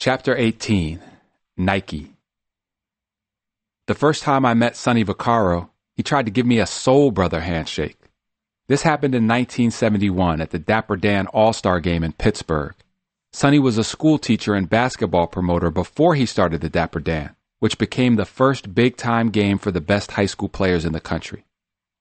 Chapter 0.00 0.34
18 0.34 0.98
Nike 1.58 2.14
The 3.86 3.94
first 3.94 4.22
time 4.22 4.46
I 4.46 4.54
met 4.54 4.74
Sonny 4.74 5.04
Vaccaro, 5.04 5.68
he 5.94 6.02
tried 6.02 6.24
to 6.24 6.32
give 6.32 6.46
me 6.46 6.58
a 6.58 6.64
soul 6.64 7.10
brother 7.10 7.40
handshake. 7.40 7.98
This 8.66 8.80
happened 8.80 9.14
in 9.14 9.24
1971 9.24 10.40
at 10.40 10.52
the 10.52 10.58
Dapper 10.58 10.96
Dan 10.96 11.26
All 11.26 11.52
Star 11.52 11.80
game 11.80 12.02
in 12.02 12.14
Pittsburgh. 12.14 12.74
Sonny 13.34 13.58
was 13.58 13.76
a 13.76 13.84
school 13.84 14.16
teacher 14.16 14.54
and 14.54 14.70
basketball 14.70 15.26
promoter 15.26 15.70
before 15.70 16.14
he 16.14 16.24
started 16.24 16.62
the 16.62 16.70
Dapper 16.70 17.00
Dan, 17.00 17.36
which 17.58 17.76
became 17.76 18.16
the 18.16 18.24
first 18.24 18.74
big 18.74 18.96
time 18.96 19.28
game 19.28 19.58
for 19.58 19.70
the 19.70 19.82
best 19.82 20.12
high 20.12 20.24
school 20.24 20.48
players 20.48 20.86
in 20.86 20.94
the 20.94 21.00
country. 21.02 21.44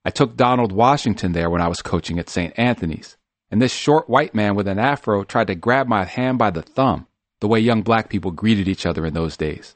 I 0.05 0.11
took 0.11 0.37
Donald 0.37 0.71
Washington 0.71 1.33
there 1.33 1.49
when 1.49 1.61
I 1.61 1.67
was 1.67 1.81
coaching 1.81 2.17
at 2.17 2.29
St. 2.29 2.57
Anthony's, 2.57 3.17
and 3.51 3.61
this 3.61 3.73
short 3.73 4.09
white 4.09 4.33
man 4.33 4.55
with 4.55 4.69
an 4.69 4.79
afro 4.79 5.25
tried 5.25 5.47
to 5.47 5.55
grab 5.55 5.89
my 5.89 6.05
hand 6.05 6.37
by 6.37 6.49
the 6.49 6.61
thumb 6.61 7.07
the 7.41 7.47
way 7.47 7.59
young 7.59 7.81
black 7.81 8.09
people 8.09 8.31
greeted 8.31 8.67
each 8.67 8.85
other 8.85 9.05
in 9.05 9.13
those 9.13 9.37
days. 9.37 9.75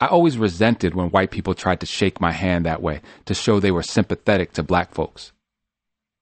I 0.00 0.06
always 0.06 0.38
resented 0.38 0.94
when 0.94 1.10
white 1.10 1.30
people 1.30 1.54
tried 1.54 1.80
to 1.80 1.86
shake 1.86 2.20
my 2.20 2.32
hand 2.32 2.66
that 2.66 2.82
way 2.82 3.02
to 3.26 3.34
show 3.34 3.60
they 3.60 3.70
were 3.70 3.82
sympathetic 3.82 4.52
to 4.54 4.62
black 4.62 4.92
folks. 4.92 5.32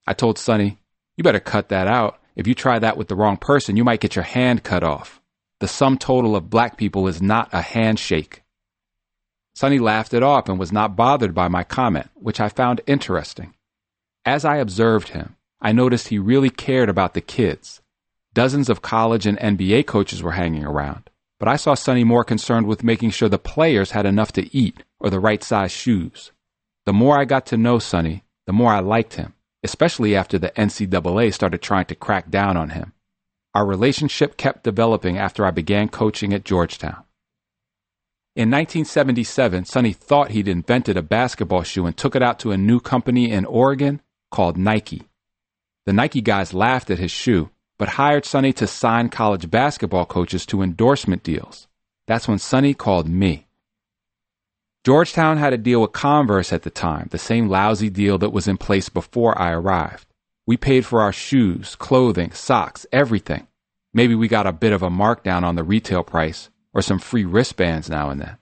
I 0.06 0.12
told 0.12 0.39
Sonny, 0.39 0.79
you 1.16 1.25
better 1.25 1.41
cut 1.41 1.69
that 1.70 1.87
out. 1.87 2.20
If 2.37 2.47
you 2.47 2.55
try 2.55 2.79
that 2.79 2.97
with 2.97 3.09
the 3.09 3.16
wrong 3.16 3.37
person, 3.37 3.77
you 3.77 3.84
might 3.84 4.01
get 4.01 4.16
your 4.16 4.25
hand 4.25 4.65
cut 4.65 4.83
off. 4.83 5.20
The 5.61 5.69
sum 5.69 5.98
total 5.98 6.37
of 6.37 6.51
black 6.51 6.77
people 6.77 7.06
is 7.06 7.20
not 7.20 7.48
a 7.53 7.61
handshake. 7.61 8.42
Sonny 9.55 9.78
laughed 9.78 10.15
it 10.15 10.23
off 10.23 10.48
and 10.48 10.59
was 10.59 10.73
not 10.73 10.97
bothered 10.97 11.34
by 11.34 11.48
my 11.48 11.65
comment, 11.65 12.09
which 12.15 12.41
I 12.41 12.48
found 12.48 12.81
interesting. 12.87 13.55
As 14.25 14.45
I 14.45 14.56
observed 14.56 15.09
him, 15.09 15.37
I 15.61 15.73
noticed 15.73 16.09
he 16.09 16.19
really 16.19 16.51
cared 16.51 16.89
about 16.89 17.15
the 17.15 17.20
kids 17.20 17.83
Dozens 18.33 18.69
of 18.69 18.80
college 18.80 19.27
and 19.27 19.39
NBA 19.39 19.87
coaches 19.87 20.23
were 20.23 20.33
hanging 20.33 20.65
around, 20.65 21.11
but 21.41 21.48
I 21.48 21.57
saw 21.57 21.75
Sonny 21.75 22.05
more 22.05 22.23
concerned 22.23 22.66
with 22.66 22.84
making 22.84 23.11
sure 23.11 23.29
the 23.29 23.39
players 23.39 23.91
had 23.91 24.06
enough 24.06 24.30
to 24.33 24.56
eat 24.56 24.84
or 25.00 25.11
the 25.11 25.19
right 25.19 25.42
size 25.42 25.73
shoes. 25.73 26.31
The 26.86 26.92
more 26.92 27.19
I 27.19 27.25
got 27.25 27.45
to 27.47 27.56
know 27.56 27.81
Sonny, 27.81 28.23
the 28.47 28.53
more 28.53 28.73
I 28.73 28.78
liked 28.78 29.14
him, 29.14 29.34
especially 29.64 30.14
after 30.14 30.39
the 30.39 30.51
NCAA 30.51 31.34
started 31.34 31.61
trying 31.61 31.86
to 31.86 31.97
crack 31.97 32.31
down 32.31 32.56
on 32.56 32.70
him. 32.70 32.92
Our 33.53 33.67
relationship 33.67 34.36
kept 34.36 34.62
developing 34.62 35.19
after 35.19 35.45
I 35.45 35.51
began 35.51 35.89
coaching 35.89 36.33
at 36.33 36.45
Georgetown. 36.45 37.03
In 38.36 38.48
1977, 38.48 39.64
Sonny 39.64 39.92
thought 39.92 40.31
he'd 40.31 40.47
invented 40.47 40.97
a 40.97 41.03
basketball 41.03 41.64
shoe 41.64 41.84
and 41.84 41.97
took 41.97 42.14
it 42.14 42.23
out 42.23 42.39
to 42.41 42.53
a 42.53 42.56
new 42.56 42.78
company 42.78 43.33
in 43.33 43.45
Oregon 43.45 44.01
called 44.31 44.56
Nike. 44.56 45.03
The 45.84 45.92
Nike 45.92 46.20
guys 46.20 46.55
laughed 46.55 46.91
at 46.91 47.01
his 47.01 47.11
shoe 47.11 47.51
but 47.81 47.89
hired 47.89 48.27
Sonny 48.27 48.53
to 48.53 48.67
sign 48.67 49.09
college 49.09 49.50
basketball 49.50 50.05
coaches 50.05 50.45
to 50.45 50.61
endorsement 50.61 51.23
deals. 51.23 51.67
That's 52.06 52.28
when 52.28 52.39
Sonny 52.39 52.75
called 52.75 53.09
me. 53.09 53.47
Georgetown 54.84 55.39
had 55.39 55.55
a 55.55 55.56
deal 55.56 55.81
with 55.81 55.92
Converse 55.92 56.53
at 56.53 56.61
the 56.61 56.69
time, 56.69 57.08
the 57.11 57.17
same 57.17 57.48
lousy 57.48 57.89
deal 57.89 58.19
that 58.19 58.34
was 58.34 58.47
in 58.47 58.58
place 58.58 58.91
before 58.91 59.36
I 59.41 59.53
arrived. 59.53 60.06
We 60.47 60.58
paid 60.58 60.84
for 60.84 61.01
our 61.01 61.11
shoes, 61.11 61.75
clothing, 61.75 62.33
socks, 62.33 62.84
everything. 62.92 63.47
Maybe 63.95 64.14
we 64.14 64.28
got 64.28 64.47
a 64.47 64.53
bit 64.53 64.75
of 64.75 64.83
a 64.83 64.91
markdown 64.91 65.42
on 65.42 65.55
the 65.55 65.64
retail 65.64 66.03
price 66.03 66.51
or 66.75 66.83
some 66.83 66.98
free 66.98 67.25
wristbands 67.25 67.89
now 67.89 68.11
and 68.11 68.20
then. 68.20 68.36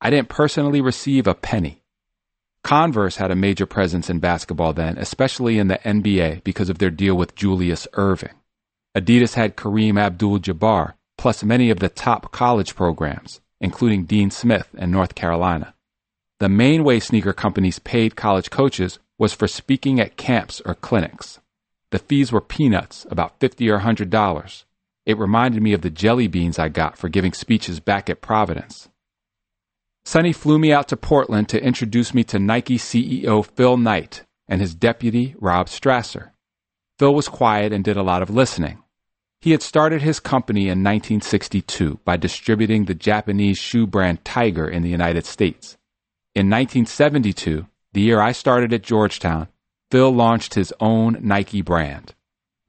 I 0.00 0.10
didn't 0.10 0.28
personally 0.28 0.80
receive 0.80 1.26
a 1.26 1.34
penny. 1.34 1.82
Converse 2.62 3.16
had 3.16 3.32
a 3.32 3.36
major 3.36 3.66
presence 3.66 4.08
in 4.08 4.20
basketball 4.20 4.72
then, 4.72 4.98
especially 4.98 5.58
in 5.58 5.66
the 5.66 5.78
NBA 5.78 6.44
because 6.44 6.70
of 6.70 6.78
their 6.78 6.90
deal 6.90 7.16
with 7.16 7.34
Julius 7.34 7.88
Erving. 7.94 8.37
Adidas 8.98 9.34
had 9.34 9.56
Kareem 9.56 9.98
Abdul 9.98 10.40
Jabbar, 10.40 10.94
plus 11.16 11.44
many 11.44 11.70
of 11.70 11.78
the 11.78 11.88
top 11.88 12.32
college 12.32 12.74
programs, 12.74 13.40
including 13.60 14.04
Dean 14.04 14.30
Smith 14.30 14.68
and 14.76 14.90
North 14.90 15.14
Carolina. 15.14 15.74
The 16.40 16.48
main 16.48 16.84
way 16.84 17.00
sneaker 17.00 17.32
companies 17.32 17.78
paid 17.78 18.16
college 18.16 18.50
coaches 18.50 18.98
was 19.18 19.32
for 19.32 19.48
speaking 19.48 20.00
at 20.00 20.16
camps 20.16 20.60
or 20.64 20.74
clinics. 20.74 21.40
The 21.90 21.98
fees 21.98 22.30
were 22.30 22.40
peanuts, 22.40 23.06
about 23.10 23.40
50 23.40 23.68
or 23.70 23.80
$100. 23.80 24.64
It 25.06 25.18
reminded 25.18 25.62
me 25.62 25.72
of 25.72 25.80
the 25.82 25.90
jelly 25.90 26.28
beans 26.28 26.58
I 26.58 26.68
got 26.68 26.98
for 26.98 27.08
giving 27.08 27.32
speeches 27.32 27.80
back 27.80 28.10
at 28.10 28.20
Providence. 28.20 28.88
Sonny 30.04 30.32
flew 30.32 30.58
me 30.58 30.72
out 30.72 30.88
to 30.88 30.96
Portland 30.96 31.48
to 31.50 31.62
introduce 31.62 32.14
me 32.14 32.24
to 32.24 32.38
Nike 32.38 32.78
CEO 32.78 33.44
Phil 33.44 33.76
Knight 33.76 34.24
and 34.48 34.60
his 34.60 34.74
deputy 34.74 35.34
Rob 35.38 35.66
Strasser. 35.66 36.30
Phil 36.98 37.14
was 37.14 37.28
quiet 37.28 37.72
and 37.72 37.84
did 37.84 37.96
a 37.96 38.02
lot 38.02 38.22
of 38.22 38.30
listening. 38.30 38.82
He 39.40 39.52
had 39.52 39.62
started 39.62 40.02
his 40.02 40.18
company 40.18 40.62
in 40.62 40.82
1962 40.82 42.00
by 42.04 42.16
distributing 42.16 42.84
the 42.84 42.94
Japanese 42.94 43.58
shoe 43.58 43.86
brand 43.86 44.24
Tiger 44.24 44.68
in 44.68 44.82
the 44.82 44.88
United 44.88 45.26
States. 45.26 45.76
In 46.34 46.50
1972, 46.50 47.66
the 47.92 48.00
year 48.00 48.20
I 48.20 48.32
started 48.32 48.72
at 48.72 48.82
Georgetown, 48.82 49.48
Phil 49.90 50.10
launched 50.10 50.54
his 50.54 50.72
own 50.80 51.18
Nike 51.20 51.62
brand. 51.62 52.14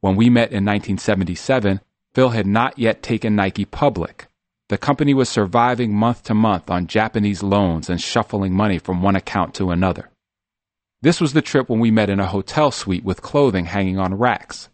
When 0.02 0.16
we 0.16 0.29
met 0.29 0.52
in 0.52 0.63
1977, 0.63 1.81
Phil 2.13 2.29
had 2.29 2.47
not 2.47 2.78
yet 2.78 3.02
taken 3.02 3.35
Nike 3.35 3.66
public. 3.66 4.28
The 4.69 4.78
company 4.78 5.16
was 5.16 5.28
surviving 5.28 5.94
month 5.94 6.24
to 6.25 6.35
month 6.35 6.69
on 6.69 6.85
Japanese 6.85 7.41
loans 7.41 7.90
and 7.90 8.00
shuffling 8.00 8.53
money 8.53 8.78
from 8.78 9.02
one 9.02 9.16
account 9.16 9.56
to 9.56 9.72
another. 9.72 10.09
This 11.02 11.19
was 11.19 11.34
the 11.34 11.41
trip 11.41 11.68
when 11.68 11.79
we 11.79 11.91
met 11.91 12.09
in 12.09 12.19
a 12.19 12.28
hotel 12.28 12.69
suite 12.69 13.03
with 13.03 13.24
clothing 13.24 13.66
hanging 13.66 13.97
on 13.97 14.13
racks. 14.13 14.69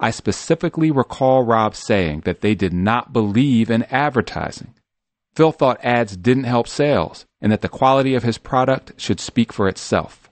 I 0.00 0.10
specifically 0.10 0.90
recall 0.90 1.42
Rob 1.42 1.74
saying 1.74 2.20
that 2.20 2.40
they 2.40 2.54
did 2.54 2.72
not 2.72 3.12
believe 3.12 3.70
in 3.70 3.82
advertising. 3.84 4.74
Phil 5.34 5.52
thought 5.52 5.84
ads 5.84 6.16
didn't 6.16 6.44
help 6.44 6.68
sales 6.68 7.26
and 7.40 7.50
that 7.52 7.62
the 7.62 7.68
quality 7.68 8.14
of 8.14 8.22
his 8.22 8.38
product 8.38 8.92
should 8.96 9.20
speak 9.20 9.52
for 9.52 9.68
itself. 9.68 10.30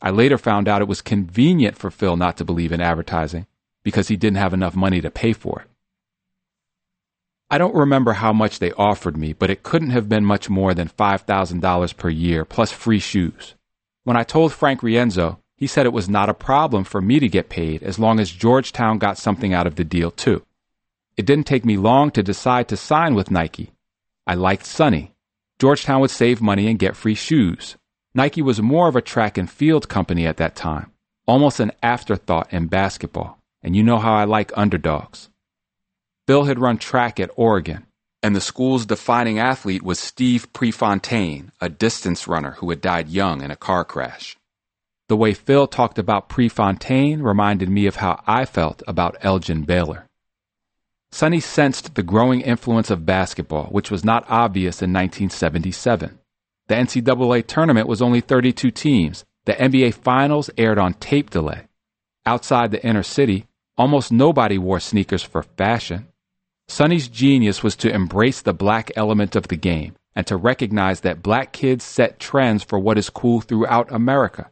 I 0.00 0.10
later 0.10 0.38
found 0.38 0.68
out 0.68 0.82
it 0.82 0.88
was 0.88 1.02
convenient 1.02 1.76
for 1.76 1.90
Phil 1.90 2.16
not 2.16 2.36
to 2.38 2.44
believe 2.44 2.72
in 2.72 2.80
advertising 2.80 3.46
because 3.82 4.08
he 4.08 4.16
didn't 4.16 4.38
have 4.38 4.54
enough 4.54 4.74
money 4.74 5.00
to 5.00 5.10
pay 5.10 5.32
for 5.32 5.60
it. 5.60 5.68
I 7.50 7.58
don't 7.58 7.74
remember 7.74 8.14
how 8.14 8.32
much 8.32 8.58
they 8.58 8.72
offered 8.72 9.16
me, 9.16 9.34
but 9.34 9.50
it 9.50 9.62
couldn't 9.62 9.90
have 9.90 10.08
been 10.08 10.24
much 10.24 10.48
more 10.48 10.72
than 10.72 10.88
$5,000 10.88 11.96
per 11.98 12.08
year 12.08 12.46
plus 12.46 12.72
free 12.72 12.98
shoes. 12.98 13.54
When 14.04 14.16
I 14.16 14.24
told 14.24 14.52
Frank 14.52 14.80
Rienzo, 14.80 15.38
he 15.62 15.68
said 15.68 15.86
it 15.86 15.92
was 15.92 16.08
not 16.08 16.28
a 16.28 16.34
problem 16.34 16.82
for 16.82 17.00
me 17.00 17.20
to 17.20 17.28
get 17.28 17.48
paid 17.48 17.84
as 17.84 17.96
long 17.96 18.18
as 18.18 18.32
Georgetown 18.32 18.98
got 18.98 19.16
something 19.16 19.54
out 19.54 19.64
of 19.64 19.76
the 19.76 19.84
deal 19.84 20.10
too. 20.10 20.44
It 21.16 21.24
didn't 21.24 21.46
take 21.46 21.64
me 21.64 21.76
long 21.76 22.10
to 22.10 22.22
decide 22.24 22.66
to 22.66 22.76
sign 22.76 23.14
with 23.14 23.30
Nike. 23.30 23.70
I 24.26 24.34
liked 24.34 24.66
Sonny. 24.66 25.12
Georgetown 25.60 26.00
would 26.00 26.10
save 26.10 26.42
money 26.42 26.66
and 26.66 26.80
get 26.80 26.96
free 26.96 27.14
shoes. 27.14 27.76
Nike 28.12 28.42
was 28.42 28.60
more 28.60 28.88
of 28.88 28.96
a 28.96 29.00
track 29.00 29.38
and 29.38 29.48
field 29.48 29.88
company 29.88 30.26
at 30.26 30.38
that 30.38 30.56
time, 30.56 30.90
almost 31.28 31.60
an 31.60 31.70
afterthought 31.80 32.52
in 32.52 32.66
basketball, 32.66 33.38
and 33.62 33.76
you 33.76 33.84
know 33.84 34.00
how 34.00 34.14
I 34.14 34.24
like 34.24 34.50
underdogs. 34.56 35.30
Phil 36.26 36.42
had 36.42 36.58
run 36.58 36.78
track 36.78 37.20
at 37.20 37.30
Oregon, 37.36 37.86
and 38.20 38.34
the 38.34 38.40
school's 38.40 38.84
defining 38.84 39.38
athlete 39.38 39.84
was 39.84 40.00
Steve 40.00 40.52
Prefontaine, 40.52 41.52
a 41.60 41.68
distance 41.68 42.26
runner 42.26 42.56
who 42.58 42.68
had 42.68 42.80
died 42.80 43.08
young 43.08 43.42
in 43.42 43.52
a 43.52 43.56
car 43.56 43.84
crash. 43.84 44.36
The 45.12 45.16
way 45.16 45.34
Phil 45.34 45.66
talked 45.66 45.98
about 45.98 46.30
Prefontaine 46.30 47.20
reminded 47.20 47.68
me 47.68 47.84
of 47.84 47.96
how 47.96 48.22
I 48.26 48.46
felt 48.46 48.82
about 48.88 49.18
Elgin 49.20 49.60
Baylor. 49.60 50.06
Sonny 51.10 51.38
sensed 51.38 51.94
the 51.94 52.02
growing 52.02 52.40
influence 52.40 52.88
of 52.88 53.04
basketball, 53.04 53.66
which 53.66 53.90
was 53.90 54.06
not 54.06 54.24
obvious 54.30 54.80
in 54.80 54.90
1977. 54.90 56.18
The 56.68 56.74
NCAA 56.74 57.46
tournament 57.46 57.88
was 57.88 58.00
only 58.00 58.22
32 58.22 58.70
teams. 58.70 59.26
The 59.44 59.52
NBA 59.52 59.92
Finals 59.92 60.48
aired 60.56 60.78
on 60.78 60.94
tape 60.94 61.28
delay. 61.28 61.66
Outside 62.24 62.70
the 62.70 62.82
inner 62.82 63.02
city, 63.02 63.44
almost 63.76 64.12
nobody 64.12 64.56
wore 64.56 64.80
sneakers 64.80 65.22
for 65.22 65.42
fashion. 65.42 66.08
Sonny's 66.68 67.08
genius 67.08 67.62
was 67.62 67.76
to 67.76 67.94
embrace 67.94 68.40
the 68.40 68.54
black 68.54 68.90
element 68.96 69.36
of 69.36 69.48
the 69.48 69.56
game 69.56 69.94
and 70.16 70.26
to 70.26 70.38
recognize 70.38 71.00
that 71.02 71.22
black 71.22 71.52
kids 71.52 71.84
set 71.84 72.18
trends 72.18 72.62
for 72.62 72.78
what 72.78 72.96
is 72.96 73.10
cool 73.10 73.42
throughout 73.42 73.92
America. 73.92 74.48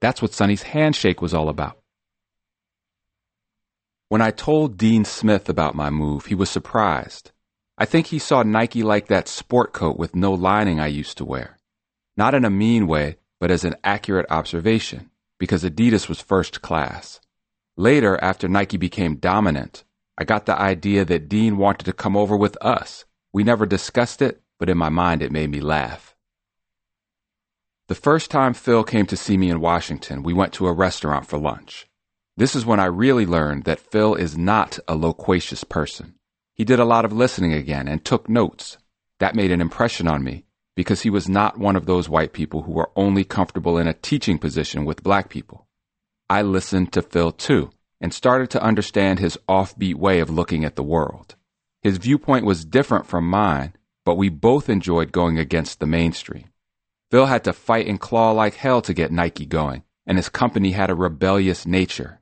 That's 0.00 0.22
what 0.22 0.32
Sonny's 0.32 0.62
handshake 0.62 1.20
was 1.20 1.34
all 1.34 1.48
about. 1.48 1.78
When 4.08 4.22
I 4.22 4.30
told 4.30 4.76
Dean 4.76 5.04
Smith 5.04 5.48
about 5.48 5.74
my 5.74 5.90
move, 5.90 6.26
he 6.26 6.34
was 6.34 6.50
surprised. 6.50 7.30
I 7.78 7.84
think 7.84 8.08
he 8.08 8.18
saw 8.18 8.42
Nike 8.42 8.82
like 8.82 9.06
that 9.06 9.28
sport 9.28 9.72
coat 9.72 9.98
with 9.98 10.16
no 10.16 10.32
lining 10.32 10.80
I 10.80 10.88
used 10.88 11.16
to 11.18 11.24
wear. 11.24 11.58
Not 12.16 12.34
in 12.34 12.44
a 12.44 12.50
mean 12.50 12.86
way, 12.86 13.18
but 13.38 13.50
as 13.50 13.64
an 13.64 13.76
accurate 13.84 14.26
observation, 14.30 15.10
because 15.38 15.64
Adidas 15.64 16.08
was 16.08 16.20
first 16.20 16.60
class. 16.60 17.20
Later, 17.76 18.18
after 18.22 18.48
Nike 18.48 18.76
became 18.76 19.16
dominant, 19.16 19.84
I 20.18 20.24
got 20.24 20.44
the 20.44 20.58
idea 20.60 21.04
that 21.06 21.28
Dean 21.28 21.56
wanted 21.56 21.84
to 21.84 21.94
come 21.94 22.16
over 22.16 22.36
with 22.36 22.58
us. 22.60 23.06
We 23.32 23.44
never 23.44 23.64
discussed 23.64 24.20
it, 24.20 24.42
but 24.58 24.68
in 24.68 24.76
my 24.76 24.90
mind 24.90 25.22
it 25.22 25.32
made 25.32 25.50
me 25.50 25.60
laugh. 25.60 26.14
The 27.90 27.96
first 27.96 28.30
time 28.30 28.54
Phil 28.54 28.84
came 28.84 29.06
to 29.06 29.16
see 29.16 29.36
me 29.36 29.50
in 29.50 29.60
Washington, 29.60 30.22
we 30.22 30.32
went 30.32 30.52
to 30.52 30.68
a 30.68 30.72
restaurant 30.72 31.26
for 31.26 31.40
lunch. 31.40 31.88
This 32.36 32.54
is 32.54 32.64
when 32.64 32.78
I 32.78 32.84
really 32.84 33.26
learned 33.26 33.64
that 33.64 33.80
Phil 33.80 34.14
is 34.14 34.38
not 34.38 34.78
a 34.86 34.94
loquacious 34.94 35.64
person. 35.64 36.14
He 36.54 36.64
did 36.64 36.78
a 36.78 36.84
lot 36.84 37.04
of 37.04 37.12
listening 37.12 37.52
again 37.52 37.88
and 37.88 38.04
took 38.04 38.28
notes. 38.28 38.78
That 39.18 39.34
made 39.34 39.50
an 39.50 39.60
impression 39.60 40.06
on 40.06 40.22
me 40.22 40.44
because 40.76 41.02
he 41.02 41.10
was 41.10 41.28
not 41.28 41.58
one 41.58 41.74
of 41.74 41.86
those 41.86 42.08
white 42.08 42.32
people 42.32 42.62
who 42.62 42.70
were 42.70 42.92
only 42.94 43.24
comfortable 43.24 43.76
in 43.76 43.88
a 43.88 43.92
teaching 43.92 44.38
position 44.38 44.84
with 44.84 45.02
black 45.02 45.28
people. 45.28 45.66
I 46.28 46.42
listened 46.42 46.92
to 46.92 47.02
Phil 47.02 47.32
too 47.32 47.72
and 48.00 48.14
started 48.14 48.50
to 48.50 48.62
understand 48.62 49.18
his 49.18 49.36
offbeat 49.48 49.96
way 49.96 50.20
of 50.20 50.30
looking 50.30 50.64
at 50.64 50.76
the 50.76 50.84
world. 50.84 51.34
His 51.82 51.98
viewpoint 51.98 52.46
was 52.46 52.64
different 52.64 53.06
from 53.06 53.28
mine, 53.28 53.72
but 54.04 54.14
we 54.14 54.28
both 54.28 54.68
enjoyed 54.68 55.10
going 55.10 55.40
against 55.40 55.80
the 55.80 55.86
mainstream. 55.86 56.49
Phil 57.10 57.26
had 57.26 57.42
to 57.44 57.52
fight 57.52 57.86
and 57.86 58.00
claw 58.00 58.30
like 58.30 58.54
hell 58.54 58.80
to 58.82 58.94
get 58.94 59.10
Nike 59.10 59.44
going, 59.44 59.82
and 60.06 60.16
his 60.16 60.28
company 60.28 60.72
had 60.72 60.90
a 60.90 60.94
rebellious 60.94 61.66
nature. 61.66 62.20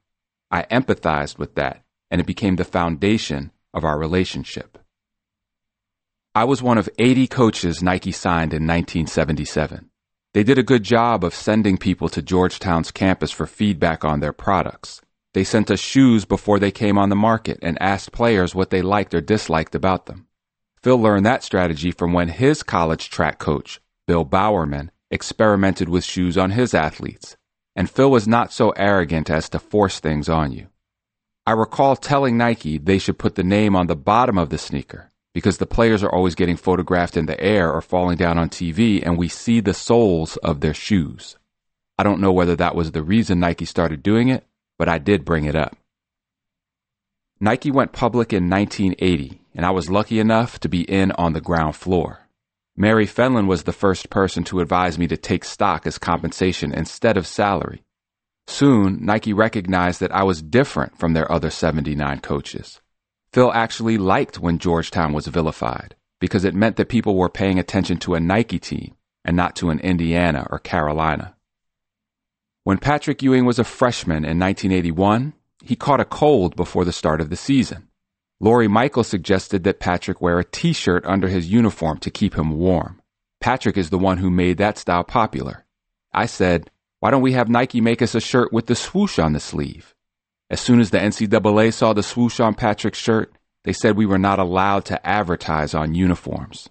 I 0.51 0.63
empathized 0.65 1.39
with 1.39 1.55
that, 1.57 1.85
and 2.11 2.21
it 2.21 2.27
became 2.27 2.57
the 2.57 2.65
foundation 2.65 3.53
of 3.75 3.85
our 3.85 3.99
relationship. 3.99 4.79
I 6.35 6.45
was 6.45 6.63
one 6.63 6.79
of 6.79 6.89
80 6.99 7.27
coaches 7.27 7.83
Nike 7.83 8.13
signed 8.13 8.55
in 8.55 8.67
1977. 8.67 9.91
They 10.33 10.43
did 10.43 10.59
a 10.59 10.63
good 10.63 10.85
job 10.85 11.25
of 11.25 11.35
sending 11.35 11.77
people 11.77 12.09
to 12.11 12.23
Georgetown's 12.23 12.91
campus 12.91 13.31
for 13.31 13.47
feedback 13.47 14.05
on 14.05 14.21
their 14.21 14.33
products. 14.33 15.03
They 15.35 15.45
sent 15.45 15.71
us 15.71 15.81
shoes 15.81 16.25
before 16.25 16.59
they 16.59 16.71
came 16.71 16.97
on 16.97 17.11
the 17.11 17.17
market 17.17 17.59
and 17.61 17.81
asked 17.83 18.13
players 18.13 18.55
what 18.55 18.71
they 18.71 18.83
liked 18.83 19.13
or 19.15 19.21
disliked 19.21 19.75
about 19.75 20.07
them. 20.07 20.27
Phil 20.83 20.99
learned 20.99 21.27
that 21.27 21.43
strategy 21.43 21.91
from 21.91 22.13
when 22.13 22.29
his 22.29 22.63
college 22.63 23.11
track 23.11 23.39
coach, 23.39 23.81
Bill 24.09 24.25
Bowerman, 24.25 24.91
experimented 25.11 25.91
with 25.91 26.03
shoes 26.03 26.39
on 26.39 26.53
his 26.53 26.73
athletes. 26.73 27.37
And 27.77 27.91
Phil 27.91 28.11
was 28.11 28.27
not 28.27 28.55
so 28.55 28.71
arrogant 28.71 29.29
as 29.29 29.51
to 29.51 29.59
force 29.59 30.01
things 30.01 30.31
on 30.31 30.51
you. 30.51 30.69
I 31.47 31.53
recall 31.53 31.95
telling 31.95 32.39
Nike 32.39 32.79
they 32.79 32.99
should 32.99 33.19
put 33.19 33.35
the 33.35 33.45
name 33.45 33.77
on 33.77 33.87
the 33.87 33.95
bottom 33.95 34.39
of 34.39 34.49
the 34.49 34.57
sneaker 34.57 35.13
because 35.35 35.59
the 35.59 35.67
players 35.67 36.03
are 36.03 36.11
always 36.11 36.35
getting 36.35 36.57
photographed 36.57 37.19
in 37.19 37.27
the 37.27 37.39
air 37.39 37.71
or 37.71 37.83
falling 37.83 38.17
down 38.17 38.39
on 38.39 38.49
TV 38.49 39.03
and 39.05 39.19
we 39.19 39.29
see 39.29 39.61
the 39.61 39.75
soles 39.75 40.39
of 40.39 40.61
their 40.61 40.75
shoes. 40.75 41.37
I 41.99 42.03
don't 42.03 42.21
know 42.21 42.33
whether 42.33 42.57
that 42.57 42.75
was 42.75 42.93
the 42.93 43.03
reason 43.03 43.41
Nike 43.41 43.67
started 43.67 44.03
doing 44.03 44.29
it, 44.29 44.47
but 44.79 44.89
I 44.89 44.97
did 44.97 45.27
bring 45.27 45.45
it 45.45 45.55
up. 45.55 45.77
Nike 47.41 47.71
went 47.71 47.93
public 47.93 48.33
in 48.33 48.49
1980, 48.49 49.43
and 49.55 49.67
I 49.67 49.71
was 49.71 49.91
lucky 49.91 50.19
enough 50.19 50.59
to 50.61 50.69
be 50.69 50.83
in 50.83 51.13
on 51.13 51.35
the 51.35 51.43
ground 51.43 51.77
floor. 51.77 52.28
Mary 52.81 53.09
Fenlon 53.09 53.49
was 53.49 53.65
the 53.65 53.73
first 53.73 54.09
person 54.09 54.45
to 54.45 54.61
advise 54.61 55.01
me 55.01 55.09
to 55.09 55.17
take 55.17 55.45
stock 55.45 55.85
as 55.85 55.99
compensation 55.99 56.73
instead 56.73 57.17
of 57.17 57.27
salary. 57.27 57.83
Soon, 58.47 59.05
Nike 59.05 59.33
recognized 59.33 59.99
that 59.99 60.15
I 60.15 60.23
was 60.23 60.43
different 60.43 60.97
from 60.97 61.13
their 61.13 61.31
other 61.31 61.51
79 61.51 62.21
coaches. 62.21 62.81
Phil 63.33 63.53
actually 63.53 63.99
liked 63.99 64.39
when 64.39 64.61
Georgetown 64.61 65.13
was 65.13 65.27
vilified 65.27 65.97
because 66.21 66.45
it 66.45 66.55
meant 66.55 66.77
that 66.77 66.89
people 66.89 67.17
were 67.17 67.29
paying 67.29 67.59
attention 67.59 67.99
to 67.99 68.15
a 68.15 68.21
Nike 68.21 68.61
team 68.61 68.95
and 69.25 69.37
not 69.37 69.57
to 69.57 69.71
an 69.71 69.81
Indiana 69.81 70.47
or 70.49 70.61
Carolina. 70.61 71.35
When 72.63 72.79
Patrick 72.79 73.25
Ewing 73.25 73.45
was 73.45 73.59
a 73.59 73.65
freshman 73.65 74.25
in 74.25 74.39
1981, 74.39 75.33
he 75.65 75.75
caught 75.75 75.99
a 75.99 76.05
cold 76.05 76.55
before 76.55 76.85
the 76.85 76.93
start 76.93 77.21
of 77.21 77.29
the 77.29 77.37
season. 77.37 77.88
Lorry 78.41 78.69
Michel 78.69 79.03
suggested 79.03 79.65
that 79.65 79.81
Patrick 79.81 80.21
wear 80.21 80.39
a 80.39 80.45
t-shirt 80.45 81.05
under 81.05 81.27
his 81.27 81.51
uniform 81.51 81.99
to 81.99 82.11
keep 82.11 82.35
him 82.35 82.57
warm. 82.57 83.03
Patrick 83.41 83.77
is 83.77 83.91
the 83.91 83.99
one 83.99 84.19
who 84.19 84.31
made 84.31 84.59
that 84.59 84.79
style 84.79 85.03
popular. 85.03 85.65
I 86.13 86.27
said, 86.27 86.71
why 87.01 87.11
don't 87.11 87.23
we 87.23 87.33
have 87.33 87.49
Nike 87.49 87.81
make 87.81 88.01
us 88.01 88.15
a 88.15 88.21
shirt 88.21 88.53
with 88.53 88.67
the 88.67 88.77
swoosh 88.77 89.19
on 89.19 89.33
the 89.33 89.41
sleeve? 89.41 89.95
As 90.51 90.61
soon 90.61 90.81
as 90.81 90.91
the 90.91 90.99
NCAA 90.99 91.73
saw 91.73 91.93
the 91.93 92.03
swoosh 92.03 92.39
on 92.39 92.55
Patrick's 92.55 92.99
shirt, 92.99 93.33
they 93.65 93.73
said 93.73 93.97
we 93.97 94.07
were 94.07 94.19
not 94.19 94.39
allowed 94.39 94.85
to 94.87 95.07
advertise 95.07 95.75
on 95.75 95.95
uniforms. 95.95 96.69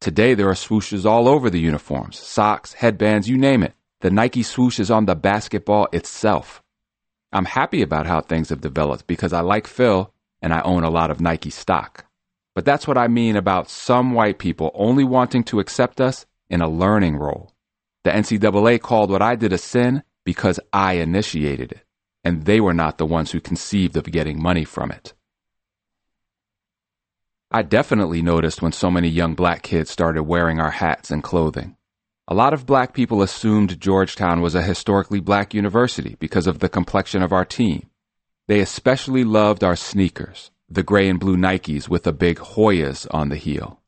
Today 0.00 0.34
there 0.34 0.48
are 0.48 0.54
swooshes 0.54 1.06
all 1.06 1.28
over 1.28 1.48
the 1.50 1.60
uniforms, 1.60 2.18
socks, 2.18 2.74
headbands, 2.74 3.28
you 3.28 3.38
name 3.38 3.62
it. 3.62 3.74
The 4.00 4.10
Nike 4.10 4.42
swoosh 4.42 4.78
is 4.78 4.90
on 4.90 5.06
the 5.06 5.16
basketball 5.16 5.88
itself. 5.92 6.62
I'm 7.32 7.46
happy 7.46 7.82
about 7.82 8.06
how 8.06 8.20
things 8.20 8.50
have 8.50 8.60
developed 8.60 9.06
because 9.06 9.32
I 9.32 9.40
like 9.40 9.66
Phil 9.66 10.12
and 10.42 10.52
I 10.52 10.60
own 10.62 10.84
a 10.84 10.90
lot 10.90 11.10
of 11.10 11.20
Nike 11.20 11.50
stock. 11.50 12.06
But 12.54 12.64
that's 12.64 12.86
what 12.86 12.98
I 12.98 13.08
mean 13.08 13.36
about 13.36 13.70
some 13.70 14.12
white 14.12 14.38
people 14.38 14.70
only 14.74 15.04
wanting 15.04 15.44
to 15.44 15.60
accept 15.60 16.00
us 16.00 16.26
in 16.48 16.60
a 16.60 16.68
learning 16.68 17.16
role. 17.16 17.52
The 18.04 18.10
NCAA 18.10 18.80
called 18.80 19.10
what 19.10 19.22
I 19.22 19.34
did 19.34 19.52
a 19.52 19.58
sin 19.58 20.02
because 20.24 20.60
I 20.72 20.94
initiated 20.94 21.72
it 21.72 21.86
and 22.26 22.44
they 22.44 22.60
were 22.60 22.74
not 22.74 22.98
the 22.98 23.06
ones 23.06 23.30
who 23.30 23.40
conceived 23.40 23.96
of 23.96 24.10
getting 24.10 24.42
money 24.42 24.64
from 24.64 24.90
it. 24.90 25.14
I 27.52 27.62
definitely 27.62 28.20
noticed 28.20 28.60
when 28.60 28.72
so 28.72 28.90
many 28.90 29.06
young 29.06 29.36
black 29.36 29.62
kids 29.62 29.92
started 29.92 30.24
wearing 30.24 30.58
our 30.58 30.72
hats 30.72 31.12
and 31.12 31.22
clothing. 31.22 31.76
A 32.26 32.34
lot 32.34 32.52
of 32.52 32.66
black 32.66 32.94
people 32.94 33.22
assumed 33.22 33.80
Georgetown 33.80 34.40
was 34.40 34.56
a 34.56 34.62
historically 34.62 35.20
black 35.20 35.54
university 35.54 36.16
because 36.18 36.48
of 36.48 36.58
the 36.58 36.68
complexion 36.68 37.22
of 37.22 37.32
our 37.32 37.44
team. 37.44 37.88
They 38.48 38.60
especially 38.60 39.24
loved 39.24 39.64
our 39.64 39.74
sneakers, 39.74 40.52
the 40.68 40.84
gray 40.84 41.08
and 41.08 41.18
blue 41.18 41.36
Nikes 41.36 41.88
with 41.88 42.04
the 42.04 42.12
big 42.12 42.38
Hoyas 42.38 43.06
on 43.12 43.28
the 43.28 43.36
heel. 43.36 43.80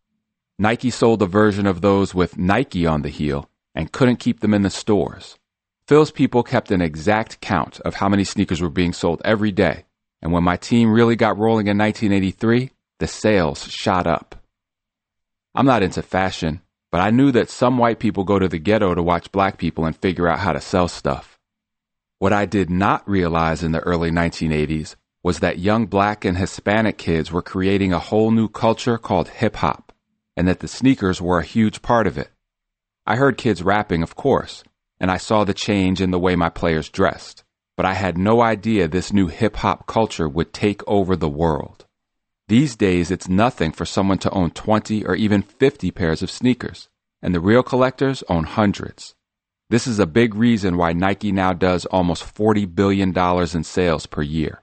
Nike 0.58 0.90
sold 0.90 1.22
a 1.22 1.26
version 1.26 1.66
of 1.66 1.80
those 1.80 2.12
with 2.12 2.36
Nike 2.36 2.84
on 2.84 3.02
the 3.02 3.08
heel 3.08 3.48
and 3.74 3.92
couldn't 3.92 4.16
keep 4.16 4.40
them 4.40 4.54
in 4.54 4.62
the 4.62 4.70
stores. 4.70 5.38
Phil's 5.86 6.10
people 6.10 6.42
kept 6.42 6.72
an 6.72 6.80
exact 6.80 7.40
count 7.40 7.78
of 7.80 7.94
how 7.94 8.08
many 8.08 8.24
sneakers 8.24 8.60
were 8.60 8.68
being 8.68 8.92
sold 8.92 9.22
every 9.24 9.52
day, 9.52 9.84
and 10.20 10.32
when 10.32 10.42
my 10.42 10.56
team 10.56 10.90
really 10.90 11.14
got 11.14 11.38
rolling 11.38 11.68
in 11.68 11.78
1983, 11.78 12.72
the 12.98 13.06
sales 13.06 13.64
shot 13.68 14.08
up. 14.08 14.34
I'm 15.54 15.66
not 15.66 15.84
into 15.84 16.02
fashion, 16.02 16.62
but 16.90 17.00
I 17.00 17.10
knew 17.10 17.30
that 17.30 17.48
some 17.48 17.78
white 17.78 18.00
people 18.00 18.24
go 18.24 18.40
to 18.40 18.48
the 18.48 18.58
ghetto 18.58 18.94
to 18.94 19.02
watch 19.02 19.30
black 19.30 19.56
people 19.56 19.84
and 19.84 19.96
figure 19.96 20.26
out 20.26 20.40
how 20.40 20.52
to 20.52 20.60
sell 20.60 20.88
stuff. 20.88 21.37
What 22.20 22.32
I 22.32 22.46
did 22.46 22.68
not 22.68 23.08
realize 23.08 23.62
in 23.62 23.70
the 23.70 23.80
early 23.80 24.10
1980s 24.10 24.96
was 25.22 25.38
that 25.38 25.60
young 25.60 25.86
black 25.86 26.24
and 26.24 26.36
Hispanic 26.36 26.98
kids 26.98 27.30
were 27.30 27.42
creating 27.42 27.92
a 27.92 28.00
whole 28.00 28.32
new 28.32 28.48
culture 28.48 28.98
called 28.98 29.28
hip 29.28 29.54
hop, 29.56 29.92
and 30.36 30.48
that 30.48 30.58
the 30.58 30.66
sneakers 30.66 31.22
were 31.22 31.38
a 31.38 31.44
huge 31.44 31.80
part 31.80 32.08
of 32.08 32.18
it. 32.18 32.30
I 33.06 33.14
heard 33.14 33.38
kids 33.38 33.62
rapping, 33.62 34.02
of 34.02 34.16
course, 34.16 34.64
and 34.98 35.12
I 35.12 35.16
saw 35.16 35.44
the 35.44 35.54
change 35.54 36.00
in 36.00 36.10
the 36.10 36.18
way 36.18 36.34
my 36.34 36.48
players 36.48 36.88
dressed, 36.88 37.44
but 37.76 37.86
I 37.86 37.94
had 37.94 38.18
no 38.18 38.42
idea 38.42 38.88
this 38.88 39.12
new 39.12 39.28
hip 39.28 39.54
hop 39.54 39.86
culture 39.86 40.28
would 40.28 40.52
take 40.52 40.82
over 40.88 41.14
the 41.14 41.28
world. 41.28 41.86
These 42.48 42.74
days, 42.74 43.12
it's 43.12 43.28
nothing 43.28 43.70
for 43.70 43.84
someone 43.84 44.18
to 44.18 44.30
own 44.30 44.50
20 44.50 45.04
or 45.04 45.14
even 45.14 45.42
50 45.42 45.92
pairs 45.92 46.22
of 46.22 46.32
sneakers, 46.32 46.88
and 47.22 47.32
the 47.32 47.40
real 47.40 47.62
collectors 47.62 48.24
own 48.28 48.42
hundreds. 48.42 49.14
This 49.70 49.86
is 49.86 49.98
a 49.98 50.06
big 50.06 50.34
reason 50.34 50.78
why 50.78 50.94
Nike 50.94 51.30
now 51.30 51.52
does 51.52 51.84
almost 51.84 52.24
$40 52.34 52.74
billion 52.74 53.12
in 53.54 53.64
sales 53.64 54.06
per 54.06 54.22
year. 54.22 54.62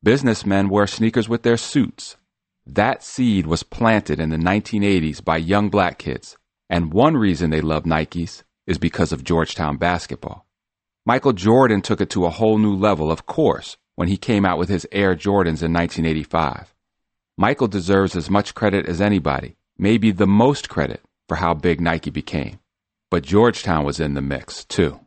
Businessmen 0.00 0.68
wear 0.68 0.86
sneakers 0.86 1.28
with 1.28 1.42
their 1.42 1.56
suits. 1.56 2.16
That 2.64 3.02
seed 3.02 3.48
was 3.48 3.64
planted 3.64 4.20
in 4.20 4.30
the 4.30 4.36
1980s 4.36 5.24
by 5.24 5.38
young 5.38 5.70
black 5.70 5.98
kids, 5.98 6.36
and 6.70 6.92
one 6.92 7.16
reason 7.16 7.50
they 7.50 7.60
love 7.60 7.82
Nikes 7.82 8.44
is 8.64 8.78
because 8.78 9.10
of 9.10 9.24
Georgetown 9.24 9.76
basketball. 9.76 10.46
Michael 11.04 11.32
Jordan 11.32 11.82
took 11.82 12.00
it 12.00 12.10
to 12.10 12.24
a 12.24 12.30
whole 12.30 12.58
new 12.58 12.76
level, 12.76 13.10
of 13.10 13.26
course, 13.26 13.76
when 13.96 14.06
he 14.06 14.16
came 14.16 14.46
out 14.46 14.58
with 14.58 14.68
his 14.68 14.86
Air 14.92 15.16
Jordans 15.16 15.64
in 15.64 15.72
1985. 15.72 16.72
Michael 17.36 17.66
deserves 17.66 18.14
as 18.14 18.30
much 18.30 18.54
credit 18.54 18.86
as 18.86 19.00
anybody, 19.00 19.56
maybe 19.76 20.12
the 20.12 20.28
most 20.28 20.68
credit, 20.68 21.02
for 21.26 21.38
how 21.38 21.54
big 21.54 21.80
Nike 21.80 22.10
became. 22.10 22.60
But 23.10 23.24
Georgetown 23.24 23.84
was 23.84 24.00
in 24.00 24.14
the 24.14 24.20
mix, 24.20 24.64
too. 24.64 25.00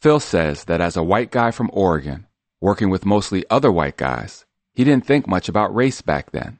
Phil 0.00 0.20
says 0.20 0.64
that 0.64 0.80
as 0.80 0.96
a 0.96 1.02
white 1.02 1.30
guy 1.30 1.50
from 1.50 1.70
Oregon, 1.72 2.26
working 2.60 2.90
with 2.90 3.06
mostly 3.06 3.44
other 3.48 3.70
white 3.70 3.96
guys, 3.96 4.46
he 4.74 4.84
didn't 4.84 5.06
think 5.06 5.26
much 5.26 5.48
about 5.48 5.74
race 5.74 6.02
back 6.02 6.32
then. 6.32 6.58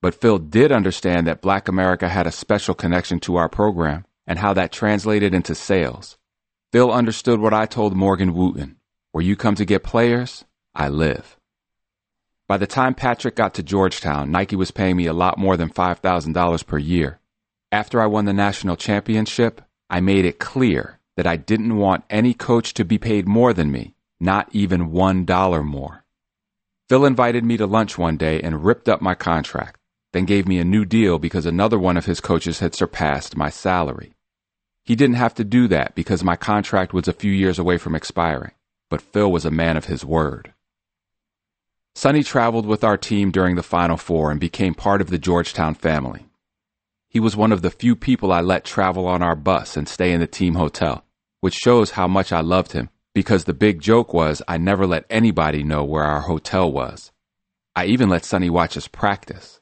But 0.00 0.14
Phil 0.14 0.38
did 0.38 0.72
understand 0.72 1.26
that 1.26 1.42
Black 1.42 1.68
America 1.68 2.08
had 2.08 2.26
a 2.26 2.32
special 2.32 2.74
connection 2.74 3.20
to 3.20 3.36
our 3.36 3.48
program 3.48 4.06
and 4.26 4.38
how 4.38 4.54
that 4.54 4.72
translated 4.72 5.34
into 5.34 5.54
sales. 5.54 6.16
Phil 6.72 6.92
understood 6.92 7.40
what 7.40 7.54
I 7.54 7.66
told 7.66 7.94
Morgan 7.94 8.34
Wooten 8.34 8.78
where 9.12 9.24
you 9.24 9.36
come 9.36 9.54
to 9.54 9.64
get 9.64 9.82
players, 9.82 10.44
I 10.74 10.88
live. 10.88 11.36
By 12.46 12.56
the 12.56 12.66
time 12.66 12.94
Patrick 12.94 13.34
got 13.34 13.54
to 13.54 13.62
Georgetown, 13.62 14.30
Nike 14.30 14.56
was 14.56 14.70
paying 14.70 14.96
me 14.96 15.06
a 15.06 15.12
lot 15.12 15.38
more 15.38 15.56
than 15.56 15.70
$5,000 15.70 16.66
per 16.66 16.78
year. 16.78 17.17
After 17.70 18.00
I 18.00 18.06
won 18.06 18.24
the 18.24 18.32
national 18.32 18.76
championship, 18.76 19.62
I 19.90 20.00
made 20.00 20.24
it 20.24 20.38
clear 20.38 21.00
that 21.16 21.26
I 21.26 21.36
didn't 21.36 21.76
want 21.76 22.04
any 22.08 22.34
coach 22.34 22.74
to 22.74 22.84
be 22.84 22.98
paid 22.98 23.26
more 23.26 23.52
than 23.52 23.72
me, 23.72 23.94
not 24.20 24.48
even 24.52 24.90
$1 24.90 25.64
more. 25.64 26.04
Phil 26.88 27.04
invited 27.04 27.44
me 27.44 27.56
to 27.56 27.66
lunch 27.66 27.98
one 27.98 28.16
day 28.16 28.40
and 28.40 28.64
ripped 28.64 28.88
up 28.88 29.02
my 29.02 29.14
contract 29.14 29.78
then 30.12 30.24
gave 30.24 30.48
me 30.48 30.58
a 30.58 30.64
new 30.64 30.84
deal 30.84 31.18
because 31.18 31.46
another 31.46 31.78
one 31.78 31.96
of 31.96 32.06
his 32.06 32.20
coaches 32.20 32.60
had 32.60 32.74
surpassed 32.74 33.36
my 33.36 33.50
salary. 33.50 34.14
He 34.84 34.96
didn't 34.96 35.16
have 35.16 35.34
to 35.34 35.44
do 35.44 35.68
that 35.68 35.94
because 35.94 36.24
my 36.24 36.36
contract 36.36 36.94
was 36.94 37.08
a 37.08 37.12
few 37.12 37.30
years 37.30 37.58
away 37.58 37.76
from 37.76 37.94
expiring, 37.94 38.52
but 38.88 39.02
Phil 39.02 39.30
was 39.30 39.44
a 39.44 39.50
man 39.50 39.76
of 39.76 39.84
his 39.84 40.04
word. 40.04 40.54
Sonny 41.94 42.22
traveled 42.22 42.64
with 42.64 42.84
our 42.84 42.96
team 42.96 43.30
during 43.30 43.56
the 43.56 43.62
Final 43.62 43.96
Four 43.96 44.30
and 44.30 44.40
became 44.40 44.74
part 44.74 45.00
of 45.00 45.10
the 45.10 45.18
Georgetown 45.18 45.74
family. 45.74 46.27
He 47.08 47.20
was 47.20 47.36
one 47.36 47.52
of 47.52 47.62
the 47.62 47.70
few 47.70 47.96
people 47.96 48.32
I 48.32 48.40
let 48.40 48.64
travel 48.64 49.06
on 49.06 49.22
our 49.22 49.36
bus 49.36 49.76
and 49.76 49.88
stay 49.88 50.12
in 50.12 50.20
the 50.20 50.26
team 50.26 50.54
hotel, 50.54 51.04
which 51.40 51.54
shows 51.54 51.92
how 51.92 52.06
much 52.06 52.32
I 52.32 52.40
loved 52.40 52.72
him 52.72 52.90
because 53.14 53.44
the 53.44 53.54
big 53.54 53.80
joke 53.80 54.14
was 54.14 54.42
I 54.46 54.58
never 54.58 54.86
let 54.86 55.06
anybody 55.10 55.64
know 55.64 55.84
where 55.84 56.04
our 56.04 56.20
hotel 56.20 56.70
was. 56.70 57.10
I 57.74 57.86
even 57.86 58.08
let 58.08 58.24
Sonny 58.24 58.50
watch 58.50 58.76
us 58.76 58.86
practice. 58.86 59.60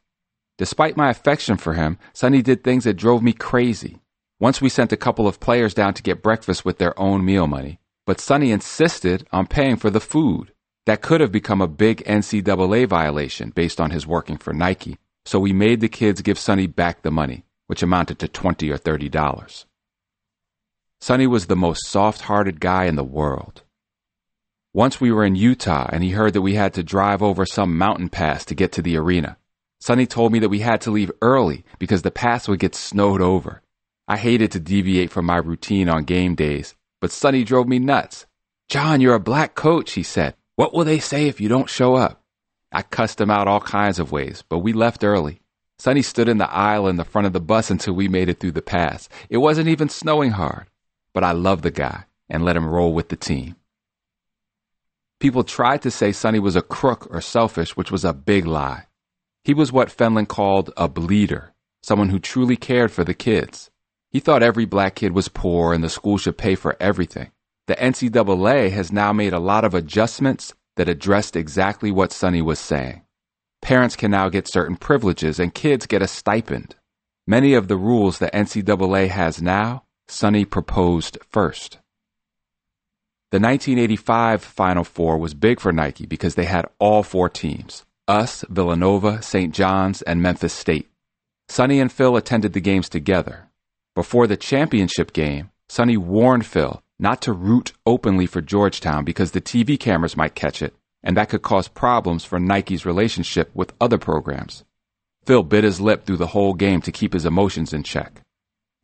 Despite 0.58 0.96
my 0.96 1.08
affection 1.08 1.56
for 1.56 1.74
him, 1.74 1.98
Sonny 2.12 2.42
did 2.42 2.64
things 2.64 2.84
that 2.84 2.94
drove 2.94 3.22
me 3.22 3.32
crazy. 3.32 3.98
Once 4.40 4.60
we 4.60 4.68
sent 4.68 4.92
a 4.92 4.96
couple 4.96 5.26
of 5.26 5.40
players 5.40 5.72
down 5.72 5.94
to 5.94 6.02
get 6.02 6.22
breakfast 6.22 6.64
with 6.64 6.78
their 6.78 6.98
own 6.98 7.24
meal 7.24 7.46
money, 7.46 7.78
but 8.06 8.20
Sonny 8.20 8.50
insisted 8.50 9.26
on 9.32 9.46
paying 9.46 9.76
for 9.76 9.88
the 9.88 10.00
food. 10.00 10.52
That 10.84 11.00
could 11.00 11.20
have 11.20 11.32
become 11.32 11.62
a 11.62 11.66
big 11.66 12.04
NCAA 12.04 12.86
violation 12.86 13.50
based 13.50 13.80
on 13.80 13.90
his 13.90 14.06
working 14.06 14.36
for 14.36 14.52
Nike, 14.52 14.98
so 15.26 15.40
we 15.40 15.52
made 15.52 15.80
the 15.80 15.88
kids 15.88 16.22
give 16.22 16.38
Sonny 16.38 16.68
back 16.68 17.02
the 17.02 17.10
money, 17.10 17.44
which 17.66 17.82
amounted 17.82 18.20
to 18.20 18.28
20 18.28 18.70
or 18.70 18.78
$30. 18.78 19.64
Sonny 21.00 21.26
was 21.26 21.46
the 21.46 21.56
most 21.56 21.86
soft 21.86 22.22
hearted 22.22 22.60
guy 22.60 22.84
in 22.84 22.94
the 22.94 23.04
world. 23.04 23.62
Once 24.72 25.00
we 25.00 25.10
were 25.10 25.24
in 25.24 25.34
Utah 25.34 25.88
and 25.92 26.04
he 26.04 26.10
heard 26.10 26.32
that 26.32 26.42
we 26.42 26.54
had 26.54 26.72
to 26.74 26.82
drive 26.82 27.22
over 27.22 27.44
some 27.44 27.76
mountain 27.76 28.08
pass 28.08 28.44
to 28.44 28.54
get 28.54 28.70
to 28.72 28.82
the 28.82 28.96
arena. 28.96 29.36
Sonny 29.80 30.06
told 30.06 30.32
me 30.32 30.38
that 30.38 30.48
we 30.48 30.60
had 30.60 30.80
to 30.82 30.90
leave 30.92 31.10
early 31.20 31.64
because 31.78 32.02
the 32.02 32.10
pass 32.10 32.46
would 32.46 32.60
get 32.60 32.74
snowed 32.74 33.20
over. 33.20 33.62
I 34.06 34.18
hated 34.18 34.52
to 34.52 34.60
deviate 34.60 35.10
from 35.10 35.26
my 35.26 35.38
routine 35.38 35.88
on 35.88 36.04
game 36.04 36.36
days, 36.36 36.74
but 37.00 37.10
Sonny 37.10 37.42
drove 37.42 37.66
me 37.66 37.80
nuts. 37.80 38.26
John, 38.68 39.00
you're 39.00 39.14
a 39.14 39.20
black 39.20 39.54
coach, 39.56 39.92
he 39.92 40.02
said. 40.04 40.34
What 40.54 40.72
will 40.72 40.84
they 40.84 41.00
say 41.00 41.26
if 41.26 41.40
you 41.40 41.48
don't 41.48 41.68
show 41.68 41.96
up? 41.96 42.22
I 42.72 42.82
cussed 42.82 43.20
him 43.20 43.30
out 43.30 43.48
all 43.48 43.60
kinds 43.60 43.98
of 43.98 44.12
ways, 44.12 44.44
but 44.48 44.58
we 44.58 44.72
left 44.72 45.04
early. 45.04 45.40
Sonny 45.78 46.02
stood 46.02 46.28
in 46.28 46.38
the 46.38 46.50
aisle 46.50 46.88
in 46.88 46.96
the 46.96 47.04
front 47.04 47.26
of 47.26 47.32
the 47.32 47.40
bus 47.40 47.70
until 47.70 47.94
we 47.94 48.08
made 48.08 48.28
it 48.28 48.40
through 48.40 48.52
the 48.52 48.62
pass. 48.62 49.08
It 49.28 49.38
wasn't 49.38 49.68
even 49.68 49.88
snowing 49.88 50.32
hard, 50.32 50.66
but 51.12 51.22
I 51.22 51.32
loved 51.32 51.62
the 51.62 51.70
guy 51.70 52.04
and 52.28 52.44
let 52.44 52.56
him 52.56 52.68
roll 52.68 52.92
with 52.92 53.08
the 53.08 53.16
team. 53.16 53.56
People 55.20 55.44
tried 55.44 55.82
to 55.82 55.90
say 55.90 56.12
Sonny 56.12 56.38
was 56.38 56.56
a 56.56 56.62
crook 56.62 57.08
or 57.10 57.20
selfish, 57.20 57.76
which 57.76 57.90
was 57.90 58.04
a 58.04 58.12
big 58.12 58.46
lie. 58.46 58.86
He 59.44 59.54
was 59.54 59.72
what 59.72 59.88
Fenlon 59.88 60.26
called 60.26 60.72
a 60.76 60.88
bleeder, 60.88 61.54
someone 61.82 62.08
who 62.08 62.18
truly 62.18 62.56
cared 62.56 62.90
for 62.90 63.04
the 63.04 63.14
kids. 63.14 63.70
He 64.10 64.20
thought 64.20 64.42
every 64.42 64.64
black 64.64 64.94
kid 64.96 65.12
was 65.12 65.28
poor 65.28 65.72
and 65.72 65.84
the 65.84 65.88
school 65.88 66.18
should 66.18 66.38
pay 66.38 66.54
for 66.54 66.76
everything. 66.80 67.30
The 67.66 67.76
NCAA 67.76 68.70
has 68.72 68.92
now 68.92 69.12
made 69.12 69.32
a 69.32 69.38
lot 69.38 69.64
of 69.64 69.74
adjustments 69.74 70.54
that 70.76 70.88
addressed 70.88 71.36
exactly 71.36 71.90
what 71.90 72.12
Sonny 72.12 72.42
was 72.42 72.58
saying. 72.58 73.02
Parents 73.62 73.96
can 73.96 74.10
now 74.10 74.28
get 74.28 74.48
certain 74.48 74.76
privileges 74.76 75.40
and 75.40 75.54
kids 75.54 75.86
get 75.86 76.02
a 76.02 76.06
stipend. 76.06 76.76
Many 77.26 77.54
of 77.54 77.68
the 77.68 77.76
rules 77.76 78.18
the 78.18 78.30
NCAA 78.30 79.08
has 79.08 79.42
now, 79.42 79.84
Sonny 80.06 80.44
proposed 80.44 81.18
first. 81.28 81.78
The 83.32 83.40
1985 83.40 84.42
Final 84.44 84.84
Four 84.84 85.18
was 85.18 85.34
big 85.34 85.58
for 85.58 85.72
Nike 85.72 86.06
because 86.06 86.36
they 86.36 86.44
had 86.44 86.66
all 86.78 87.02
four 87.02 87.28
teams 87.28 87.84
us, 88.06 88.44
Villanova, 88.48 89.20
St. 89.20 89.52
John's, 89.52 90.00
and 90.02 90.22
Memphis 90.22 90.52
State. 90.52 90.88
Sonny 91.48 91.80
and 91.80 91.90
Phil 91.90 92.16
attended 92.16 92.52
the 92.52 92.60
games 92.60 92.88
together. 92.88 93.48
Before 93.96 94.28
the 94.28 94.36
championship 94.36 95.12
game, 95.12 95.50
Sonny 95.68 95.96
warned 95.96 96.46
Phil 96.46 96.82
not 96.98 97.20
to 97.22 97.32
root 97.32 97.72
openly 97.84 98.26
for 98.26 98.40
Georgetown 98.40 99.04
because 99.04 99.32
the 99.32 99.40
TV 99.40 99.78
cameras 99.78 100.16
might 100.16 100.34
catch 100.34 100.62
it, 100.62 100.74
and 101.02 101.16
that 101.16 101.28
could 101.28 101.42
cause 101.42 101.68
problems 101.68 102.24
for 102.24 102.40
Nike's 102.40 102.86
relationship 102.86 103.50
with 103.54 103.74
other 103.80 103.98
programs. 103.98 104.64
Phil 105.24 105.42
bit 105.42 105.64
his 105.64 105.80
lip 105.80 106.06
through 106.06 106.18
the 106.18 106.28
whole 106.28 106.54
game 106.54 106.80
to 106.82 106.92
keep 106.92 107.12
his 107.12 107.26
emotions 107.26 107.72
in 107.72 107.82
check. 107.82 108.20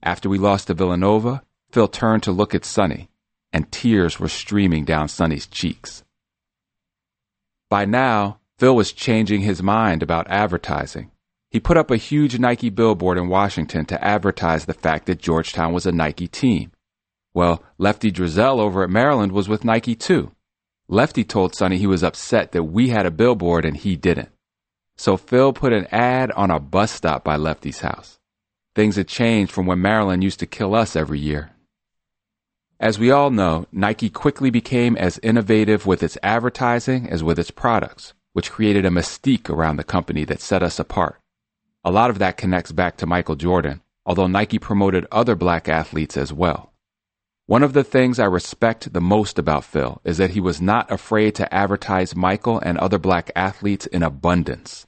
After 0.02 0.28
we 0.28 0.38
lost 0.38 0.66
to 0.66 0.74
Villanova, 0.74 1.42
Phil 1.70 1.88
turned 1.88 2.24
to 2.24 2.32
look 2.32 2.54
at 2.54 2.64
Sonny, 2.64 3.08
and 3.52 3.70
tears 3.70 4.18
were 4.18 4.28
streaming 4.28 4.84
down 4.84 5.08
Sonny's 5.08 5.46
cheeks. 5.46 6.02
By 7.70 7.84
now, 7.84 8.40
Phil 8.58 8.74
was 8.74 8.92
changing 8.92 9.42
his 9.42 9.62
mind 9.62 10.02
about 10.02 10.28
advertising. 10.28 11.10
He 11.50 11.60
put 11.60 11.76
up 11.76 11.90
a 11.90 11.96
huge 11.96 12.38
Nike 12.38 12.70
billboard 12.70 13.18
in 13.18 13.28
Washington 13.28 13.84
to 13.86 14.04
advertise 14.04 14.64
the 14.64 14.74
fact 14.74 15.06
that 15.06 15.20
Georgetown 15.20 15.72
was 15.72 15.86
a 15.86 15.92
Nike 15.92 16.26
team. 16.26 16.71
Well, 17.34 17.62
Lefty 17.78 18.12
Driesell 18.12 18.58
over 18.58 18.82
at 18.82 18.90
Maryland 18.90 19.32
was 19.32 19.48
with 19.48 19.64
Nike 19.64 19.94
too. 19.94 20.32
Lefty 20.88 21.24
told 21.24 21.54
Sonny 21.54 21.78
he 21.78 21.86
was 21.86 22.02
upset 22.02 22.52
that 22.52 22.64
we 22.64 22.90
had 22.90 23.06
a 23.06 23.10
billboard 23.10 23.64
and 23.64 23.76
he 23.76 23.96
didn't. 23.96 24.28
So 24.96 25.16
Phil 25.16 25.52
put 25.52 25.72
an 25.72 25.86
ad 25.86 26.30
on 26.32 26.50
a 26.50 26.60
bus 26.60 26.92
stop 26.92 27.24
by 27.24 27.36
Lefty's 27.36 27.80
house. 27.80 28.18
Things 28.74 28.96
had 28.96 29.08
changed 29.08 29.52
from 29.52 29.66
when 29.66 29.80
Maryland 29.80 30.22
used 30.22 30.40
to 30.40 30.46
kill 30.46 30.74
us 30.74 30.94
every 30.94 31.18
year. 31.18 31.52
As 32.78 32.98
we 32.98 33.10
all 33.10 33.30
know, 33.30 33.66
Nike 33.70 34.10
quickly 34.10 34.50
became 34.50 34.96
as 34.96 35.20
innovative 35.22 35.86
with 35.86 36.02
its 36.02 36.18
advertising 36.22 37.08
as 37.08 37.22
with 37.22 37.38
its 37.38 37.50
products, 37.50 38.12
which 38.32 38.50
created 38.50 38.84
a 38.84 38.90
mystique 38.90 39.48
around 39.48 39.76
the 39.76 39.84
company 39.84 40.24
that 40.24 40.40
set 40.40 40.62
us 40.62 40.78
apart. 40.78 41.20
A 41.84 41.90
lot 41.90 42.10
of 42.10 42.18
that 42.18 42.36
connects 42.36 42.72
back 42.72 42.96
to 42.96 43.06
Michael 43.06 43.36
Jordan, 43.36 43.82
although 44.04 44.26
Nike 44.26 44.58
promoted 44.58 45.06
other 45.12 45.36
black 45.36 45.68
athletes 45.68 46.16
as 46.16 46.32
well. 46.32 46.71
One 47.46 47.64
of 47.64 47.72
the 47.72 47.82
things 47.82 48.20
I 48.20 48.26
respect 48.26 48.92
the 48.92 49.00
most 49.00 49.36
about 49.36 49.64
Phil 49.64 50.00
is 50.04 50.18
that 50.18 50.30
he 50.30 50.40
was 50.40 50.62
not 50.62 50.90
afraid 50.92 51.34
to 51.34 51.52
advertise 51.52 52.14
Michael 52.14 52.60
and 52.60 52.78
other 52.78 52.98
black 52.98 53.32
athletes 53.34 53.84
in 53.86 54.04
abundance. 54.04 54.86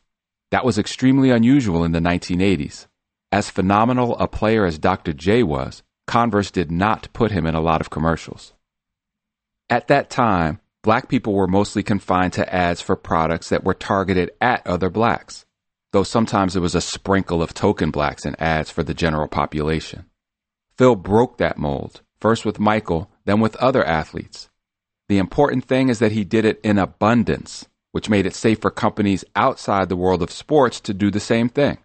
That 0.53 0.65
was 0.65 0.79
extremely 0.79 1.31
unusual 1.31 1.83
in 1.83 1.91
the 1.91 1.99
1980s. 1.99 2.87
As 3.33 3.51
phenomenal 3.51 4.17
a 4.19 4.29
player 4.29 4.65
as 4.65 4.79
Dr. 4.79 5.13
J 5.13 5.43
was, 5.43 5.83
Converse 6.07 6.53
did 6.53 6.71
not 6.71 7.13
put 7.13 7.33
him 7.33 7.45
in 7.45 7.57
a 7.57 7.61
lot 7.61 7.81
of 7.81 7.91
commercials. 7.91 8.53
At 9.69 9.89
that 9.89 10.09
time, 10.09 10.61
black 10.85 11.09
people 11.09 11.33
were 11.33 11.49
mostly 11.49 11.83
confined 11.83 12.35
to 12.35 12.55
ads 12.55 12.81
for 12.81 12.95
products 12.95 13.49
that 13.49 13.65
were 13.65 13.75
targeted 13.75 14.31
at 14.41 14.65
other 14.65 14.91
blacks, 14.91 15.45
though 15.93 16.05
sometimes 16.05 16.53
there 16.53 16.63
was 16.63 16.77
a 16.77 16.81
sprinkle 16.81 17.43
of 17.43 17.53
token 17.53 17.91
blacks 17.91 18.25
in 18.25 18.37
ads 18.39 18.71
for 18.71 18.85
the 18.85 18.95
general 18.95 19.27
population. 19.27 20.05
Phil 20.79 20.95
broke 20.95 21.39
that 21.39 21.59
mold 21.59 22.03
first 22.25 22.47
with 22.47 22.59
Michael, 22.59 23.11
then 23.27 23.39
with 23.39 23.55
other 23.57 23.85
athletes. 23.85 24.49
The 25.11 25.19
important 25.19 25.67
thing 25.67 25.91
is 25.91 25.99
that 25.99 26.13
he 26.13 26.25
did 26.25 26.47
it 26.47 26.59
in 26.65 26.79
abundance, 26.79 27.69
which 27.93 28.09
made 28.09 28.25
it 28.25 28.35
safe 28.35 28.63
for 28.63 28.71
companies 28.71 29.27
outside 29.37 29.91
the 29.91 30.03
world 30.05 30.23
of 30.23 30.31
sports 30.31 30.81
to 30.81 30.95
do 30.95 31.11
the 31.11 31.21
same 31.21 31.51
thing. 31.51 31.77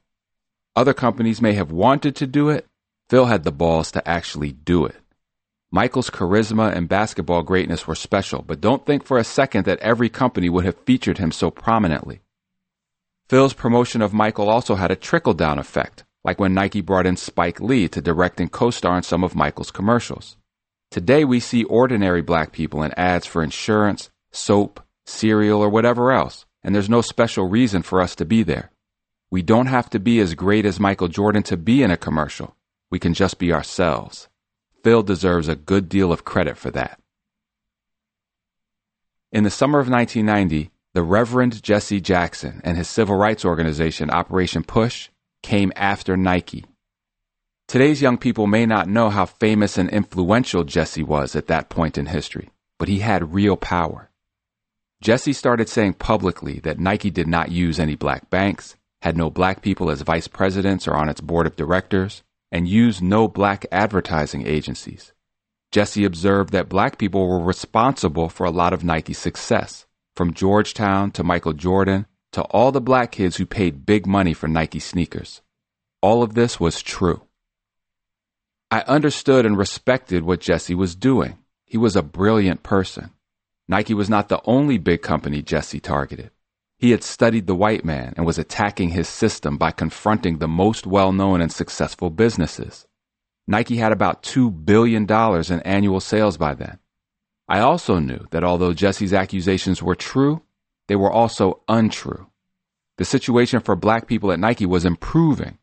Other 0.77 0.93
companies 0.93 1.41
may 1.41 1.51
have 1.55 1.73
wanted 1.73 2.15
to 2.15 2.25
do 2.25 2.47
it, 2.47 2.65
Phil 3.09 3.25
had 3.25 3.43
the 3.43 3.51
balls 3.51 3.91
to 3.91 4.07
actually 4.07 4.53
do 4.53 4.85
it. 4.85 4.95
Michael's 5.71 6.09
charisma 6.09 6.73
and 6.73 6.87
basketball 6.87 7.43
greatness 7.43 7.85
were 7.85 7.93
special, 7.93 8.41
but 8.41 8.61
don't 8.61 8.85
think 8.85 9.03
for 9.03 9.17
a 9.17 9.25
second 9.25 9.65
that 9.65 9.79
every 9.79 10.07
company 10.07 10.47
would 10.47 10.63
have 10.63 10.85
featured 10.85 11.17
him 11.17 11.33
so 11.33 11.51
prominently. 11.51 12.21
Phil's 13.27 13.51
promotion 13.53 14.01
of 14.01 14.13
Michael 14.13 14.49
also 14.49 14.75
had 14.75 14.89
a 14.89 14.95
trickle 14.95 15.33
down 15.33 15.59
effect 15.59 16.05
like 16.29 16.39
when 16.39 16.53
Nike 16.53 16.81
brought 16.81 17.07
in 17.07 17.17
Spike 17.17 17.59
Lee 17.59 17.87
to 17.87 18.03
direct 18.03 18.39
and 18.39 18.51
co 18.51 18.69
star 18.69 18.97
in 18.97 19.01
some 19.01 19.23
of 19.23 19.33
Michael's 19.33 19.71
commercials. 19.71 20.37
Today 20.91 21.25
we 21.25 21.39
see 21.39 21.63
ordinary 21.63 22.21
black 22.21 22.51
people 22.51 22.83
in 22.83 22.93
ads 22.93 23.25
for 23.25 23.41
insurance, 23.41 24.11
soap, 24.31 24.79
cereal, 25.07 25.59
or 25.59 25.69
whatever 25.69 26.11
else, 26.11 26.45
and 26.61 26.75
there's 26.75 26.87
no 26.87 27.01
special 27.01 27.47
reason 27.47 27.81
for 27.81 27.99
us 27.99 28.13
to 28.15 28.25
be 28.25 28.43
there. 28.43 28.69
We 29.31 29.41
don't 29.41 29.65
have 29.65 29.89
to 29.89 29.99
be 29.99 30.19
as 30.19 30.35
great 30.35 30.67
as 30.67 30.79
Michael 30.79 31.07
Jordan 31.07 31.41
to 31.49 31.57
be 31.57 31.81
in 31.81 31.89
a 31.89 31.97
commercial. 31.97 32.55
We 32.91 32.99
can 32.99 33.15
just 33.15 33.39
be 33.39 33.51
ourselves. 33.51 34.29
Phil 34.83 35.01
deserves 35.01 35.47
a 35.47 35.55
good 35.55 35.89
deal 35.89 36.11
of 36.11 36.25
credit 36.25 36.57
for 36.57 36.69
that. 36.69 36.99
In 39.31 39.43
the 39.43 39.49
summer 39.49 39.79
of 39.79 39.89
1990, 39.89 40.69
the 40.93 41.01
Reverend 41.01 41.63
Jesse 41.63 41.99
Jackson 41.99 42.61
and 42.63 42.77
his 42.77 42.87
civil 42.87 43.15
rights 43.15 43.43
organization 43.43 44.11
Operation 44.11 44.63
Push 44.63 45.09
came 45.41 45.71
after 45.75 46.17
Nike. 46.17 46.65
Today's 47.67 48.01
young 48.01 48.17
people 48.17 48.47
may 48.47 48.65
not 48.65 48.87
know 48.87 49.09
how 49.09 49.25
famous 49.25 49.77
and 49.77 49.89
influential 49.89 50.63
Jesse 50.63 51.03
was 51.03 51.35
at 51.35 51.47
that 51.47 51.69
point 51.69 51.97
in 51.97 52.07
history, 52.07 52.49
but 52.79 52.87
he 52.87 52.99
had 52.99 53.33
real 53.33 53.55
power. 53.55 54.09
Jesse 55.01 55.33
started 55.33 55.69
saying 55.69 55.93
publicly 55.93 56.59
that 56.61 56.79
Nike 56.79 57.09
did 57.09 57.27
not 57.27 57.51
use 57.51 57.79
any 57.79 57.95
black 57.95 58.29
banks, 58.29 58.75
had 59.01 59.15
no 59.15 59.29
black 59.29 59.61
people 59.61 59.89
as 59.89 60.01
vice 60.01 60.27
presidents 60.27 60.87
or 60.87 60.95
on 60.95 61.09
its 61.09 61.21
board 61.21 61.45
of 61.45 61.55
directors, 61.55 62.23
and 62.51 62.67
used 62.67 63.01
no 63.01 63.27
black 63.27 63.65
advertising 63.71 64.45
agencies. 64.45 65.13
Jesse 65.71 66.03
observed 66.03 66.51
that 66.51 66.67
black 66.67 66.97
people 66.97 67.27
were 67.27 67.43
responsible 67.43 68.27
for 68.27 68.45
a 68.45 68.51
lot 68.51 68.73
of 68.73 68.83
Nike's 68.83 69.19
success, 69.19 69.85
from 70.15 70.33
Georgetown 70.33 71.11
to 71.11 71.23
Michael 71.23 71.53
Jordan 71.53 72.07
to 72.31 72.41
all 72.43 72.71
the 72.71 72.81
black 72.81 73.11
kids 73.11 73.37
who 73.37 73.45
paid 73.45 73.85
big 73.85 74.05
money 74.05 74.33
for 74.33 74.47
Nike 74.47 74.79
sneakers. 74.79 75.41
All 76.01 76.23
of 76.23 76.33
this 76.33 76.59
was 76.59 76.81
true. 76.81 77.23
I 78.71 78.81
understood 78.81 79.45
and 79.45 79.57
respected 79.57 80.23
what 80.23 80.39
Jesse 80.39 80.75
was 80.75 80.95
doing. 80.95 81.39
He 81.65 81.77
was 81.77 81.95
a 81.95 82.03
brilliant 82.03 82.63
person. 82.63 83.11
Nike 83.67 83.93
was 83.93 84.09
not 84.09 84.29
the 84.29 84.41
only 84.45 84.77
big 84.77 85.01
company 85.01 85.41
Jesse 85.41 85.79
targeted. 85.79 86.31
He 86.77 86.91
had 86.91 87.03
studied 87.03 87.45
the 87.45 87.55
white 87.55 87.83
man 87.83 88.13
and 88.15 88.25
was 88.25 88.37
attacking 88.37 88.89
his 88.89 89.09
system 89.09 89.57
by 89.57 89.71
confronting 89.71 90.37
the 90.37 90.47
most 90.47 90.87
well 90.87 91.11
known 91.11 91.41
and 91.41 91.51
successful 91.51 92.09
businesses. 92.09 92.87
Nike 93.47 93.77
had 93.77 93.91
about 93.91 94.23
$2 94.23 94.65
billion 94.65 95.03
in 95.03 95.59
annual 95.61 95.99
sales 95.99 96.37
by 96.37 96.53
then. 96.53 96.79
I 97.47 97.59
also 97.59 97.97
knew 97.99 98.27
that 98.29 98.43
although 98.43 98.73
Jesse's 98.73 99.13
accusations 99.13 99.81
were 99.81 99.95
true, 99.95 100.43
they 100.89 100.95
were 100.95 101.11
also 101.11 101.61
untrue. 101.69 102.27
The 102.97 103.05
situation 103.05 103.59
for 103.59 103.75
black 103.75 104.07
people 104.07 104.31
at 104.31 104.39
Nike 104.39 104.65
was 104.65 104.85
improving. 104.85 105.59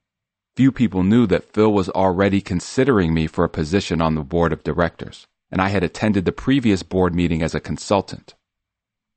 Few 0.54 0.70
people 0.70 1.02
knew 1.02 1.26
that 1.26 1.52
Phil 1.52 1.70
was 1.70 1.90
already 1.90 2.40
considering 2.40 3.12
me 3.12 3.26
for 3.26 3.44
a 3.44 3.48
position 3.48 4.00
on 4.00 4.14
the 4.14 4.22
board 4.22 4.52
of 4.52 4.62
directors, 4.62 5.26
and 5.50 5.60
I 5.60 5.68
had 5.68 5.82
attended 5.82 6.24
the 6.24 6.32
previous 6.32 6.84
board 6.84 7.12
meeting 7.12 7.42
as 7.42 7.56
a 7.56 7.60
consultant. 7.60 8.36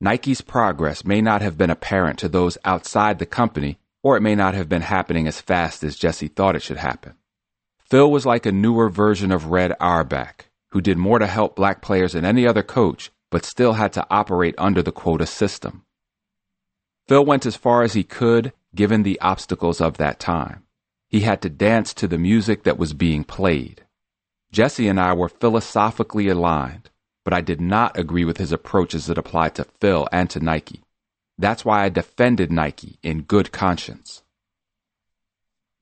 Nike's 0.00 0.40
progress 0.40 1.04
may 1.04 1.20
not 1.20 1.42
have 1.42 1.56
been 1.56 1.70
apparent 1.70 2.18
to 2.18 2.28
those 2.28 2.58
outside 2.64 3.20
the 3.20 3.24
company, 3.24 3.78
or 4.02 4.16
it 4.16 4.20
may 4.20 4.34
not 4.34 4.54
have 4.54 4.68
been 4.68 4.82
happening 4.82 5.28
as 5.28 5.40
fast 5.40 5.84
as 5.84 5.96
Jesse 5.96 6.28
thought 6.28 6.56
it 6.56 6.62
should 6.62 6.78
happen. 6.78 7.14
Phil 7.78 8.10
was 8.10 8.26
like 8.26 8.46
a 8.46 8.52
newer 8.52 8.88
version 8.88 9.30
of 9.30 9.52
Red 9.52 9.76
Auerbach, 9.78 10.46
who 10.72 10.80
did 10.80 10.98
more 10.98 11.20
to 11.20 11.26
help 11.28 11.54
black 11.54 11.80
players 11.80 12.14
than 12.14 12.24
any 12.24 12.48
other 12.48 12.64
coach, 12.64 13.12
but 13.30 13.44
still 13.44 13.74
had 13.74 13.92
to 13.92 14.06
operate 14.10 14.56
under 14.58 14.82
the 14.82 14.92
quota 14.92 15.24
system. 15.24 15.84
Phil 17.10 17.24
went 17.26 17.44
as 17.44 17.56
far 17.56 17.82
as 17.82 17.94
he 17.94 18.04
could, 18.04 18.52
given 18.72 19.02
the 19.02 19.20
obstacles 19.20 19.80
of 19.80 19.96
that 19.96 20.20
time. 20.20 20.62
He 21.08 21.22
had 21.22 21.42
to 21.42 21.50
dance 21.50 21.92
to 21.94 22.06
the 22.06 22.16
music 22.16 22.62
that 22.62 22.78
was 22.78 22.92
being 22.94 23.24
played. 23.24 23.84
Jesse 24.52 24.86
and 24.86 25.00
I 25.00 25.12
were 25.14 25.28
philosophically 25.28 26.28
aligned, 26.28 26.88
but 27.24 27.34
I 27.34 27.40
did 27.40 27.60
not 27.60 27.98
agree 27.98 28.24
with 28.24 28.36
his 28.36 28.52
approach 28.52 28.94
as 28.94 29.10
it 29.10 29.18
applied 29.18 29.56
to 29.56 29.64
Phil 29.64 30.06
and 30.12 30.30
to 30.30 30.38
Nike. 30.38 30.84
That's 31.36 31.64
why 31.64 31.82
I 31.82 31.88
defended 31.88 32.52
Nike 32.52 33.00
in 33.02 33.22
good 33.22 33.50
conscience. 33.50 34.22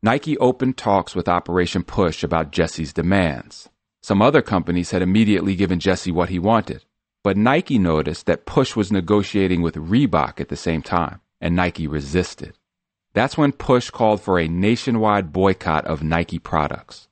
Nike 0.02 0.38
opened 0.38 0.78
talks 0.78 1.14
with 1.14 1.28
Operation 1.28 1.82
Push 1.82 2.24
about 2.24 2.52
Jesse's 2.52 2.94
demands. 2.94 3.68
Some 4.00 4.22
other 4.22 4.40
companies 4.40 4.92
had 4.92 5.02
immediately 5.02 5.56
given 5.56 5.78
Jesse 5.78 6.10
what 6.10 6.30
he 6.30 6.38
wanted, 6.38 6.86
but 7.28 7.36
Nike 7.36 7.78
noticed 7.78 8.24
that 8.24 8.46
Push 8.46 8.74
was 8.74 8.90
negotiating 8.90 9.60
with 9.60 9.74
Reebok 9.74 10.40
at 10.40 10.48
the 10.48 10.56
same 10.56 10.80
time, 10.80 11.20
and 11.42 11.54
Nike 11.54 11.86
resisted. 11.86 12.56
That's 13.12 13.36
when 13.36 13.52
Push 13.52 13.90
called 13.90 14.22
for 14.22 14.38
a 14.38 14.48
nationwide 14.48 15.30
boycott 15.30 15.84
of 15.84 16.02
Nike 16.02 16.38
products. 16.38 17.06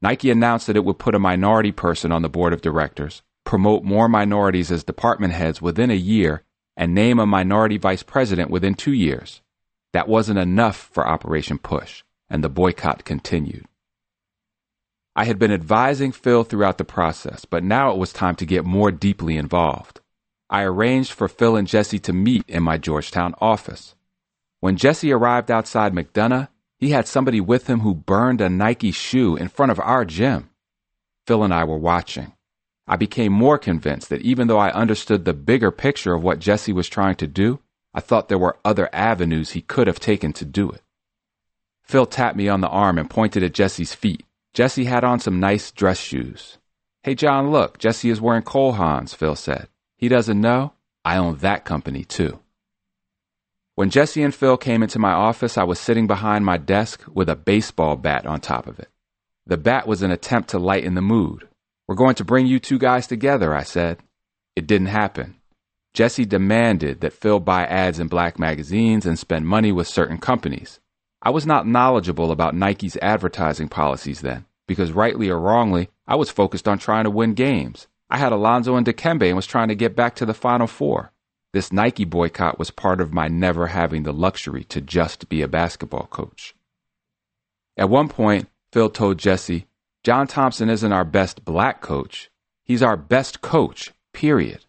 Nike 0.00 0.30
announced 0.30 0.68
that 0.68 0.76
it 0.76 0.86
would 0.86 0.98
put 0.98 1.14
a 1.14 1.18
minority 1.18 1.70
person 1.70 2.12
on 2.12 2.22
the 2.22 2.30
board 2.30 2.54
of 2.54 2.62
directors 2.62 3.20
promote 3.44 3.84
more 3.84 4.08
minorities 4.08 4.72
as 4.72 4.84
department 4.84 5.34
heads 5.34 5.60
within 5.60 5.90
a 5.90 6.06
year, 6.14 6.44
and 6.74 6.94
name 6.94 7.18
a 7.18 7.26
minority 7.26 7.76
vice 7.76 8.02
president 8.02 8.48
within 8.48 8.72
two 8.72 8.94
years. 8.94 9.42
That 9.92 10.08
wasn't 10.08 10.38
enough 10.38 10.88
for 10.94 11.06
Operation 11.06 11.58
Push, 11.58 12.04
and 12.30 12.42
the 12.42 12.48
boycott 12.48 13.04
continued. 13.04 13.66
I 15.14 15.24
had 15.24 15.38
been 15.38 15.52
advising 15.52 16.12
Phil 16.12 16.42
throughout 16.42 16.78
the 16.78 16.84
process, 16.84 17.44
but 17.44 17.62
now 17.62 17.92
it 17.92 17.98
was 17.98 18.12
time 18.12 18.34
to 18.36 18.46
get 18.46 18.64
more 18.64 18.90
deeply 18.90 19.36
involved. 19.36 20.00
I 20.48 20.62
arranged 20.62 21.12
for 21.12 21.28
Phil 21.28 21.56
and 21.56 21.68
Jesse 21.68 21.98
to 22.00 22.12
meet 22.12 22.44
in 22.48 22.62
my 22.62 22.78
Georgetown 22.78 23.34
office. 23.40 23.94
When 24.60 24.76
Jesse 24.76 25.12
arrived 25.12 25.50
outside 25.50 25.92
McDonough, 25.92 26.48
he 26.78 26.90
had 26.90 27.06
somebody 27.06 27.40
with 27.40 27.68
him 27.68 27.80
who 27.80 27.94
burned 27.94 28.40
a 28.40 28.48
Nike 28.48 28.90
shoe 28.90 29.36
in 29.36 29.48
front 29.48 29.70
of 29.70 29.80
our 29.80 30.04
gym. 30.04 30.50
Phil 31.26 31.44
and 31.44 31.52
I 31.52 31.64
were 31.64 31.78
watching. 31.78 32.32
I 32.88 32.96
became 32.96 33.32
more 33.32 33.58
convinced 33.58 34.08
that 34.08 34.22
even 34.22 34.48
though 34.48 34.58
I 34.58 34.72
understood 34.72 35.24
the 35.24 35.32
bigger 35.34 35.70
picture 35.70 36.14
of 36.14 36.22
what 36.22 36.38
Jesse 36.38 36.72
was 36.72 36.88
trying 36.88 37.16
to 37.16 37.26
do, 37.26 37.60
I 37.94 38.00
thought 38.00 38.28
there 38.28 38.38
were 38.38 38.58
other 38.64 38.88
avenues 38.92 39.50
he 39.50 39.60
could 39.60 39.86
have 39.86 40.00
taken 40.00 40.32
to 40.34 40.44
do 40.44 40.70
it. 40.70 40.82
Phil 41.82 42.06
tapped 42.06 42.36
me 42.36 42.48
on 42.48 42.62
the 42.62 42.68
arm 42.68 42.98
and 42.98 43.08
pointed 43.08 43.42
at 43.42 43.54
Jesse's 43.54 43.94
feet. 43.94 44.24
Jesse 44.54 44.84
had 44.84 45.02
on 45.02 45.18
some 45.18 45.40
nice 45.40 45.70
dress 45.72 45.98
shoes. 45.98 46.58
Hey, 47.02 47.14
John, 47.14 47.50
look, 47.50 47.78
Jesse 47.78 48.10
is 48.10 48.20
wearing 48.20 48.42
Cole 48.42 48.74
Haans, 48.74 49.14
Phil 49.14 49.34
said. 49.34 49.68
He 49.96 50.08
doesn't 50.08 50.40
know? 50.40 50.74
I 51.04 51.16
own 51.16 51.38
that 51.38 51.64
company 51.64 52.04
too. 52.04 52.38
When 53.74 53.88
Jesse 53.88 54.22
and 54.22 54.34
Phil 54.34 54.58
came 54.58 54.82
into 54.82 54.98
my 54.98 55.12
office, 55.12 55.56
I 55.56 55.64
was 55.64 55.80
sitting 55.80 56.06
behind 56.06 56.44
my 56.44 56.58
desk 56.58 57.02
with 57.12 57.30
a 57.30 57.36
baseball 57.36 57.96
bat 57.96 58.26
on 58.26 58.40
top 58.40 58.66
of 58.66 58.78
it. 58.78 58.88
The 59.46 59.56
bat 59.56 59.88
was 59.88 60.02
an 60.02 60.10
attempt 60.10 60.50
to 60.50 60.58
lighten 60.58 60.94
the 60.94 61.00
mood. 61.00 61.48
We're 61.88 61.94
going 61.94 62.14
to 62.16 62.24
bring 62.24 62.46
you 62.46 62.60
two 62.60 62.78
guys 62.78 63.06
together, 63.06 63.54
I 63.54 63.62
said. 63.62 63.98
It 64.54 64.66
didn't 64.66 64.88
happen. 64.88 65.36
Jesse 65.94 66.26
demanded 66.26 67.00
that 67.00 67.14
Phil 67.14 67.40
buy 67.40 67.64
ads 67.64 67.98
in 67.98 68.08
black 68.08 68.38
magazines 68.38 69.06
and 69.06 69.18
spend 69.18 69.46
money 69.46 69.72
with 69.72 69.88
certain 69.88 70.18
companies. 70.18 70.78
I 71.24 71.30
was 71.30 71.46
not 71.46 71.68
knowledgeable 71.68 72.32
about 72.32 72.56
Nike's 72.56 72.96
advertising 73.00 73.68
policies 73.68 74.22
then, 74.22 74.44
because 74.66 74.90
rightly 74.90 75.30
or 75.30 75.38
wrongly, 75.38 75.88
I 76.06 76.16
was 76.16 76.30
focused 76.30 76.66
on 76.66 76.78
trying 76.78 77.04
to 77.04 77.10
win 77.10 77.34
games. 77.34 77.86
I 78.10 78.18
had 78.18 78.32
Alonzo 78.32 78.74
and 78.74 78.84
Dikembe 78.84 79.28
and 79.28 79.36
was 79.36 79.46
trying 79.46 79.68
to 79.68 79.76
get 79.76 79.94
back 79.94 80.16
to 80.16 80.26
the 80.26 80.34
Final 80.34 80.66
Four. 80.66 81.12
This 81.52 81.72
Nike 81.72 82.04
boycott 82.04 82.58
was 82.58 82.72
part 82.72 83.00
of 83.00 83.12
my 83.12 83.28
never 83.28 83.68
having 83.68 84.02
the 84.02 84.12
luxury 84.12 84.64
to 84.64 84.80
just 84.80 85.28
be 85.28 85.42
a 85.42 85.48
basketball 85.48 86.06
coach. 86.06 86.56
At 87.76 87.88
one 87.88 88.08
point, 88.08 88.48
Phil 88.72 88.90
told 88.90 89.18
Jesse, 89.18 89.66
John 90.02 90.26
Thompson 90.26 90.68
isn't 90.68 90.92
our 90.92 91.04
best 91.04 91.44
black 91.44 91.80
coach. 91.80 92.30
He's 92.64 92.82
our 92.82 92.96
best 92.96 93.42
coach, 93.42 93.92
period. 94.12 94.64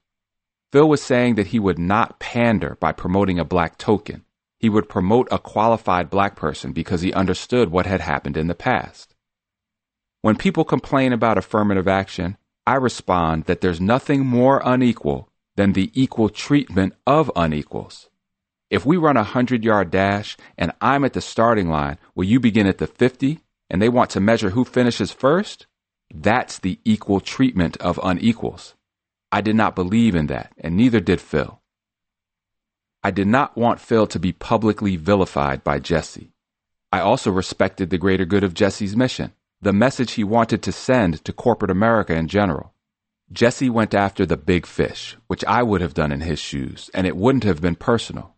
Phil 0.71 0.87
was 0.87 1.01
saying 1.01 1.35
that 1.35 1.47
he 1.47 1.59
would 1.59 1.79
not 1.79 2.19
pander 2.19 2.77
by 2.79 2.91
promoting 2.91 3.39
a 3.39 3.45
black 3.45 3.77
token. 3.77 4.23
He 4.63 4.69
would 4.69 4.87
promote 4.87 5.27
a 5.29 5.39
qualified 5.39 6.09
black 6.09 6.37
person 6.37 6.71
because 6.71 7.01
he 7.01 7.11
understood 7.11 7.69
what 7.69 7.85
had 7.85 7.99
happened 7.99 8.37
in 8.37 8.47
the 8.47 8.55
past. 8.55 9.13
When 10.21 10.37
people 10.37 10.63
complain 10.63 11.11
about 11.11 11.37
affirmative 11.37 11.85
action, 11.85 12.37
I 12.65 12.75
respond 12.75 13.43
that 13.43 13.59
there's 13.59 13.81
nothing 13.81 14.25
more 14.25 14.61
unequal 14.63 15.27
than 15.57 15.73
the 15.73 15.91
equal 15.93 16.29
treatment 16.29 16.93
of 17.05 17.29
unequals. 17.35 18.07
If 18.69 18.85
we 18.85 18.95
run 18.95 19.17
a 19.17 19.27
100 19.33 19.65
yard 19.65 19.91
dash 19.91 20.37
and 20.57 20.71
I'm 20.79 21.03
at 21.03 21.11
the 21.11 21.19
starting 21.19 21.67
line, 21.67 21.97
will 22.15 22.23
you 22.23 22.39
begin 22.39 22.65
at 22.65 22.77
the 22.77 22.87
50 22.87 23.41
and 23.69 23.81
they 23.81 23.89
want 23.89 24.11
to 24.11 24.21
measure 24.21 24.51
who 24.51 24.63
finishes 24.63 25.11
first, 25.11 25.67
that's 26.09 26.57
the 26.57 26.79
equal 26.85 27.19
treatment 27.19 27.75
of 27.81 27.99
unequals. 28.01 28.75
I 29.29 29.41
did 29.41 29.57
not 29.57 29.75
believe 29.75 30.15
in 30.15 30.27
that, 30.27 30.53
and 30.57 30.77
neither 30.77 31.01
did 31.01 31.19
Phil. 31.19 31.59
I 33.03 33.11
did 33.11 33.27
not 33.27 33.57
want 33.57 33.81
Phil 33.81 34.07
to 34.07 34.19
be 34.19 34.31
publicly 34.31 34.95
vilified 34.95 35.63
by 35.63 35.79
Jesse. 35.79 36.31
I 36.91 37.01
also 37.01 37.31
respected 37.31 37.89
the 37.89 37.97
greater 37.97 38.23
good 38.23 38.43
of 38.43 38.53
Jesse's 38.53 38.95
mission, 38.95 39.33
the 39.61 39.73
message 39.73 40.13
he 40.13 40.23
wanted 40.23 40.61
to 40.63 40.71
send 40.71 41.23
to 41.25 41.33
corporate 41.33 41.71
America 41.71 42.15
in 42.15 42.27
general. 42.27 42.73
Jesse 43.31 43.69
went 43.69 43.93
after 43.93 44.25
the 44.25 44.37
big 44.37 44.65
fish, 44.65 45.17
which 45.27 45.43
I 45.45 45.63
would 45.63 45.81
have 45.81 45.93
done 45.93 46.11
in 46.11 46.21
his 46.21 46.39
shoes, 46.39 46.89
and 46.93 47.05
it 47.05 47.17
wouldn't 47.17 47.43
have 47.43 47.61
been 47.61 47.75
personal. 47.75 48.35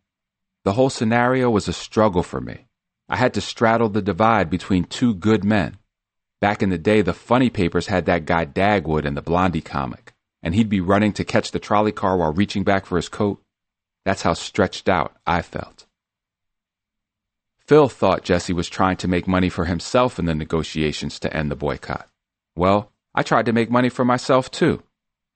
The 0.64 0.74
whole 0.74 0.90
scenario 0.90 1.52
was 1.52 1.68
a 1.68 1.74
struggle 1.74 2.24
for 2.24 2.42
me. 2.42 2.66
I 3.08 3.18
had 3.18 3.36
to 3.36 3.42
straddle 3.42 3.90
the 3.90 4.02
divide 4.02 4.50
between 4.50 4.86
two 4.86 5.14
good 5.14 5.44
men. 5.44 5.78
Back 6.42 6.64
in 6.64 6.70
the 6.70 6.80
day, 6.80 7.04
the 7.04 7.14
funny 7.14 7.52
papers 7.52 7.88
had 7.88 8.06
that 8.06 8.26
guy 8.26 8.46
Dagwood 8.46 9.06
in 9.06 9.14
the 9.14 9.22
Blondie 9.22 9.62
comic, 9.62 10.14
and 10.42 10.56
he'd 10.56 10.70
be 10.70 10.82
running 10.82 11.14
to 11.14 11.24
catch 11.24 11.52
the 11.52 11.60
trolley 11.60 11.92
car 11.92 12.18
while 12.18 12.34
reaching 12.34 12.64
back 12.64 12.88
for 12.88 12.96
his 12.96 13.10
coat. 13.10 13.44
That's 14.06 14.22
how 14.22 14.34
stretched 14.34 14.88
out 14.88 15.18
I 15.26 15.42
felt. 15.42 15.86
Phil 17.58 17.90
thought 17.90 18.24
Jesse 18.24 18.54
was 18.54 18.70
trying 18.70 18.98
to 18.98 19.08
make 19.08 19.28
money 19.28 19.50
for 19.50 19.66
himself 19.66 20.20
in 20.20 20.26
the 20.26 20.36
negotiations 20.36 21.20
to 21.20 21.36
end 21.36 21.50
the 21.50 21.56
boycott. 21.56 22.08
Well, 22.56 22.92
I 23.16 23.24
tried 23.24 23.48
to 23.48 23.54
make 23.54 23.72
money 23.72 23.90
for 23.90 24.06
myself 24.06 24.52
too. 24.52 24.84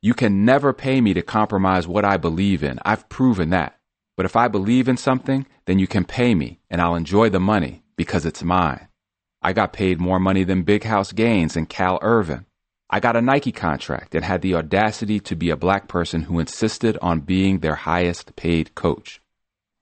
You 0.01 0.13
can 0.13 0.45
never 0.45 0.71
pay 0.71 1.01
me 1.01 1.13
to 1.15 1.23
compromise 1.23 1.87
what 1.87 2.05
I 2.05 2.17
believe 2.17 2.63
in. 2.63 2.79
I've 2.85 3.09
proven 3.09 3.49
that. 3.49 3.79
But 4.15 4.25
if 4.25 4.35
I 4.35 4.47
believe 4.47 4.87
in 4.87 4.97
something, 4.97 5.47
then 5.65 5.79
you 5.79 5.87
can 5.87 6.05
pay 6.05 6.35
me 6.35 6.59
and 6.69 6.79
I'll 6.81 6.95
enjoy 6.95 7.29
the 7.29 7.39
money 7.39 7.83
because 7.95 8.25
it's 8.25 8.43
mine. 8.43 8.87
I 9.41 9.53
got 9.53 9.73
paid 9.73 9.99
more 9.99 10.19
money 10.19 10.43
than 10.43 10.63
Big 10.63 10.83
House 10.83 11.11
Gaines 11.11 11.55
and 11.55 11.67
Cal 11.67 11.97
Irvin. 12.01 12.45
I 12.91 12.99
got 12.99 13.15
a 13.15 13.21
Nike 13.21 13.51
contract 13.51 14.15
and 14.15 14.25
had 14.25 14.41
the 14.41 14.55
audacity 14.55 15.19
to 15.19 15.35
be 15.35 15.51
a 15.51 15.55
black 15.55 15.87
person 15.87 16.23
who 16.23 16.39
insisted 16.39 16.97
on 17.03 17.19
being 17.19 17.59
their 17.59 17.75
highest 17.75 18.35
paid 18.35 18.73
coach. 18.73 19.21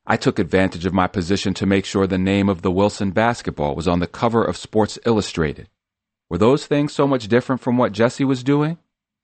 I 0.06 0.18
took 0.18 0.40
advantage 0.40 0.86
of 0.86 0.94
my 0.94 1.08
position 1.08 1.54
to 1.56 1.66
make 1.66 1.86
sure 1.86 2.06
the 2.06 2.18
name 2.18 2.50
of 2.50 2.64
the 2.64 2.72
Wilson 2.72 3.12
basketball 3.12 3.76
was 3.76 3.88
on 3.88 4.00
the 4.00 4.08
cover 4.08 4.44
of 4.44 4.58
Sports 4.58 5.00
Illustrated. 5.06 5.70
Were 6.30 6.38
those 6.38 6.66
things 6.66 6.94
so 6.94 7.08
much 7.08 7.30
different 7.30 7.62
from 7.62 7.78
what 7.78 7.94
Jesse 7.94 8.26
was 8.26 8.44
doing? 8.44 8.78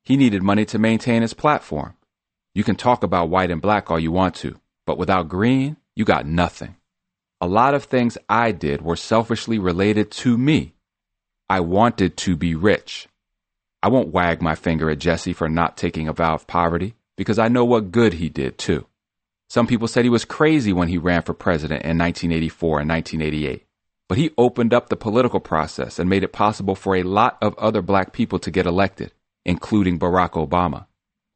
He 0.03 0.15
needed 0.15 0.43
money 0.43 0.63
to 0.65 0.79
maintain 0.79 1.21
his 1.21 1.33
platform. 1.33 1.95
You 2.55 2.63
can 2.63 2.75
talk 2.75 3.03
about 3.03 3.29
white 3.29 3.51
and 3.51 3.61
black 3.61 3.91
all 3.91 3.99
you 3.99 4.11
want 4.11 4.35
to. 4.35 4.59
But 4.85 4.97
without 4.97 5.27
green, 5.27 5.75
you 5.95 6.05
got 6.05 6.25
nothing. 6.25 6.77
A 7.41 7.47
lot 7.47 7.73
of 7.73 7.83
things 7.83 8.17
I 8.29 8.53
did 8.53 8.81
were 8.81 8.95
selfishly 8.95 9.59
related 9.59 10.09
to 10.11 10.37
me. 10.37 10.75
I 11.49 11.59
wanted 11.59 12.15
to 12.17 12.37
be 12.37 12.55
rich. 12.55 13.07
I 13.83 13.89
won't 13.89 14.13
wag 14.13 14.41
my 14.41 14.55
finger 14.55 14.89
at 14.89 14.99
Jesse 14.99 15.33
for 15.33 15.49
not 15.49 15.75
taking 15.75 16.07
a 16.07 16.13
vow 16.13 16.35
of 16.35 16.47
poverty 16.47 16.95
because 17.17 17.37
I 17.37 17.49
know 17.49 17.65
what 17.65 17.91
good 17.91 18.13
he 18.13 18.29
did 18.29 18.57
too. 18.57 18.87
Some 19.49 19.67
people 19.67 19.89
said 19.89 20.05
he 20.05 20.09
was 20.09 20.23
crazy 20.23 20.71
when 20.71 20.87
he 20.87 20.97
ran 20.97 21.21
for 21.21 21.33
president 21.33 21.83
in 21.83 21.97
1984 21.97 22.79
and 22.79 22.89
1988. 22.89 23.67
But 24.07 24.17
he 24.17 24.31
opened 24.37 24.73
up 24.73 24.87
the 24.87 24.95
political 24.95 25.41
process 25.41 25.99
and 25.99 26.09
made 26.09 26.23
it 26.23 26.31
possible 26.31 26.75
for 26.75 26.95
a 26.95 27.03
lot 27.03 27.37
of 27.41 27.57
other 27.57 27.81
black 27.81 28.13
people 28.13 28.39
to 28.39 28.51
get 28.51 28.65
elected, 28.65 29.11
including 29.45 29.99
Barack 29.99 30.31
Obama. 30.31 30.85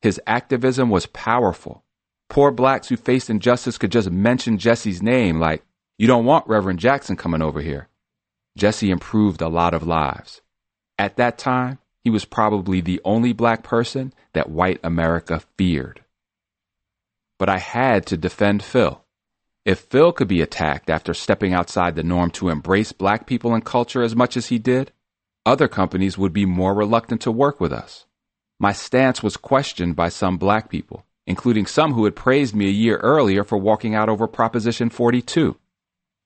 His 0.02 0.22
activism 0.26 0.90
was 0.90 1.06
powerful. 1.06 1.84
Poor 2.30 2.52
blacks 2.52 2.88
who 2.88 2.96
faced 2.96 3.30
injustice 3.30 3.78
could 3.78 3.92
just 3.92 4.10
mention 4.10 4.58
Jesse's 4.58 5.02
name, 5.02 5.40
like, 5.40 5.64
you 5.98 6.08
don't 6.08 6.26
want 6.26 6.48
Reverend 6.48 6.80
Jackson 6.80 7.18
coming 7.18 7.42
over 7.42 7.60
here. 7.60 7.90
Jesse 8.58 8.90
improved 8.90 9.42
a 9.42 9.50
lot 9.50 9.74
of 9.74 9.86
lives. 9.86 10.42
At 10.98 11.18
that 11.18 11.38
time, 11.38 11.80
he 12.04 12.10
was 12.10 12.26
probably 12.26 12.82
the 12.82 13.02
only 13.04 13.34
black 13.34 13.64
person 13.64 14.14
that 14.34 14.50
white 14.50 14.80
America 14.84 15.42
feared. 15.58 16.04
But 17.38 17.50
I 17.50 17.60
had 17.60 18.06
to 18.08 18.18
defend 18.18 18.64
Phil. 18.64 19.04
If 19.66 19.80
Phil 19.80 20.14
could 20.14 20.28
be 20.28 20.42
attacked 20.42 20.90
after 20.90 21.14
stepping 21.14 21.54
outside 21.54 21.96
the 21.96 22.04
norm 22.04 22.32
to 22.32 22.50
embrace 22.50 22.94
black 22.94 23.28
people 23.28 23.54
and 23.54 23.66
culture 23.66 24.02
as 24.02 24.16
much 24.16 24.38
as 24.38 24.48
he 24.48 24.58
did, 24.58 24.92
other 25.46 25.68
companies 25.68 26.18
would 26.18 26.34
be 26.34 26.46
more 26.46 26.74
reluctant 26.74 27.22
to 27.22 27.32
work 27.32 27.60
with 27.60 27.74
us. 27.74 28.06
My 28.60 28.72
stance 28.72 29.22
was 29.22 29.38
questioned 29.38 29.96
by 29.96 30.10
some 30.10 30.38
black 30.38 30.70
people, 30.70 31.06
including 31.26 31.66
some 31.66 31.94
who 31.94 32.06
had 32.06 32.16
praised 32.16 32.56
me 32.56 32.68
a 32.68 32.72
year 32.72 32.98
earlier 32.98 33.44
for 33.44 33.58
walking 33.58 33.94
out 33.94 34.10
over 34.10 34.28
Proposition 34.28 34.90
42. 34.90 35.58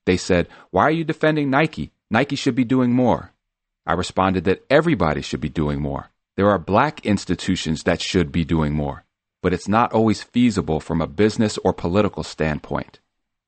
They 0.05 0.17
said, 0.17 0.47
Why 0.69 0.83
are 0.83 0.91
you 0.91 1.03
defending 1.03 1.49
Nike? 1.49 1.91
Nike 2.09 2.35
should 2.35 2.55
be 2.55 2.63
doing 2.63 2.93
more. 2.93 3.33
I 3.85 3.93
responded 3.93 4.43
that 4.45 4.63
everybody 4.69 5.21
should 5.21 5.41
be 5.41 5.49
doing 5.49 5.81
more. 5.81 6.11
There 6.37 6.49
are 6.49 6.59
black 6.59 7.05
institutions 7.05 7.83
that 7.83 8.01
should 8.01 8.31
be 8.31 8.45
doing 8.45 8.73
more, 8.73 9.05
but 9.41 9.53
it's 9.53 9.67
not 9.67 9.91
always 9.93 10.23
feasible 10.23 10.79
from 10.79 11.01
a 11.01 11.07
business 11.07 11.57
or 11.63 11.73
political 11.73 12.23
standpoint. 12.23 12.99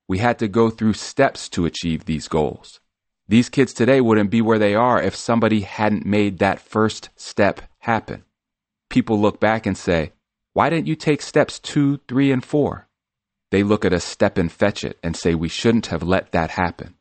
We 0.08 0.18
had 0.18 0.40
to 0.40 0.48
go 0.48 0.70
through 0.70 0.94
steps 0.94 1.48
to 1.50 1.66
achieve 1.66 2.06
these 2.06 2.28
goals. 2.28 2.80
These 3.28 3.50
kids 3.50 3.74
today 3.74 4.02
wouldn't 4.02 4.32
be 4.32 4.42
where 4.42 4.60
they 4.60 4.76
are 4.76 5.02
if 5.02 5.16
somebody 5.16 5.62
hadn't 5.62 6.06
made 6.06 6.40
that 6.40 6.60
first 6.60 7.10
step 7.16 7.62
happen. 7.80 8.24
People 8.90 9.20
look 9.20 9.40
back 9.40 9.66
and 9.66 9.78
say, 9.78 10.12
why 10.54 10.70
didn't 10.70 10.88
you 10.88 10.96
take 10.96 11.22
steps 11.22 11.58
two, 11.58 12.00
three, 12.08 12.32
and 12.32 12.44
four? 12.44 12.88
They 13.50 13.64
look 13.64 13.86
at 13.86 13.94
a 13.94 14.00
step 14.00 14.38
and 14.38 14.52
fetch 14.52 14.84
it 14.84 15.00
and 15.02 15.16
say 15.16 15.36
we 15.36 15.48
shouldn't 15.48 15.88
have 15.88 16.04
let 16.04 16.32
that 16.32 16.52
happen. 16.52 16.96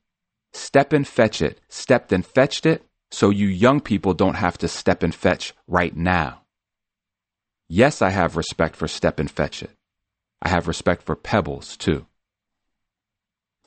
Step 0.53 0.93
and 0.93 1.07
fetch 1.07 1.43
it, 1.43 1.61
stepped 1.69 2.13
and 2.13 2.25
fetched 2.25 2.67
it, 2.67 2.87
so 3.13 3.29
you 3.29 3.47
young 3.47 3.81
people 3.81 4.15
don't 4.15 4.37
have 4.37 4.57
to 4.59 4.67
step 4.67 5.03
and 5.03 5.15
fetch 5.15 5.53
right 5.69 5.95
now. 5.95 6.41
Yes, 7.69 8.01
I 8.03 8.11
have 8.11 8.37
respect 8.37 8.75
for 8.75 8.89
step 8.89 9.21
and 9.21 9.31
fetch 9.31 9.63
it. 9.63 9.71
I 10.41 10.49
have 10.49 10.67
respect 10.67 11.03
for 11.03 11.15
pebbles, 11.15 11.77
too. 11.77 12.07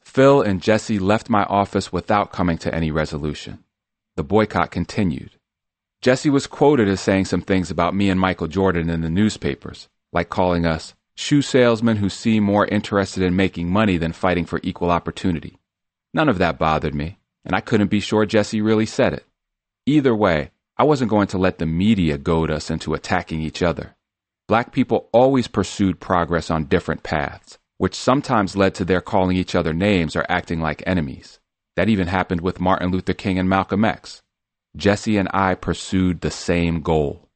Phil 0.01 0.41
and 0.41 0.61
Jesse 0.61 0.99
left 0.99 1.29
my 1.29 1.43
office 1.43 1.93
without 1.93 2.31
coming 2.31 2.57
to 2.59 2.73
any 2.73 2.89
resolution. 2.89 3.63
The 4.15 4.23
boycott 4.23 4.71
continued. 4.71 5.31
Jesse 6.01 6.29
was 6.29 6.47
quoted 6.47 6.87
as 6.87 6.99
saying 6.99 7.25
some 7.25 7.41
things 7.41 7.69
about 7.69 7.95
me 7.95 8.09
and 8.09 8.19
Michael 8.19 8.47
Jordan 8.47 8.89
in 8.89 9.01
the 9.01 9.09
newspapers, 9.09 9.89
like 10.11 10.29
calling 10.29 10.65
us 10.65 10.95
shoe 11.15 11.41
salesmen 11.41 11.97
who 11.97 12.09
seem 12.09 12.43
more 12.43 12.65
interested 12.65 13.23
in 13.23 13.35
making 13.35 13.69
money 13.69 13.97
than 13.97 14.11
fighting 14.11 14.45
for 14.45 14.59
equal 14.63 14.91
opportunity. 14.91 15.59
None 16.13 16.29
of 16.29 16.39
that 16.39 16.57
bothered 16.57 16.95
me, 16.95 17.19
and 17.43 17.55
I 17.55 17.61
couldn't 17.61 17.87
be 17.87 17.99
sure 17.99 18.25
Jesse 18.25 18.61
really 18.61 18.85
said 18.85 19.13
it. 19.13 19.25
Either 19.87 20.15
way, 20.15 20.49
I 20.77 20.83
wasn't 20.83 21.11
going 21.11 21.27
to 21.27 21.37
let 21.37 21.59
the 21.59 21.65
media 21.65 22.17
goad 22.17 22.49
us 22.49 22.71
into 22.71 22.95
attacking 22.95 23.41
each 23.41 23.61
other. 23.61 23.95
Black 24.47 24.71
people 24.71 25.09
always 25.11 25.47
pursued 25.47 25.99
progress 25.99 26.49
on 26.49 26.65
different 26.65 27.03
paths, 27.03 27.59
which 27.77 27.93
sometimes 27.93 28.55
led 28.55 28.73
to 28.75 28.85
their 28.85 29.01
calling 29.01 29.37
each 29.37 29.53
other 29.53 29.73
names 29.73 30.15
or 30.15 30.25
acting 30.27 30.59
like 30.59 30.83
enemies. 30.87 31.39
That 31.75 31.89
even 31.89 32.07
happened 32.07 32.41
with 32.41 32.59
Martin 32.59 32.89
Luther 32.89 33.13
King 33.13 33.37
and 33.37 33.47
Malcolm 33.47 33.85
X. 33.85 34.21
Jesse 34.75 35.17
and 35.17 35.29
I 35.33 35.55
pursued 35.55 36.21
the 36.21 36.31
same 36.31 36.81
goal. 36.81 37.29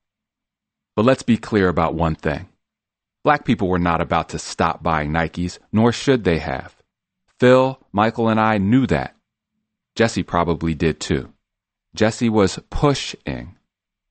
But 0.95 1.05
let's 1.05 1.23
be 1.23 1.37
clear 1.37 1.69
about 1.69 1.93
one 1.93 2.15
thing. 2.15 2.49
Black 3.23 3.45
people 3.45 3.67
were 3.67 3.79
not 3.79 4.01
about 4.01 4.29
to 4.29 4.39
stop 4.39 4.81
buying 4.81 5.11
Nikes, 5.11 5.59
nor 5.71 5.91
should 5.91 6.23
they 6.23 6.39
have. 6.39 6.75
Phil, 7.39 7.79
Michael, 7.91 8.27
and 8.27 8.39
I 8.39 8.57
knew 8.57 8.87
that. 8.87 9.15
Jesse 9.95 10.23
probably 10.23 10.73
did 10.73 10.99
too. 10.99 11.31
Jesse 11.95 12.29
was 12.29 12.59
pushing. 12.69 13.57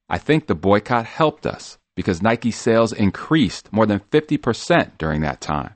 I 0.08 0.18
think 0.18 0.46
the 0.46 0.54
boycott 0.54 1.06
helped 1.06 1.46
us 1.46 1.78
because 1.94 2.22
Nike 2.22 2.50
sales 2.50 2.92
increased 2.92 3.72
more 3.72 3.86
than 3.86 4.00
50% 4.00 4.98
during 4.98 5.20
that 5.22 5.40
time. 5.40 5.74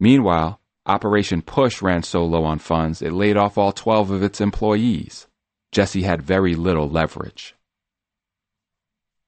Meanwhile, 0.00 0.60
Operation 0.86 1.40
Push 1.40 1.80
ran 1.80 2.02
so 2.02 2.24
low 2.24 2.44
on 2.44 2.58
funds 2.58 3.00
it 3.00 3.12
laid 3.12 3.36
off 3.36 3.56
all 3.56 3.72
12 3.72 4.10
of 4.10 4.22
its 4.22 4.40
employees. 4.40 5.26
Jesse 5.72 6.02
had 6.02 6.22
very 6.22 6.54
little 6.54 6.88
leverage. 6.88 7.54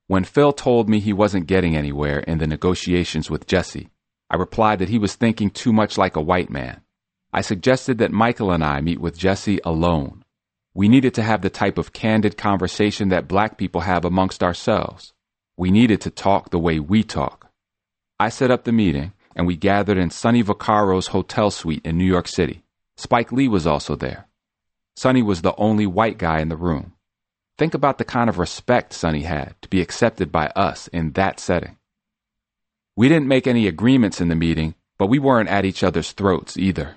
When 0.07 0.25
Phil 0.25 0.53
told 0.53 0.89
me 0.89 1.01
he 1.01 1.13
wasn't 1.13 1.47
getting 1.47 1.75
anywhere 1.75 2.21
in 2.21 2.39
the 2.39 2.47
negotiations 2.47 3.31
with 3.31 3.47
Jesse, 3.47 3.89
I 4.31 4.37
replied 4.37 4.79
that 4.81 4.91
he 4.91 4.99
was 4.99 5.15
thinking 5.15 5.51
too 5.51 5.73
much 5.73 5.97
like 5.97 6.15
a 6.15 6.21
white 6.21 6.51
man. 6.51 6.83
I 7.33 7.41
suggested 7.41 7.99
that 7.99 8.13
Michael 8.13 8.53
and 8.53 8.63
I 8.63 8.81
meet 8.81 9.01
with 9.01 9.19
Jesse 9.19 9.61
alone. 9.65 10.25
We 10.77 10.91
needed 10.91 11.15
to 11.15 11.23
have 11.23 11.41
the 11.41 11.49
type 11.49 11.79
of 11.79 11.95
candid 11.95 12.37
conversation 12.37 13.09
that 13.09 13.27
black 13.27 13.57
people 13.57 13.81
have 13.81 14.05
amongst 14.05 14.43
ourselves. 14.43 15.15
We 15.57 15.71
needed 15.71 16.03
to 16.03 16.11
talk 16.11 16.51
the 16.51 16.59
way 16.59 16.79
we 16.81 17.03
talk. 17.03 17.51
I 18.21 18.29
set 18.29 18.51
up 18.51 18.65
the 18.65 18.73
meeting, 18.73 19.15
and 19.35 19.47
we 19.47 19.57
gathered 19.57 19.97
in 19.97 20.11
Sonny 20.11 20.43
Vaccaro's 20.43 21.07
hotel 21.07 21.51
suite 21.51 21.81
in 21.83 21.97
New 21.97 22.05
York 22.05 22.29
City. 22.29 22.63
Spike 22.99 23.33
Lee 23.33 23.49
was 23.49 23.67
also 23.67 23.97
there. 23.97 24.29
Sonny 24.97 25.23
was 25.23 25.41
the 25.41 25.57
only 25.57 25.87
white 25.87 26.19
guy 26.19 26.41
in 26.41 26.51
the 26.51 26.59
room. 26.59 26.93
Think 27.57 27.73
about 27.73 27.97
the 27.97 28.05
kind 28.05 28.29
of 28.29 28.39
respect 28.39 28.93
Sonny 28.93 29.23
had 29.23 29.55
to 29.63 29.71
be 29.71 29.81
accepted 29.81 30.31
by 30.31 30.49
us 30.49 30.89
in 30.89 31.13
that 31.13 31.41
setting. 31.41 31.79
We 32.95 33.09
didn't 33.09 33.29
make 33.29 33.47
any 33.47 33.67
agreements 33.67 34.21
in 34.21 34.29
the 34.29 34.35
meeting, 34.35 34.75
but 34.99 35.07
we 35.07 35.19
weren't 35.19 35.49
at 35.49 35.65
each 35.65 35.83
other's 35.83 36.13
throats 36.13 36.59
either. 36.59 36.97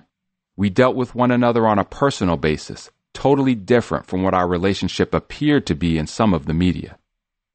We 0.58 0.70
dealt 0.70 0.98
with 0.98 1.16
one 1.16 1.32
another 1.32 1.66
on 1.66 1.80
a 1.80 1.86
personal 1.86 2.36
basis, 2.36 2.92
totally 3.14 3.56
different 3.56 4.06
from 4.06 4.24
what 4.24 4.34
our 4.34 4.48
relationship 4.48 5.14
appeared 5.14 5.66
to 5.68 5.76
be 5.76 5.98
in 5.98 6.08
some 6.08 6.34
of 6.34 6.46
the 6.46 6.54
media. 6.54 6.98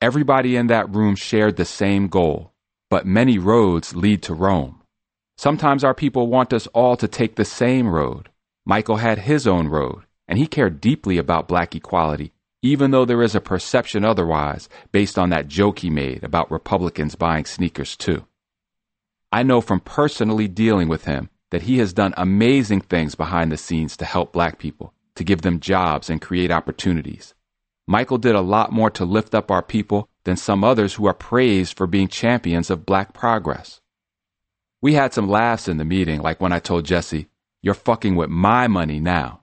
Everybody 0.01 0.57
in 0.57 0.67
that 0.69 0.95
room 0.95 1.17
shared 1.17 1.57
the 1.57 1.65
same 1.65 2.09
goal, 2.09 2.53
but 2.91 3.07
many 3.07 3.39
roads 3.39 3.97
lead 3.97 4.23
to 4.25 4.35
Rome. 4.35 4.83
Sometimes 5.37 5.83
our 5.83 5.95
people 5.95 6.29
want 6.29 6.53
us 6.53 6.67
all 6.69 6.97
to 6.97 7.09
take 7.09 7.37
the 7.37 7.45
same 7.45 7.89
road. 7.89 8.29
Michael 8.65 8.97
had 8.97 9.19
his 9.21 9.47
own 9.47 9.69
road, 9.69 10.05
and 10.29 10.39
he 10.39 10.47
cared 10.47 10.81
deeply 10.81 11.19
about 11.19 11.49
black 11.49 11.75
equality, 11.75 12.33
even 12.63 12.91
though 12.93 13.05
there 13.05 13.23
is 13.23 13.35
a 13.35 13.41
perception 13.41 14.05
otherwise 14.05 14.69
based 14.93 15.19
on 15.19 15.31
that 15.31 15.49
joke 15.49 15.81
he 15.81 15.91
made 15.91 16.23
about 16.25 16.51
Republicans 16.51 17.15
buying 17.15 17.45
sneakers 17.45 17.97
too. 17.97 18.25
I 19.31 19.43
know 19.43 19.61
from 19.61 19.81
personally 19.81 20.49
dealing 20.49 20.89
with 20.89 21.05
him 21.05 21.29
that 21.51 21.63
he 21.63 21.79
has 21.79 21.93
done 21.93 22.15
amazing 22.17 22.81
things 22.81 23.15
behind 23.15 23.51
the 23.51 23.57
scenes 23.57 23.97
to 23.97 24.05
help 24.05 24.33
black 24.33 24.59
people, 24.59 24.95
to 25.17 25.25
give 25.25 25.43
them 25.43 25.61
jobs 25.61 26.11
and 26.11 26.21
create 26.21 26.51
opportunities. 26.51 27.35
Michael 27.87 28.19
did 28.19 28.35
a 28.35 28.41
lot 28.41 28.73
more 28.73 28.91
to 28.91 29.05
lift 29.05 29.35
up 29.35 29.51
our 29.51 29.63
people 29.63 30.09
than 30.25 30.37
some 30.37 30.65
others 30.65 30.95
who 30.95 31.07
are 31.07 31.15
praised 31.15 31.77
for 31.77 31.87
being 31.87 32.09
champions 32.09 32.71
of 32.71 32.87
black 32.87 33.13
progress. 33.13 33.81
We 34.81 34.95
had 34.95 35.13
some 35.13 35.29
laughs 35.29 35.69
in 35.69 35.77
the 35.77 35.85
meeting, 35.85 36.21
like 36.21 36.41
when 36.41 36.53
I 36.53 36.59
told 36.59 36.85
Jesse, 36.85 37.29
You're 37.63 37.75
fucking 37.75 38.17
with 38.17 38.31
my 38.31 38.69
money 38.69 39.01
now. 39.01 39.43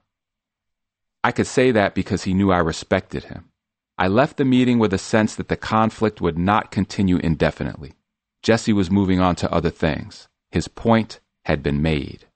I 1.24 1.30
could 1.30 1.46
say 1.46 1.70
that 1.70 1.94
because 1.94 2.24
he 2.24 2.34
knew 2.34 2.50
I 2.50 2.58
respected 2.58 3.24
him. 3.24 3.50
I 3.96 4.08
left 4.08 4.36
the 4.36 4.44
meeting 4.44 4.78
with 4.80 4.92
a 4.92 4.98
sense 4.98 5.36
that 5.36 5.48
the 5.48 5.56
conflict 5.56 6.20
would 6.20 6.38
not 6.38 6.72
continue 6.72 7.18
indefinitely. 7.18 7.94
Jesse 8.42 8.72
was 8.72 8.90
moving 8.90 9.20
on 9.20 9.36
to 9.36 9.52
other 9.52 9.70
things. 9.70 10.28
His 10.50 10.66
point 10.66 11.20
had 11.44 11.62
been 11.62 11.80
made. 11.80 12.26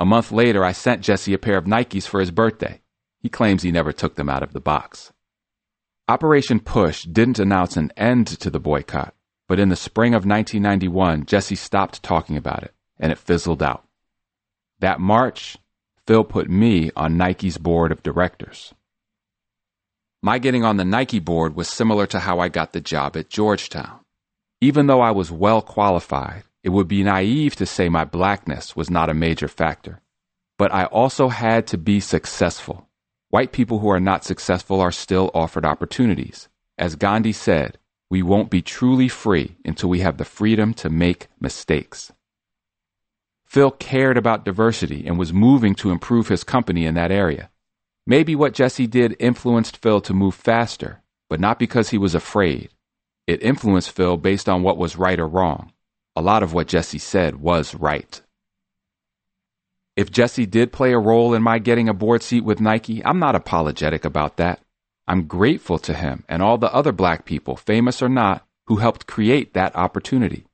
A 0.00 0.06
month 0.06 0.32
later, 0.32 0.64
I 0.64 0.72
sent 0.72 1.02
Jesse 1.02 1.34
a 1.34 1.38
pair 1.38 1.58
of 1.58 1.66
Nikes 1.66 2.06
for 2.06 2.20
his 2.20 2.30
birthday. 2.30 2.80
He 3.18 3.28
claims 3.28 3.62
he 3.62 3.70
never 3.70 3.92
took 3.92 4.14
them 4.14 4.30
out 4.30 4.42
of 4.42 4.54
the 4.54 4.60
box. 4.60 5.12
Operation 6.08 6.58
Push 6.58 7.04
didn't 7.04 7.38
announce 7.38 7.76
an 7.76 7.92
end 7.98 8.26
to 8.26 8.48
the 8.48 8.58
boycott, 8.58 9.14
but 9.46 9.60
in 9.60 9.68
the 9.68 9.76
spring 9.76 10.14
of 10.14 10.24
1991, 10.24 11.26
Jesse 11.26 11.54
stopped 11.54 12.02
talking 12.02 12.38
about 12.38 12.62
it, 12.62 12.74
and 12.98 13.12
it 13.12 13.18
fizzled 13.18 13.62
out. 13.62 13.84
That 14.78 15.00
March, 15.00 15.58
Phil 16.06 16.24
put 16.24 16.48
me 16.48 16.90
on 16.96 17.18
Nike's 17.18 17.58
board 17.58 17.92
of 17.92 18.02
directors. 18.02 18.72
My 20.22 20.38
getting 20.38 20.64
on 20.64 20.78
the 20.78 20.84
Nike 20.84 21.18
board 21.18 21.54
was 21.54 21.68
similar 21.68 22.06
to 22.06 22.20
how 22.20 22.40
I 22.40 22.48
got 22.48 22.72
the 22.72 22.80
job 22.80 23.18
at 23.18 23.28
Georgetown. 23.28 24.00
Even 24.62 24.86
though 24.86 25.02
I 25.02 25.10
was 25.10 25.30
well 25.30 25.60
qualified, 25.60 26.44
it 26.62 26.70
would 26.70 26.88
be 26.88 27.02
naive 27.02 27.56
to 27.56 27.66
say 27.66 27.88
my 27.88 28.04
blackness 28.04 28.76
was 28.76 28.90
not 28.90 29.08
a 29.08 29.14
major 29.14 29.48
factor. 29.48 30.00
But 30.58 30.72
I 30.72 30.84
also 30.84 31.28
had 31.28 31.66
to 31.68 31.78
be 31.78 32.00
successful. 32.00 32.86
White 33.30 33.52
people 33.52 33.78
who 33.78 33.88
are 33.88 34.00
not 34.00 34.24
successful 34.24 34.80
are 34.80 34.92
still 34.92 35.30
offered 35.32 35.64
opportunities. 35.64 36.48
As 36.76 36.96
Gandhi 36.96 37.32
said, 37.32 37.78
we 38.10 38.22
won't 38.22 38.50
be 38.50 38.60
truly 38.60 39.08
free 39.08 39.56
until 39.64 39.88
we 39.88 40.00
have 40.00 40.18
the 40.18 40.24
freedom 40.24 40.74
to 40.74 40.90
make 40.90 41.28
mistakes. 41.40 42.12
Phil 43.44 43.70
cared 43.70 44.16
about 44.16 44.44
diversity 44.44 45.06
and 45.06 45.18
was 45.18 45.32
moving 45.32 45.74
to 45.76 45.90
improve 45.90 46.28
his 46.28 46.44
company 46.44 46.86
in 46.86 46.94
that 46.94 47.10
area. 47.10 47.50
Maybe 48.06 48.34
what 48.34 48.54
Jesse 48.54 48.86
did 48.86 49.16
influenced 49.18 49.76
Phil 49.76 50.00
to 50.02 50.14
move 50.14 50.34
faster, 50.34 51.02
but 51.28 51.40
not 51.40 51.58
because 51.58 51.90
he 51.90 51.98
was 51.98 52.14
afraid. 52.14 52.70
It 53.26 53.42
influenced 53.42 53.92
Phil 53.92 54.16
based 54.16 54.48
on 54.48 54.62
what 54.62 54.78
was 54.78 54.96
right 54.96 55.18
or 55.18 55.28
wrong. 55.28 55.72
A 56.20 56.30
lot 56.30 56.42
of 56.42 56.52
what 56.52 56.68
Jesse 56.68 56.98
said 56.98 57.36
was 57.36 57.74
right. 57.74 58.20
If 59.96 60.10
Jesse 60.10 60.44
did 60.44 60.70
play 60.70 60.92
a 60.92 60.98
role 60.98 61.32
in 61.32 61.42
my 61.42 61.58
getting 61.58 61.88
a 61.88 61.94
board 61.94 62.22
seat 62.22 62.44
with 62.44 62.60
Nike, 62.60 63.02
I'm 63.06 63.18
not 63.18 63.34
apologetic 63.34 64.04
about 64.04 64.36
that. 64.36 64.60
I'm 65.08 65.26
grateful 65.26 65.78
to 65.78 65.94
him 65.94 66.24
and 66.28 66.42
all 66.42 66.58
the 66.58 66.74
other 66.74 66.92
black 66.92 67.24
people, 67.24 67.56
famous 67.56 68.02
or 68.02 68.10
not, 68.10 68.46
who 68.66 68.76
helped 68.76 69.06
create 69.06 69.54
that 69.54 69.74
opportunity. 69.74 70.44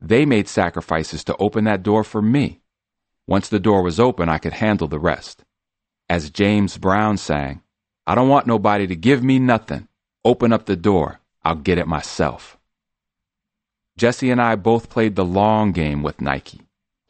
They 0.00 0.24
made 0.24 0.46
sacrifices 0.46 1.24
to 1.24 1.36
open 1.40 1.64
that 1.64 1.82
door 1.82 2.04
for 2.04 2.22
me. 2.22 2.60
Once 3.26 3.48
the 3.48 3.58
door 3.58 3.82
was 3.82 3.98
open, 3.98 4.28
I 4.28 4.38
could 4.38 4.52
handle 4.52 4.86
the 4.86 5.00
rest. 5.00 5.42
As 6.08 6.30
James 6.30 6.78
Brown 6.78 7.16
sang, 7.16 7.62
I 8.06 8.14
don't 8.14 8.28
want 8.28 8.46
nobody 8.46 8.86
to 8.86 8.94
give 8.94 9.24
me 9.24 9.40
nothing. 9.40 9.88
Open 10.24 10.52
up 10.52 10.66
the 10.66 10.76
door. 10.76 11.18
I'll 11.44 11.56
get 11.56 11.78
it 11.78 11.88
myself. 11.88 12.57
Jesse 13.98 14.30
and 14.30 14.40
I 14.40 14.54
both 14.54 14.88
played 14.88 15.16
the 15.16 15.24
long 15.24 15.72
game 15.72 16.04
with 16.04 16.20
Nike. 16.20 16.60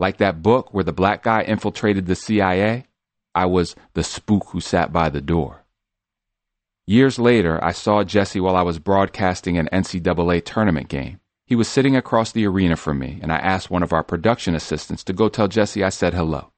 Like 0.00 0.16
that 0.16 0.42
book 0.42 0.72
where 0.72 0.84
the 0.84 0.92
black 0.92 1.22
guy 1.22 1.42
infiltrated 1.42 2.06
the 2.06 2.14
CIA, 2.14 2.86
I 3.34 3.44
was 3.44 3.76
the 3.92 4.02
spook 4.02 4.46
who 4.48 4.60
sat 4.60 4.90
by 4.90 5.10
the 5.10 5.20
door. 5.20 5.66
Years 6.86 7.18
later, 7.18 7.62
I 7.62 7.72
saw 7.72 8.04
Jesse 8.04 8.40
while 8.40 8.56
I 8.56 8.62
was 8.62 8.78
broadcasting 8.78 9.58
an 9.58 9.68
NCAA 9.70 10.42
tournament 10.46 10.88
game. 10.88 11.20
He 11.46 11.54
was 11.54 11.68
sitting 11.68 11.94
across 11.94 12.32
the 12.32 12.46
arena 12.46 12.74
from 12.76 12.98
me, 12.98 13.18
and 13.20 13.30
I 13.30 13.36
asked 13.36 13.70
one 13.70 13.82
of 13.82 13.92
our 13.92 14.02
production 14.02 14.54
assistants 14.54 15.04
to 15.04 15.12
go 15.12 15.28
tell 15.28 15.46
Jesse 15.46 15.84
I 15.84 15.90
said 15.90 16.14
hello. 16.14 16.52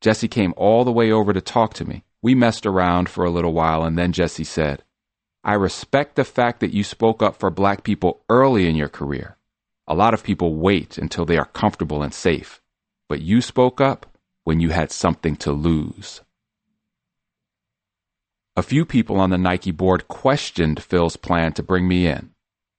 Jesse 0.00 0.26
came 0.26 0.54
all 0.56 0.84
the 0.84 0.90
way 0.90 1.12
over 1.12 1.32
to 1.32 1.40
talk 1.40 1.72
to 1.74 1.84
me. 1.84 2.02
We 2.20 2.34
messed 2.34 2.66
around 2.66 3.08
for 3.08 3.24
a 3.24 3.30
little 3.30 3.52
while, 3.52 3.84
and 3.84 3.96
then 3.96 4.10
Jesse 4.10 4.42
said, 4.42 4.82
I 5.44 5.54
respect 5.54 6.16
the 6.16 6.24
fact 6.24 6.58
that 6.58 6.74
you 6.74 6.82
spoke 6.82 7.22
up 7.22 7.36
for 7.36 7.50
black 7.50 7.84
people 7.84 8.24
early 8.28 8.68
in 8.68 8.74
your 8.74 8.88
career. 8.88 9.36
A 9.92 10.02
lot 10.02 10.14
of 10.14 10.24
people 10.24 10.54
wait 10.54 10.96
until 10.96 11.26
they 11.26 11.36
are 11.36 11.44
comfortable 11.44 12.02
and 12.02 12.14
safe, 12.14 12.62
but 13.10 13.20
you 13.20 13.42
spoke 13.42 13.78
up 13.78 14.06
when 14.42 14.58
you 14.58 14.70
had 14.70 14.90
something 14.90 15.36
to 15.36 15.52
lose. 15.52 16.22
A 18.56 18.62
few 18.62 18.86
people 18.86 19.20
on 19.20 19.28
the 19.28 19.36
Nike 19.36 19.70
board 19.70 20.08
questioned 20.08 20.82
Phil's 20.82 21.18
plan 21.18 21.52
to 21.52 21.62
bring 21.62 21.86
me 21.86 22.06
in. 22.06 22.30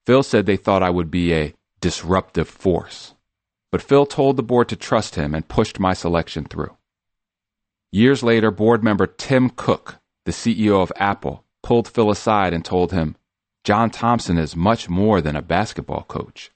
Phil 0.07 0.23
said 0.23 0.47
they 0.47 0.57
thought 0.57 0.81
I 0.81 0.89
would 0.89 1.11
be 1.11 1.35
a 1.35 1.53
disruptive 1.81 2.49
force. 2.49 3.13
But 3.71 3.83
Phil 3.83 4.07
told 4.07 4.35
the 4.35 4.41
board 4.41 4.67
to 4.69 4.75
trust 4.75 5.13
him 5.13 5.35
and 5.35 5.47
pushed 5.47 5.79
my 5.79 5.93
selection 5.93 6.45
through. 6.45 6.75
Years 7.91 8.23
later, 8.23 8.49
board 8.49 8.83
member 8.83 9.05
Tim 9.05 9.51
Cook, 9.51 9.99
the 10.25 10.31
CEO 10.31 10.81
of 10.81 10.91
Apple, 10.95 11.45
pulled 11.61 11.87
Phil 11.87 12.09
aside 12.09 12.53
and 12.53 12.65
told 12.65 12.91
him, 12.91 13.15
John 13.63 13.91
Thompson 13.91 14.39
is 14.39 14.55
much 14.55 14.89
more 14.89 15.21
than 15.21 15.35
a 15.35 15.43
basketball 15.43 16.05
coach. 16.05 16.49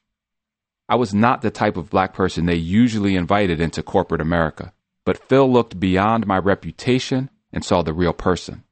I 0.90 0.96
was 0.96 1.14
not 1.14 1.42
the 1.42 1.52
type 1.52 1.76
of 1.76 1.90
black 1.90 2.14
person 2.14 2.46
they 2.46 2.56
usually 2.56 3.16
invited 3.16 3.60
into 3.60 3.84
corporate 3.84 4.22
America, 4.22 4.72
but 5.06 5.18
Phil 5.18 5.52
looked 5.52 5.80
beyond 5.80 6.26
my 6.26 6.38
reputation 6.38 7.30
and 7.52 7.64
saw 7.64 7.82
the 7.82 7.94
real 7.94 8.14
person. 8.14 8.64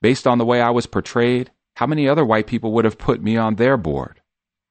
Based 0.00 0.26
on 0.26 0.38
the 0.38 0.44
way 0.44 0.60
I 0.60 0.70
was 0.70 0.86
portrayed, 0.86 1.50
how 1.74 1.86
many 1.86 2.08
other 2.08 2.24
white 2.24 2.46
people 2.46 2.72
would 2.72 2.84
have 2.84 2.98
put 2.98 3.22
me 3.22 3.36
on 3.36 3.56
their 3.56 3.76
board? 3.76 4.20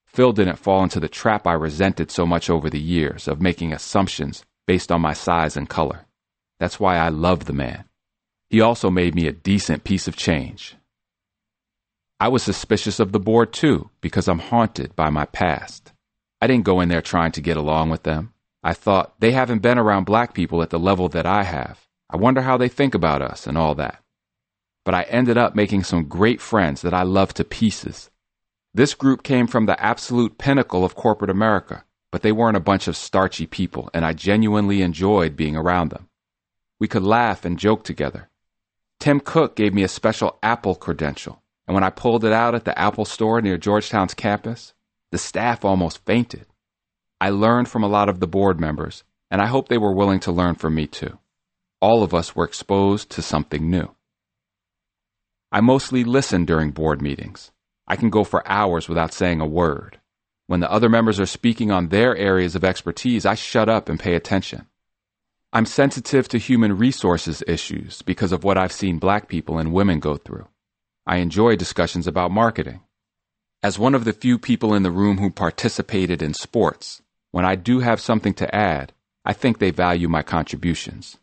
Phil 0.06 0.32
didn't 0.32 0.56
fall 0.56 0.84
into 0.84 1.00
the 1.00 1.10
trap 1.10 1.46
I 1.46 1.54
resented 1.54 2.10
so 2.10 2.26
much 2.26 2.50
over 2.50 2.70
the 2.70 2.80
years 2.80 3.28
of 3.28 3.42
making 3.42 3.74
assumptions 3.74 4.46
based 4.66 4.92
on 4.92 5.02
my 5.02 5.14
size 5.14 5.58
and 5.58 5.68
color. 5.68 6.06
That's 6.60 6.80
why 6.80 6.98
I 6.98 7.10
love 7.10 7.46
the 7.46 7.54
man. 7.54 7.84
He 8.50 8.62
also 8.62 8.90
made 8.90 9.16
me 9.16 9.28
a 9.28 9.34
decent 9.34 9.84
piece 9.84 10.08
of 10.08 10.16
change. 10.16 10.78
I 12.20 12.30
was 12.30 12.44
suspicious 12.44 13.02
of 13.02 13.12
the 13.12 13.20
board 13.20 13.52
too 13.52 13.90
because 14.00 14.30
I'm 14.30 14.40
haunted 14.40 14.96
by 14.96 15.10
my 15.10 15.26
past. 15.26 15.92
I 16.42 16.48
didn't 16.48 16.66
go 16.66 16.82
in 16.82 16.90
there 16.90 17.02
trying 17.02 17.32
to 17.34 17.42
get 17.42 17.58
along 17.58 17.90
with 17.90 18.04
them. 18.04 18.34
I 18.64 18.74
thought 18.74 19.20
they 19.20 19.32
haven't 19.32 19.62
been 19.62 19.78
around 19.78 20.06
black 20.06 20.34
people 20.34 20.62
at 20.62 20.70
the 20.70 20.80
level 20.80 21.10
that 21.10 21.26
I 21.26 21.44
have. 21.44 21.88
I 22.10 22.18
wonder 22.18 22.42
how 22.42 22.58
they 22.58 22.70
think 22.70 22.96
about 22.96 23.22
us 23.22 23.48
and 23.48 23.58
all 23.58 23.76
that 23.76 24.02
but 24.86 24.94
I 24.94 25.02
ended 25.04 25.38
up 25.38 25.56
making 25.56 25.84
some 25.84 26.08
great 26.08 26.40
friends 26.40 26.84
that 26.84 26.94
I 26.94 27.02
love 27.02 27.34
to 27.34 27.44
pieces. 27.44 28.12
This 28.74 28.94
group 28.94 29.24
came 29.24 29.48
from 29.48 29.66
the 29.66 29.82
absolute 29.84 30.38
pinnacle 30.38 30.86
of 30.86 30.96
corporate 30.96 31.32
America, 31.32 31.84
but 32.12 32.22
they 32.22 32.32
weren't 32.32 32.56
a 32.56 32.62
bunch 32.62 32.88
of 32.88 32.96
starchy 32.96 33.48
people, 33.48 33.90
and 33.94 34.06
I 34.06 34.14
genuinely 34.14 34.84
enjoyed 34.84 35.36
being 35.36 35.58
around 35.58 35.90
them. 35.90 36.08
We 36.80 36.88
could 36.88 37.04
laugh 37.04 37.44
and 37.44 37.58
joke 37.58 37.84
together. 37.84 38.30
Tim 39.00 39.20
Cook 39.20 39.56
gave 39.56 39.74
me 39.74 39.84
a 39.84 39.88
special 39.88 40.38
Apple 40.44 40.76
credential, 40.76 41.42
and 41.68 41.74
when 41.74 41.84
I 41.84 41.90
pulled 41.90 42.24
it 42.24 42.32
out 42.32 42.54
at 42.54 42.66
the 42.66 42.78
Apple 42.78 43.06
store 43.06 43.42
near 43.42 43.58
Georgetown's 43.58 44.14
campus, 44.14 44.74
the 45.16 45.20
staff 45.20 45.64
almost 45.64 46.04
fainted. 46.04 46.46
I 47.22 47.30
learned 47.30 47.70
from 47.70 47.84
a 47.84 47.88
lot 47.88 48.10
of 48.10 48.20
the 48.20 48.28
board 48.28 48.60
members, 48.60 49.06
and 49.32 49.42
I 49.42 49.46
hope 49.46 49.70
they 49.70 49.78
were 49.78 49.96
willing 49.96 50.20
to 50.20 50.32
learn 50.34 50.56
from 50.56 50.76
me 50.76 50.88
too. 50.88 51.20
All 51.80 52.04
of 52.04 52.14
us 52.14 52.36
were 52.36 52.44
exposed 52.44 53.12
to 53.12 53.22
something 53.22 53.70
new. 53.70 53.96
I 55.54 55.62
mostly 55.62 56.04
listen 56.04 56.44
during 56.44 56.72
board 56.72 57.02
meetings. 57.02 57.54
I 57.88 57.96
can 57.96 58.10
go 58.10 58.26
for 58.26 58.46
hours 58.46 58.90
without 58.90 59.14
saying 59.14 59.40
a 59.40 59.48
word. 59.48 60.02
When 60.48 60.60
the 60.60 60.70
other 60.70 60.90
members 60.90 61.18
are 61.18 61.26
speaking 61.26 61.72
on 61.72 61.88
their 61.88 62.14
areas 62.18 62.54
of 62.54 62.66
expertise, 62.66 63.26
I 63.26 63.36
shut 63.36 63.70
up 63.70 63.88
and 63.88 63.98
pay 63.98 64.16
attention. 64.16 64.68
I'm 65.54 65.66
sensitive 65.66 66.28
to 66.28 66.38
human 66.38 66.78
resources 66.78 67.42
issues 67.48 68.02
because 68.02 68.34
of 68.34 68.44
what 68.44 68.58
I've 68.58 68.74
seen 68.74 69.00
black 69.00 69.30
people 69.30 69.60
and 69.60 69.72
women 69.72 70.02
go 70.02 70.18
through. 70.18 70.50
I 71.08 71.20
enjoy 71.20 71.56
discussions 71.56 72.06
about 72.06 72.32
marketing. 72.32 72.82
As 73.64 73.80
one 73.80 73.96
of 73.96 74.06
the 74.06 74.14
few 74.14 74.38
people 74.38 74.74
in 74.74 74.84
the 74.84 74.92
room 74.92 75.18
who 75.18 75.30
participated 75.30 76.22
in 76.22 76.34
sports, 76.34 77.02
when 77.32 77.46
I 77.46 77.56
do 77.56 77.80
have 77.80 78.00
something 78.00 78.34
to 78.36 78.56
add, 78.56 78.94
I 79.26 79.34
think 79.34 79.58
they 79.58 79.72
value 79.72 80.08
my 80.08 80.22
contributions. 80.22 81.18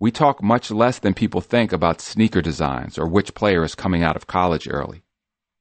We 0.00 0.10
talk 0.10 0.42
much 0.42 0.70
less 0.70 0.98
than 0.98 1.14
people 1.14 1.40
think 1.40 1.72
about 1.72 2.00
sneaker 2.00 2.42
designs 2.42 2.98
or 2.98 3.08
which 3.08 3.34
player 3.34 3.64
is 3.64 3.74
coming 3.74 4.02
out 4.02 4.16
of 4.16 4.26
college 4.26 4.68
early. 4.68 5.02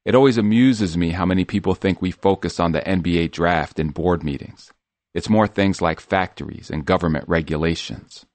It 0.06 0.16
always 0.16 0.38
amuses 0.38 0.96
me 0.96 1.12
how 1.12 1.26
many 1.26 1.44
people 1.44 1.76
think 1.76 2.02
we 2.02 2.12
focus 2.12 2.60
on 2.60 2.72
the 2.72 2.82
NBA 2.82 3.32
draft 3.32 3.80
in 3.80 3.90
board 3.90 4.24
meetings. 4.24 4.72
It's 5.14 5.30
more 5.30 5.48
things 5.48 5.82
like 5.82 6.00
factories 6.00 6.70
and 6.70 6.86
government 6.86 7.26
regulations. 7.28 8.26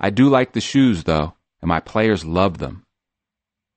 I 0.00 0.10
do 0.10 0.28
like 0.28 0.52
the 0.52 0.60
shoes, 0.60 1.04
though, 1.04 1.34
and 1.60 1.68
my 1.68 1.80
players 1.80 2.24
love 2.24 2.58
them. 2.58 2.84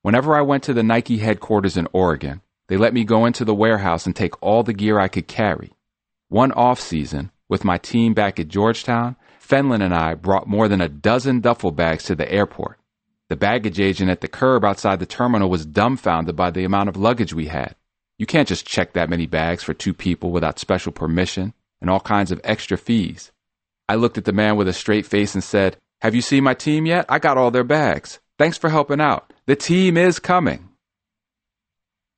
Whenever 0.01 0.35
I 0.35 0.41
went 0.41 0.63
to 0.63 0.73
the 0.73 0.83
Nike 0.83 1.17
headquarters 1.17 1.77
in 1.77 1.87
Oregon, 1.93 2.41
they 2.71 2.77
let 2.77 2.93
me 2.93 3.03
go 3.03 3.25
into 3.25 3.43
the 3.43 3.53
warehouse 3.53 4.05
and 4.05 4.15
take 4.15 4.41
all 4.41 4.63
the 4.63 4.71
gear 4.71 4.97
I 4.97 5.09
could 5.09 5.27
carry. 5.27 5.73
One 6.29 6.53
off 6.53 6.79
season, 6.79 7.29
with 7.49 7.65
my 7.65 7.77
team 7.77 8.13
back 8.13 8.39
at 8.39 8.47
Georgetown, 8.47 9.17
Fenlon 9.45 9.83
and 9.83 9.93
I 9.93 10.13
brought 10.13 10.47
more 10.47 10.69
than 10.69 10.79
a 10.79 10.87
dozen 10.87 11.41
duffel 11.41 11.71
bags 11.71 12.05
to 12.05 12.15
the 12.15 12.31
airport. 12.31 12.79
The 13.27 13.35
baggage 13.35 13.81
agent 13.81 14.09
at 14.09 14.21
the 14.21 14.29
curb 14.29 14.63
outside 14.63 14.99
the 15.01 15.05
terminal 15.05 15.49
was 15.49 15.65
dumbfounded 15.65 16.37
by 16.37 16.49
the 16.49 16.63
amount 16.63 16.87
of 16.87 16.95
luggage 16.95 17.33
we 17.33 17.47
had. 17.47 17.75
You 18.17 18.25
can't 18.25 18.47
just 18.47 18.65
check 18.65 18.93
that 18.93 19.09
many 19.09 19.25
bags 19.25 19.63
for 19.63 19.73
two 19.73 19.93
people 19.93 20.31
without 20.31 20.57
special 20.57 20.93
permission 20.93 21.53
and 21.81 21.89
all 21.89 21.99
kinds 21.99 22.31
of 22.31 22.39
extra 22.45 22.77
fees. 22.77 23.33
I 23.89 23.95
looked 23.95 24.17
at 24.17 24.23
the 24.23 24.31
man 24.31 24.55
with 24.55 24.69
a 24.69 24.73
straight 24.73 25.05
face 25.05 25.35
and 25.35 25.43
said, 25.43 25.75
Have 26.03 26.15
you 26.15 26.21
seen 26.21 26.45
my 26.45 26.53
team 26.53 26.85
yet? 26.85 27.05
I 27.09 27.19
got 27.19 27.37
all 27.37 27.51
their 27.51 27.65
bags. 27.65 28.21
Thanks 28.37 28.57
for 28.57 28.69
helping 28.69 29.01
out. 29.01 29.33
The 29.45 29.57
team 29.57 29.97
is 29.97 30.19
coming. 30.19 30.69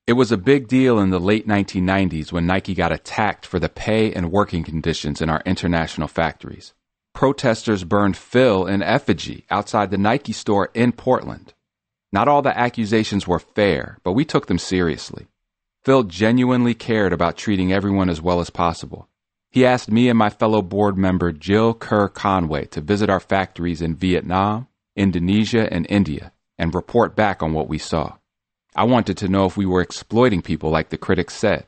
It 0.06 0.14
was 0.14 0.30
a 0.30 0.36
big 0.36 0.68
deal 0.68 0.98
in 0.98 1.10
the 1.10 1.18
late 1.18 1.48
1990s 1.48 2.30
when 2.30 2.46
Nike 2.46 2.74
got 2.74 2.92
attacked 2.92 3.46
for 3.46 3.58
the 3.58 3.68
pay 3.68 4.12
and 4.12 4.30
working 4.30 4.62
conditions 4.62 5.22
in 5.22 5.30
our 5.30 5.42
international 5.46 6.08
factories 6.08 6.74
protesters 7.14 7.84
burned 7.84 8.16
Phil 8.16 8.66
in 8.66 8.82
effigy 8.82 9.46
outside 9.48 9.90
the 9.90 9.96
Nike 9.96 10.32
store 10.32 10.70
in 10.74 10.92
Portland. 10.92 11.54
Not 12.12 12.28
all 12.28 12.42
the 12.42 12.56
accusations 12.56 13.26
were 13.26 13.38
fair, 13.38 13.98
but 14.04 14.12
we 14.12 14.24
took 14.24 14.46
them 14.46 14.58
seriously. 14.58 15.28
Phil 15.84 16.02
genuinely 16.02 16.74
cared 16.74 17.12
about 17.12 17.36
treating 17.36 17.72
everyone 17.72 18.10
as 18.10 18.20
well 18.20 18.40
as 18.40 18.50
possible. 18.50 19.08
He 19.50 19.64
asked 19.64 19.90
me 19.90 20.08
and 20.08 20.18
my 20.18 20.30
fellow 20.30 20.60
board 20.60 20.98
member 20.98 21.30
Jill 21.30 21.74
Kerr 21.74 22.08
Conway 22.08 22.66
to 22.66 22.80
visit 22.80 23.08
our 23.08 23.20
factories 23.20 23.80
in 23.80 23.94
Vietnam, 23.94 24.66
Indonesia, 24.96 25.72
and 25.72 25.86
India 25.88 26.32
and 26.58 26.74
report 26.74 27.16
back 27.16 27.42
on 27.42 27.52
what 27.52 27.68
we 27.68 27.78
saw. 27.78 28.14
I 28.74 28.84
wanted 28.84 29.16
to 29.18 29.28
know 29.28 29.46
if 29.46 29.56
we 29.56 29.66
were 29.66 29.80
exploiting 29.80 30.42
people 30.42 30.70
like 30.70 30.88
the 30.88 30.98
critics 30.98 31.34
said. 31.34 31.66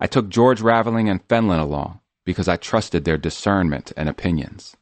I 0.00 0.06
took 0.06 0.28
George 0.28 0.60
Raveling 0.60 1.08
and 1.08 1.26
Fenlon 1.28 1.60
along 1.60 2.00
because 2.24 2.48
I 2.48 2.56
trusted 2.56 3.04
their 3.04 3.18
discernment 3.18 3.92
and 3.96 4.08
opinions. 4.08 4.76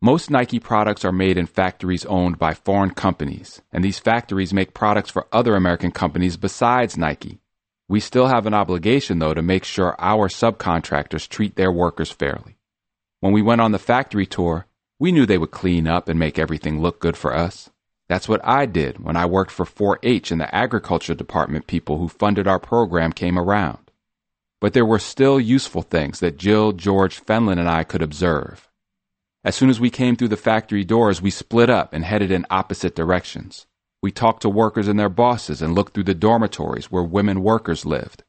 Most 0.00 0.30
Nike 0.30 0.58
products 0.58 1.04
are 1.04 1.12
made 1.12 1.38
in 1.38 1.46
factories 1.46 2.04
owned 2.04 2.38
by 2.38 2.52
foreign 2.52 2.90
companies, 2.90 3.62
and 3.72 3.82
these 3.82 3.98
factories 3.98 4.52
make 4.52 4.74
products 4.74 5.10
for 5.10 5.26
other 5.32 5.54
American 5.54 5.92
companies 5.92 6.36
besides 6.36 6.98
Nike. 6.98 7.40
We 7.88 8.00
still 8.00 8.26
have 8.26 8.46
an 8.46 8.54
obligation, 8.54 9.18
though, 9.18 9.34
to 9.34 9.42
make 9.42 9.64
sure 9.64 9.94
our 9.98 10.28
subcontractors 10.28 11.28
treat 11.28 11.56
their 11.56 11.72
workers 11.72 12.10
fairly. 12.10 12.56
When 13.20 13.32
we 13.32 13.40
went 13.40 13.60
on 13.60 13.72
the 13.72 13.78
factory 13.78 14.26
tour, 14.26 14.66
we 14.98 15.12
knew 15.12 15.26
they 15.26 15.38
would 15.38 15.50
clean 15.50 15.86
up 15.86 16.08
and 16.08 16.18
make 16.18 16.38
everything 16.38 16.82
look 16.82 17.00
good 17.00 17.16
for 17.16 17.34
us. 17.34 17.70
That's 18.08 18.28
what 18.28 18.40
I 18.44 18.66
did 18.66 19.02
when 19.02 19.16
I 19.16 19.26
worked 19.26 19.50
for 19.50 19.64
4 19.64 19.98
H 20.02 20.30
and 20.30 20.40
the 20.40 20.54
agriculture 20.54 21.14
department 21.14 21.66
people 21.66 21.98
who 21.98 22.08
funded 22.08 22.46
our 22.46 22.58
program 22.58 23.12
came 23.12 23.38
around. 23.38 23.90
But 24.60 24.72
there 24.72 24.84
were 24.84 24.98
still 24.98 25.40
useful 25.40 25.82
things 25.82 26.20
that 26.20 26.38
Jill, 26.38 26.72
George, 26.72 27.24
Fenlon, 27.24 27.58
and 27.58 27.68
I 27.68 27.84
could 27.84 28.02
observe. 28.02 28.70
As 29.44 29.54
soon 29.54 29.68
as 29.68 29.80
we 29.80 29.90
came 29.90 30.16
through 30.16 30.28
the 30.28 30.36
factory 30.36 30.84
doors, 30.84 31.20
we 31.20 31.30
split 31.30 31.68
up 31.68 31.92
and 31.92 32.04
headed 32.04 32.30
in 32.30 32.46
opposite 32.50 32.94
directions. 32.94 33.66
We 34.02 34.10
talked 34.10 34.42
to 34.42 34.48
workers 34.48 34.88
and 34.88 34.98
their 34.98 35.08
bosses 35.08 35.62
and 35.62 35.74
looked 35.74 35.94
through 35.94 36.04
the 36.04 36.14
dormitories 36.14 36.90
where 36.90 37.02
women 37.02 37.42
workers 37.42 37.86
lived. 37.86 38.22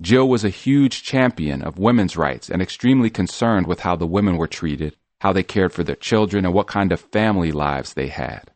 Jill 0.00 0.28
was 0.28 0.44
a 0.44 0.50
huge 0.50 1.02
champion 1.02 1.62
of 1.62 1.78
women's 1.78 2.18
rights 2.18 2.50
and 2.50 2.60
extremely 2.60 3.08
concerned 3.08 3.66
with 3.66 3.80
how 3.80 3.96
the 3.96 4.06
women 4.06 4.36
were 4.36 4.46
treated, 4.46 4.94
how 5.22 5.32
they 5.32 5.42
cared 5.42 5.72
for 5.72 5.84
their 5.84 5.96
children, 5.96 6.44
and 6.44 6.52
what 6.52 6.66
kind 6.66 6.92
of 6.92 7.00
family 7.00 7.50
lives 7.50 7.94
they 7.94 8.08
had. 8.08 8.50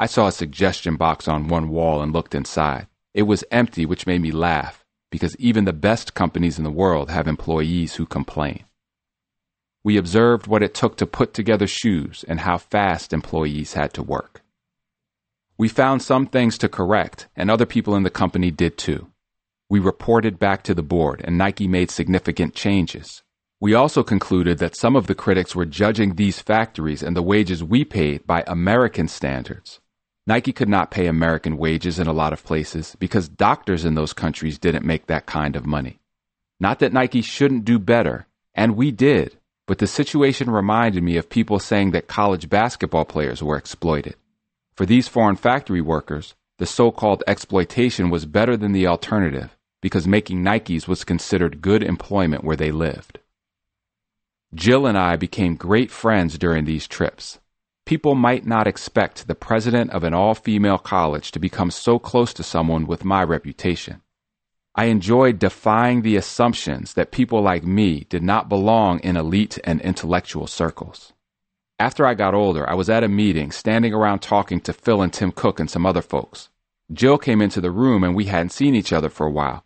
I 0.00 0.06
saw 0.06 0.28
a 0.28 0.32
suggestion 0.32 0.96
box 0.96 1.28
on 1.28 1.48
one 1.48 1.68
wall 1.68 2.00
and 2.00 2.10
looked 2.10 2.34
inside. 2.34 2.86
It 3.12 3.24
was 3.24 3.44
empty, 3.50 3.84
which 3.84 4.06
made 4.06 4.22
me 4.22 4.30
laugh, 4.30 4.82
because 5.10 5.36
even 5.36 5.66
the 5.66 5.74
best 5.74 6.14
companies 6.14 6.56
in 6.56 6.64
the 6.64 6.70
world 6.70 7.10
have 7.10 7.28
employees 7.28 7.96
who 7.96 8.06
complain. 8.06 8.64
We 9.84 9.98
observed 9.98 10.46
what 10.46 10.62
it 10.62 10.72
took 10.72 10.96
to 10.96 11.06
put 11.06 11.34
together 11.34 11.66
shoes 11.66 12.24
and 12.26 12.40
how 12.40 12.56
fast 12.56 13.12
employees 13.12 13.74
had 13.74 13.92
to 13.92 14.02
work. 14.02 14.40
We 15.58 15.68
found 15.68 16.00
some 16.00 16.26
things 16.26 16.56
to 16.58 16.70
correct, 16.70 17.28
and 17.36 17.50
other 17.50 17.66
people 17.66 17.94
in 17.94 18.02
the 18.02 18.08
company 18.08 18.50
did 18.50 18.78
too. 18.78 19.08
We 19.68 19.80
reported 19.80 20.38
back 20.38 20.62
to 20.62 20.72
the 20.72 20.82
board, 20.82 21.20
and 21.22 21.36
Nike 21.36 21.68
made 21.68 21.90
significant 21.90 22.54
changes. 22.54 23.22
We 23.60 23.74
also 23.74 24.02
concluded 24.02 24.56
that 24.60 24.76
some 24.76 24.96
of 24.96 25.08
the 25.08 25.14
critics 25.14 25.54
were 25.54 25.66
judging 25.66 26.14
these 26.14 26.40
factories 26.40 27.02
and 27.02 27.14
the 27.14 27.22
wages 27.22 27.62
we 27.62 27.84
paid 27.84 28.26
by 28.26 28.44
American 28.46 29.06
standards. 29.06 29.78
Nike 30.30 30.52
could 30.52 30.68
not 30.68 30.92
pay 30.92 31.08
American 31.08 31.56
wages 31.56 31.98
in 31.98 32.06
a 32.06 32.12
lot 32.12 32.32
of 32.32 32.44
places 32.44 32.96
because 33.00 33.28
doctors 33.28 33.84
in 33.84 33.96
those 33.96 34.12
countries 34.12 34.60
didn't 34.60 34.86
make 34.86 35.08
that 35.08 35.26
kind 35.26 35.56
of 35.56 35.66
money. 35.66 35.98
Not 36.60 36.78
that 36.78 36.92
Nike 36.92 37.20
shouldn't 37.20 37.64
do 37.64 37.80
better, 37.80 38.28
and 38.54 38.76
we 38.76 38.92
did, 38.92 39.38
but 39.66 39.78
the 39.78 39.88
situation 39.88 40.48
reminded 40.48 41.02
me 41.02 41.16
of 41.16 41.28
people 41.28 41.58
saying 41.58 41.90
that 41.90 42.06
college 42.06 42.48
basketball 42.48 43.04
players 43.04 43.42
were 43.42 43.56
exploited. 43.56 44.14
For 44.76 44.86
these 44.86 45.08
foreign 45.08 45.34
factory 45.34 45.80
workers, 45.80 46.36
the 46.58 46.64
so 46.64 46.92
called 46.92 47.24
exploitation 47.26 48.08
was 48.08 48.24
better 48.24 48.56
than 48.56 48.70
the 48.70 48.86
alternative 48.86 49.56
because 49.80 50.06
making 50.06 50.44
Nikes 50.44 50.86
was 50.86 51.02
considered 51.02 51.60
good 51.60 51.82
employment 51.82 52.44
where 52.44 52.54
they 52.54 52.70
lived. 52.70 53.18
Jill 54.54 54.86
and 54.86 54.96
I 54.96 55.16
became 55.16 55.56
great 55.56 55.90
friends 55.90 56.38
during 56.38 56.66
these 56.66 56.86
trips 56.86 57.40
people 57.84 58.14
might 58.14 58.46
not 58.46 58.66
expect 58.66 59.26
the 59.26 59.34
president 59.34 59.90
of 59.90 60.04
an 60.04 60.14
all 60.14 60.34
female 60.34 60.78
college 60.78 61.30
to 61.32 61.38
become 61.38 61.70
so 61.70 61.98
close 61.98 62.32
to 62.34 62.42
someone 62.42 62.86
with 62.86 63.04
my 63.04 63.22
reputation. 63.22 64.02
I 64.74 64.84
enjoyed 64.86 65.38
defying 65.38 66.02
the 66.02 66.16
assumptions 66.16 66.94
that 66.94 67.10
people 67.10 67.42
like 67.42 67.64
me 67.64 68.06
did 68.08 68.22
not 68.22 68.48
belong 68.48 69.00
in 69.00 69.16
elite 69.16 69.58
and 69.64 69.80
intellectual 69.80 70.46
circles. 70.46 71.12
After 71.78 72.06
I 72.06 72.14
got 72.14 72.34
older, 72.34 72.68
I 72.68 72.74
was 72.74 72.88
at 72.88 73.04
a 73.04 73.08
meeting 73.08 73.50
standing 73.50 73.92
around 73.92 74.20
talking 74.20 74.60
to 74.60 74.72
Phil 74.72 75.02
and 75.02 75.12
Tim 75.12 75.32
Cook 75.32 75.58
and 75.58 75.68
some 75.68 75.86
other 75.86 76.02
folks. 76.02 76.50
Jill 76.92 77.18
came 77.18 77.42
into 77.42 77.60
the 77.60 77.70
room 77.70 78.04
and 78.04 78.14
we 78.14 78.26
hadn't 78.26 78.50
seen 78.50 78.74
each 78.74 78.92
other 78.92 79.08
for 79.08 79.26
a 79.26 79.30
while. 79.30 79.64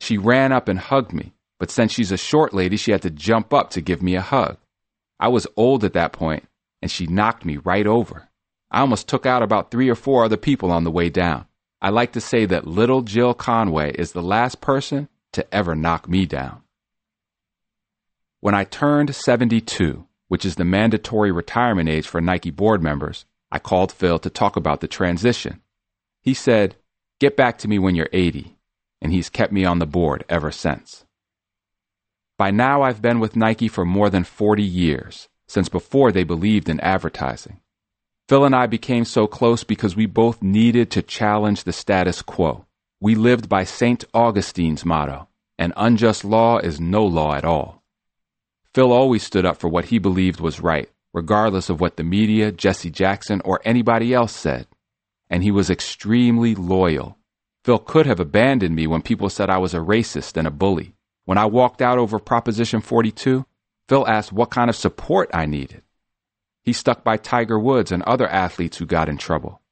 She 0.00 0.18
ran 0.18 0.52
up 0.52 0.68
and 0.68 0.78
hugged 0.78 1.12
me, 1.12 1.32
but 1.58 1.70
since 1.70 1.92
she's 1.92 2.12
a 2.12 2.16
short 2.16 2.54
lady, 2.54 2.76
she 2.76 2.92
had 2.92 3.02
to 3.02 3.10
jump 3.10 3.52
up 3.52 3.70
to 3.70 3.80
give 3.80 4.02
me 4.02 4.14
a 4.14 4.20
hug. 4.20 4.58
I 5.18 5.28
was 5.28 5.46
old 5.56 5.84
at 5.84 5.94
that 5.94 6.12
point 6.12 6.47
and 6.80 6.90
she 6.90 7.06
knocked 7.06 7.44
me 7.44 7.56
right 7.56 7.86
over. 7.86 8.28
I 8.70 8.80
almost 8.80 9.08
took 9.08 9.26
out 9.26 9.42
about 9.42 9.70
three 9.70 9.88
or 9.88 9.94
four 9.94 10.24
other 10.24 10.36
people 10.36 10.70
on 10.70 10.84
the 10.84 10.90
way 10.90 11.08
down. 11.10 11.46
I 11.80 11.90
like 11.90 12.12
to 12.12 12.20
say 12.20 12.44
that 12.46 12.66
little 12.66 13.02
Jill 13.02 13.34
Conway 13.34 13.92
is 13.92 14.12
the 14.12 14.22
last 14.22 14.60
person 14.60 15.08
to 15.32 15.54
ever 15.54 15.74
knock 15.74 16.08
me 16.08 16.26
down. 16.26 16.62
When 18.40 18.54
I 18.54 18.64
turned 18.64 19.14
72, 19.14 20.06
which 20.28 20.44
is 20.44 20.56
the 20.56 20.64
mandatory 20.64 21.32
retirement 21.32 21.88
age 21.88 22.06
for 22.06 22.20
Nike 22.20 22.50
board 22.50 22.82
members, 22.82 23.24
I 23.50 23.58
called 23.58 23.92
Phil 23.92 24.18
to 24.18 24.30
talk 24.30 24.56
about 24.56 24.80
the 24.80 24.88
transition. 24.88 25.62
He 26.20 26.34
said, 26.34 26.76
Get 27.20 27.36
back 27.36 27.58
to 27.58 27.68
me 27.68 27.78
when 27.78 27.94
you're 27.94 28.10
80, 28.12 28.56
and 29.00 29.12
he's 29.12 29.30
kept 29.30 29.52
me 29.52 29.64
on 29.64 29.78
the 29.78 29.86
board 29.86 30.24
ever 30.28 30.52
since. 30.52 31.04
By 32.36 32.50
now, 32.52 32.82
I've 32.82 33.02
been 33.02 33.18
with 33.18 33.34
Nike 33.34 33.66
for 33.66 33.84
more 33.84 34.10
than 34.10 34.22
40 34.22 34.62
years, 34.62 35.28
since 35.48 35.68
before 35.68 36.12
they 36.12 36.24
believed 36.24 36.68
in 36.68 36.78
advertising. 36.80 37.60
Phil 38.28 38.44
and 38.44 38.54
I 38.54 38.66
became 38.66 39.04
so 39.04 39.26
close 39.26 39.64
because 39.64 39.96
we 39.96 40.06
both 40.06 40.42
needed 40.42 40.90
to 40.92 41.02
challenge 41.02 41.64
the 41.64 41.72
status 41.72 42.22
quo. 42.22 42.66
We 43.00 43.16
lived 43.16 43.48
by 43.48 43.64
St. 43.64 44.04
Augustine's 44.14 44.84
motto 44.84 45.28
an 45.58 45.72
unjust 45.76 46.24
law 46.24 46.58
is 46.58 46.78
no 46.78 47.04
law 47.04 47.34
at 47.34 47.44
all. 47.44 47.82
Phil 48.74 48.92
always 48.92 49.24
stood 49.24 49.44
up 49.44 49.56
for 49.56 49.68
what 49.68 49.86
he 49.86 49.98
believed 49.98 50.38
was 50.38 50.60
right, 50.60 50.88
regardless 51.12 51.68
of 51.68 51.80
what 51.80 51.96
the 51.96 52.04
media, 52.04 52.52
Jesse 52.52 52.90
Jackson, 52.90 53.42
or 53.44 53.60
anybody 53.64 54.14
else 54.14 54.34
said. 54.34 54.68
And 55.28 55.42
he 55.42 55.50
was 55.50 55.68
extremely 55.68 56.54
loyal. 56.54 57.18
Phil 57.64 57.80
could 57.80 58.06
have 58.06 58.20
abandoned 58.20 58.76
me 58.76 58.86
when 58.86 59.02
people 59.02 59.28
said 59.28 59.50
I 59.50 59.58
was 59.58 59.74
a 59.74 59.78
racist 59.78 60.36
and 60.36 60.46
a 60.46 60.52
bully. 60.52 60.94
When 61.24 61.38
I 61.38 61.46
walked 61.46 61.82
out 61.82 61.98
over 61.98 62.20
Proposition 62.20 62.80
42, 62.80 63.44
Phil 63.88 64.06
asked 64.06 64.32
what 64.32 64.50
kind 64.50 64.68
of 64.68 64.76
support 64.76 65.30
I 65.32 65.46
needed. 65.46 65.82
He 66.62 66.74
stuck 66.74 67.02
by 67.02 67.16
Tiger 67.16 67.58
Woods 67.58 67.90
and 67.90 68.02
other 68.02 68.28
athletes 68.28 68.76
who 68.76 68.84
got 68.84 69.08
in 69.08 69.16
trouble. 69.16 69.62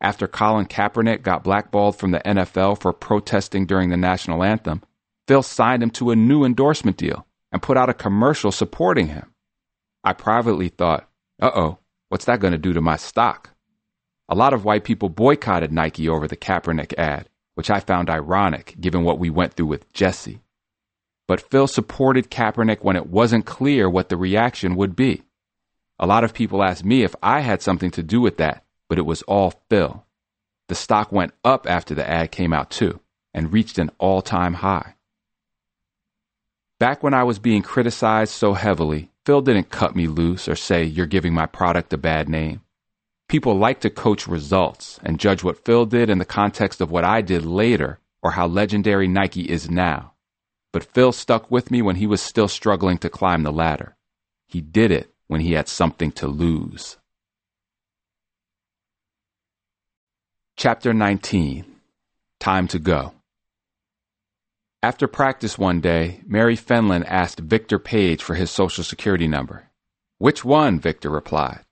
After 0.00 0.26
Colin 0.26 0.66
Kaepernick 0.66 1.22
got 1.22 1.44
blackballed 1.44 1.96
from 1.96 2.10
the 2.10 2.20
NFL 2.20 2.80
for 2.80 2.92
protesting 2.92 3.66
during 3.66 3.90
the 3.90 3.96
national 3.96 4.42
anthem, 4.42 4.82
Phil 5.28 5.42
signed 5.42 5.82
him 5.82 5.90
to 5.90 6.10
a 6.10 6.16
new 6.16 6.44
endorsement 6.44 6.96
deal 6.96 7.26
and 7.52 7.62
put 7.62 7.76
out 7.76 7.88
a 7.88 7.94
commercial 7.94 8.50
supporting 8.50 9.08
him. 9.08 9.32
I 10.02 10.14
privately 10.14 10.68
thought, 10.68 11.08
uh 11.40 11.50
oh, 11.54 11.78
what's 12.08 12.24
that 12.24 12.40
going 12.40 12.52
to 12.52 12.58
do 12.58 12.72
to 12.72 12.80
my 12.80 12.96
stock? 12.96 13.50
A 14.28 14.34
lot 14.34 14.52
of 14.52 14.64
white 14.64 14.84
people 14.84 15.08
boycotted 15.08 15.70
Nike 15.70 16.08
over 16.08 16.26
the 16.26 16.36
Kaepernick 16.36 16.94
ad, 16.98 17.28
which 17.54 17.70
I 17.70 17.78
found 17.78 18.10
ironic 18.10 18.74
given 18.80 19.04
what 19.04 19.18
we 19.18 19.30
went 19.30 19.54
through 19.54 19.66
with 19.66 19.92
Jesse 19.92 20.40
but 21.30 21.48
Phil 21.48 21.68
supported 21.68 22.28
Kaepernick 22.28 22.82
when 22.82 22.96
it 22.96 23.06
wasn't 23.06 23.46
clear 23.46 23.88
what 23.88 24.08
the 24.08 24.16
reaction 24.16 24.74
would 24.74 24.96
be. 24.96 25.22
A 26.00 26.04
lot 26.04 26.24
of 26.24 26.34
people 26.34 26.60
asked 26.60 26.84
me 26.84 27.04
if 27.04 27.14
I 27.22 27.38
had 27.38 27.62
something 27.62 27.92
to 27.92 28.02
do 28.02 28.20
with 28.20 28.38
that, 28.38 28.64
but 28.88 28.98
it 28.98 29.06
was 29.06 29.22
all 29.22 29.62
Phil. 29.68 30.04
The 30.66 30.74
stock 30.74 31.12
went 31.12 31.32
up 31.44 31.70
after 31.70 31.94
the 31.94 32.04
ad 32.04 32.32
came 32.32 32.52
out 32.52 32.68
too, 32.68 32.98
and 33.32 33.52
reached 33.52 33.78
an 33.78 33.92
all 33.98 34.22
time 34.22 34.54
high. 34.54 34.96
Back 36.80 37.04
when 37.04 37.14
I 37.14 37.22
was 37.22 37.38
being 37.38 37.62
criticized 37.62 38.32
so 38.32 38.54
heavily, 38.54 39.12
Phil 39.24 39.40
didn't 39.40 39.70
cut 39.70 39.94
me 39.94 40.08
loose 40.08 40.48
or 40.48 40.56
say, 40.56 40.82
You're 40.82 41.06
giving 41.06 41.32
my 41.32 41.46
product 41.46 41.92
a 41.92 41.96
bad 41.96 42.28
name. 42.28 42.62
People 43.28 43.56
like 43.56 43.78
to 43.82 43.90
coach 43.90 44.26
results 44.26 44.98
and 45.04 45.20
judge 45.20 45.44
what 45.44 45.64
Phil 45.64 45.86
did 45.86 46.10
in 46.10 46.18
the 46.18 46.24
context 46.24 46.80
of 46.80 46.90
what 46.90 47.04
I 47.04 47.20
did 47.20 47.46
later 47.46 48.00
or 48.20 48.32
how 48.32 48.48
legendary 48.48 49.06
Nike 49.06 49.48
is 49.48 49.70
now. 49.70 50.14
But 50.72 50.84
Phil 50.84 51.12
stuck 51.12 51.50
with 51.50 51.70
me 51.70 51.82
when 51.82 51.96
he 51.96 52.06
was 52.06 52.20
still 52.20 52.48
struggling 52.48 52.98
to 52.98 53.08
climb 53.08 53.42
the 53.42 53.52
ladder. 53.52 53.96
He 54.46 54.60
did 54.60 54.90
it 54.90 55.12
when 55.26 55.40
he 55.40 55.52
had 55.52 55.68
something 55.68 56.12
to 56.12 56.26
lose. 56.26 56.96
Chapter 60.56 60.92
19 60.92 61.64
Time 62.38 62.68
to 62.68 62.78
Go. 62.78 63.12
After 64.82 65.06
practice 65.06 65.58
one 65.58 65.80
day, 65.80 66.22
Mary 66.26 66.56
Fenlon 66.56 67.04
asked 67.06 67.40
Victor 67.40 67.78
Page 67.78 68.22
for 68.22 68.34
his 68.34 68.50
social 68.50 68.82
security 68.82 69.28
number. 69.28 69.68
Which 70.18 70.44
one? 70.44 70.80
Victor 70.80 71.10
replied. 71.10 71.64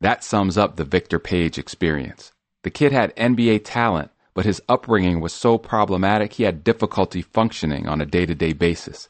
That 0.00 0.24
sums 0.24 0.58
up 0.58 0.74
the 0.74 0.84
Victor 0.84 1.20
Page 1.20 1.58
experience. 1.58 2.32
The 2.62 2.70
kid 2.70 2.92
had 2.92 3.14
NBA 3.16 3.62
talent, 3.64 4.10
but 4.34 4.44
his 4.44 4.62
upbringing 4.68 5.20
was 5.20 5.32
so 5.32 5.58
problematic 5.58 6.34
he 6.34 6.42
had 6.44 6.64
difficulty 6.64 7.22
functioning 7.22 7.88
on 7.88 8.00
a 8.00 8.06
day 8.06 8.26
to 8.26 8.34
day 8.34 8.52
basis. 8.52 9.08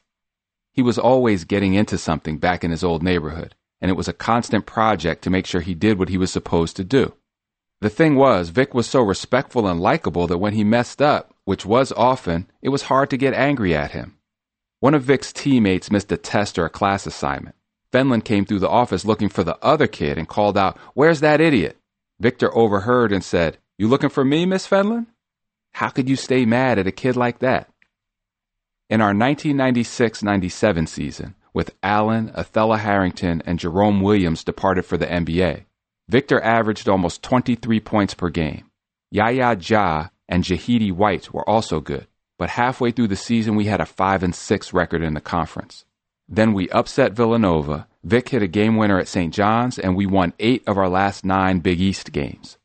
He 0.73 0.83
was 0.83 0.99
always 0.99 1.45
getting 1.45 1.75
into 1.75 1.99
something 1.99 2.39
back 2.39 2.65
in 2.65 2.71
his 2.71 2.83
old 2.83 3.03
neighborhood, 3.03 3.55
and 3.81 3.91
it 3.91 3.97
was 3.97 4.09
a 4.09 4.13
constant 4.13 4.65
project 4.67 5.23
to 5.23 5.31
make 5.31 5.47
sure 5.47 5.61
he 5.61 5.75
did 5.75 5.99
what 5.99 6.09
he 6.09 6.19
was 6.19 6.33
supposed 6.33 6.77
to 6.77 6.85
do. 6.85 7.15
The 7.81 7.91
thing 7.91 8.15
was, 8.15 8.51
Vic 8.51 8.75
was 8.75 8.89
so 8.89 9.03
respectful 9.03 9.67
and 9.67 9.81
likable 9.81 10.27
that 10.29 10.39
when 10.39 10.55
he 10.55 10.65
messed 10.65 11.03
up, 11.03 11.35
which 11.45 11.67
was 11.67 11.93
often, 11.93 12.49
it 12.63 12.69
was 12.69 12.83
hard 12.83 13.11
to 13.11 13.17
get 13.17 13.35
angry 13.35 13.75
at 13.75 13.91
him. 13.91 14.19
One 14.81 14.95
of 14.95 15.03
Vic's 15.03 15.33
teammates 15.33 15.91
missed 15.91 16.11
a 16.13 16.17
test 16.17 16.59
or 16.59 16.65
a 16.65 16.71
class 16.71 17.07
assignment. 17.07 17.57
Fenlon 17.93 18.25
came 18.25 18.45
through 18.45 18.61
the 18.61 18.69
office 18.69 19.05
looking 19.05 19.29
for 19.29 19.45
the 19.45 19.59
other 19.63 19.87
kid 19.87 20.17
and 20.17 20.29
called 20.29 20.57
out, 20.57 20.79
Where's 20.95 21.21
that 21.21 21.41
idiot? 21.41 21.77
Victor 22.19 22.57
overheard 22.57 23.13
and 23.13 23.23
said, 23.23 23.59
You 23.77 23.89
looking 23.89 24.11
for 24.11 24.25
me, 24.25 24.47
Miss 24.47 24.67
Fenlon? 24.67 25.07
How 25.73 25.89
could 25.89 26.09
you 26.09 26.17
stay 26.17 26.45
mad 26.45 26.79
at 26.79 26.87
a 26.87 26.93
kid 26.93 27.17
like 27.17 27.41
that? 27.41 27.69
In 28.89 29.01
our 29.01 29.09
1996 29.09 30.23
97 30.23 30.87
season, 30.87 31.35
with 31.55 31.75
Allen, 31.83 32.31
Othella 32.37 32.79
Harrington, 32.79 33.43
and 33.47 33.59
Jerome 33.59 34.01
Williams 34.01 34.45
departed 34.45 34.85
for 34.85 34.97
the 34.97 35.07
NBA. 35.07 35.65
Victor 36.09 36.41
averaged 36.41 36.89
almost 36.89 37.23
23 37.23 37.81
points 37.81 38.15
per 38.15 38.29
game. 38.29 38.71
Ya 39.11 39.29
Ya 39.29 39.55
Dia 39.55 40.11
and 40.29 40.45
Jahidi 40.45 40.93
White 40.93 41.33
were 41.33 41.49
also 41.49 41.81
good, 41.81 42.07
but 42.39 42.51
halfway 42.51 42.91
through 42.91 43.09
the 43.09 43.17
season 43.17 43.57
we 43.57 43.67
had 43.67 43.81
a 43.81 43.87
5 43.87 44.23
and 44.23 44.35
6 44.35 44.73
record 44.73 45.03
in 45.03 45.15
the 45.15 45.21
conference. 45.21 45.85
Then 46.29 46.53
we 46.53 46.69
upset 46.71 47.13
Villanova, 47.13 47.87
Vic 48.05 48.31
hit 48.31 48.43
a 48.43 48.49
game 48.49 48.77
winner 48.77 48.99
at 48.99 49.09
St. 49.09 49.33
John's, 49.33 49.79
and 49.79 49.97
we 49.97 50.07
won 50.07 50.33
8 50.39 50.65
of 50.67 50.77
our 50.77 50.89
last 50.89 51.25
9 51.25 51.61
Big 51.61 51.81
East 51.81 52.13
games. 52.13 52.59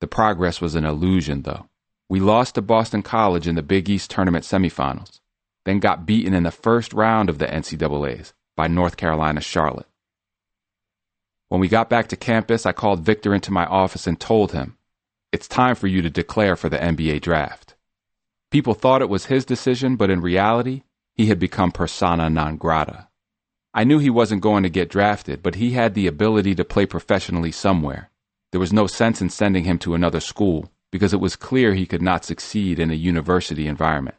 The 0.00 0.06
progress 0.06 0.60
was 0.60 0.74
an 0.74 0.84
illusion, 0.84 1.42
though. 1.42 1.69
We 2.10 2.18
lost 2.18 2.56
to 2.56 2.62
Boston 2.62 3.04
College 3.04 3.46
in 3.46 3.54
the 3.54 3.62
Big 3.62 3.88
East 3.88 4.10
tournament 4.10 4.44
semifinals, 4.44 5.20
then 5.64 5.78
got 5.78 6.06
beaten 6.06 6.34
in 6.34 6.42
the 6.42 6.50
first 6.50 6.92
round 6.92 7.30
of 7.30 7.38
the 7.38 7.46
NCAAs 7.46 8.32
by 8.56 8.66
North 8.66 8.96
Carolina 8.96 9.40
Charlotte. 9.40 9.86
When 11.50 11.60
we 11.60 11.68
got 11.68 11.88
back 11.88 12.08
to 12.08 12.16
campus, 12.16 12.66
I 12.66 12.72
called 12.72 13.04
Victor 13.04 13.32
into 13.32 13.52
my 13.52 13.64
office 13.64 14.08
and 14.08 14.18
told 14.18 14.50
him, 14.50 14.76
It's 15.30 15.46
time 15.46 15.76
for 15.76 15.86
you 15.86 16.02
to 16.02 16.10
declare 16.10 16.56
for 16.56 16.68
the 16.68 16.78
NBA 16.78 17.20
draft. 17.20 17.76
People 18.50 18.74
thought 18.74 19.02
it 19.02 19.08
was 19.08 19.26
his 19.26 19.44
decision, 19.44 19.94
but 19.94 20.10
in 20.10 20.20
reality, 20.20 20.82
he 21.14 21.26
had 21.26 21.38
become 21.38 21.70
persona 21.70 22.28
non 22.28 22.56
grata. 22.56 23.06
I 23.72 23.84
knew 23.84 24.00
he 24.00 24.10
wasn't 24.10 24.42
going 24.42 24.64
to 24.64 24.68
get 24.68 24.90
drafted, 24.90 25.44
but 25.44 25.54
he 25.54 25.74
had 25.74 25.94
the 25.94 26.08
ability 26.08 26.56
to 26.56 26.64
play 26.64 26.86
professionally 26.86 27.52
somewhere. 27.52 28.10
There 28.50 28.58
was 28.58 28.72
no 28.72 28.88
sense 28.88 29.22
in 29.22 29.30
sending 29.30 29.62
him 29.62 29.78
to 29.78 29.94
another 29.94 30.18
school 30.18 30.72
because 30.90 31.12
it 31.12 31.20
was 31.20 31.36
clear 31.36 31.74
he 31.74 31.86
could 31.86 32.02
not 32.02 32.24
succeed 32.24 32.78
in 32.78 32.90
a 32.90 32.94
university 32.94 33.66
environment. 33.66 34.16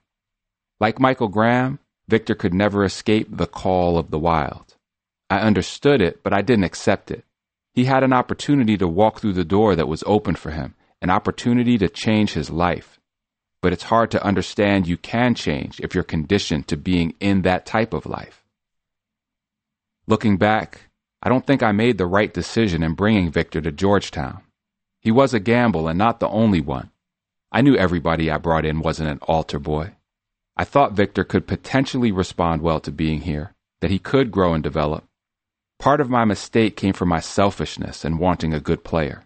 Like 0.80 1.00
Michael 1.00 1.28
Graham, 1.28 1.80
Victor 2.08 2.36
could 2.36 2.54
never 2.54 2.84
escape 2.84 3.28
the 3.30 3.48
call 3.48 3.98
of 3.98 4.12
the 4.12 4.20
wild. 4.20 4.76
I 5.30 5.40
understood 5.40 6.02
it, 6.02 6.24
but 6.24 6.34
I 6.34 6.42
didn't 6.42 6.66
accept 6.66 7.12
it. 7.12 7.24
He 7.74 7.86
had 7.86 8.04
an 8.04 8.12
opportunity 8.12 8.78
to 8.78 8.88
walk 8.88 9.20
through 9.20 9.34
the 9.34 9.46
door 9.46 9.76
that 9.76 9.88
was 9.88 10.04
open 10.06 10.36
for 10.36 10.52
him, 10.52 10.76
an 11.02 11.10
opportunity 11.10 11.78
to 11.78 11.88
change 11.88 12.34
his 12.34 12.50
life. 12.50 13.00
But 13.62 13.74
it's 13.74 13.84
hard 13.84 14.12
to 14.12 14.26
understand 14.26 14.88
you 14.88 14.98
can 14.98 15.36
change 15.36 15.80
if 15.80 15.94
you're 15.94 16.04
conditioned 16.04 16.68
to 16.68 16.78
being 16.78 17.14
in 17.20 17.44
that 17.44 17.66
type 17.66 17.94
of 17.94 18.06
life. 18.06 18.44
Looking 20.08 20.38
back, 20.38 20.90
I 21.24 21.30
don't 21.30 21.46
think 21.46 21.62
I 21.62 21.72
made 21.72 21.98
the 21.98 22.08
right 22.08 22.34
decision 22.34 22.84
in 22.84 22.96
bringing 22.96 23.32
Victor 23.32 23.62
to 23.62 23.72
Georgetown. 23.72 24.42
He 25.02 25.12
was 25.12 25.34
a 25.34 25.40
gamble 25.40 25.90
and 25.90 25.98
not 25.98 26.20
the 26.22 26.30
only 26.30 26.62
one. 26.62 26.92
I 27.52 27.62
knew 27.62 27.76
everybody 27.76 28.32
I 28.32 28.38
brought 28.38 28.66
in 28.66 28.80
wasn't 28.80 29.10
an 29.10 29.20
altar 29.24 29.60
boy. 29.60 29.96
I 30.56 30.64
thought 30.64 30.94
Victor 30.94 31.26
could 31.26 31.46
potentially 31.46 32.12
respond 32.12 32.62
well 32.62 32.80
to 32.80 32.92
being 32.92 33.22
here, 33.22 33.54
that 33.82 33.92
he 33.92 34.00
could 34.00 34.32
grow 34.32 34.54
and 34.54 34.64
develop, 34.64 35.06
Part 35.82 36.00
of 36.00 36.12
my 36.12 36.26
mistake 36.26 36.78
came 36.78 36.94
from 36.94 37.10
my 37.10 37.20
selfishness 37.20 38.06
and 38.06 38.20
wanting 38.20 38.54
a 38.54 38.60
good 38.60 38.84
player. 38.84 39.26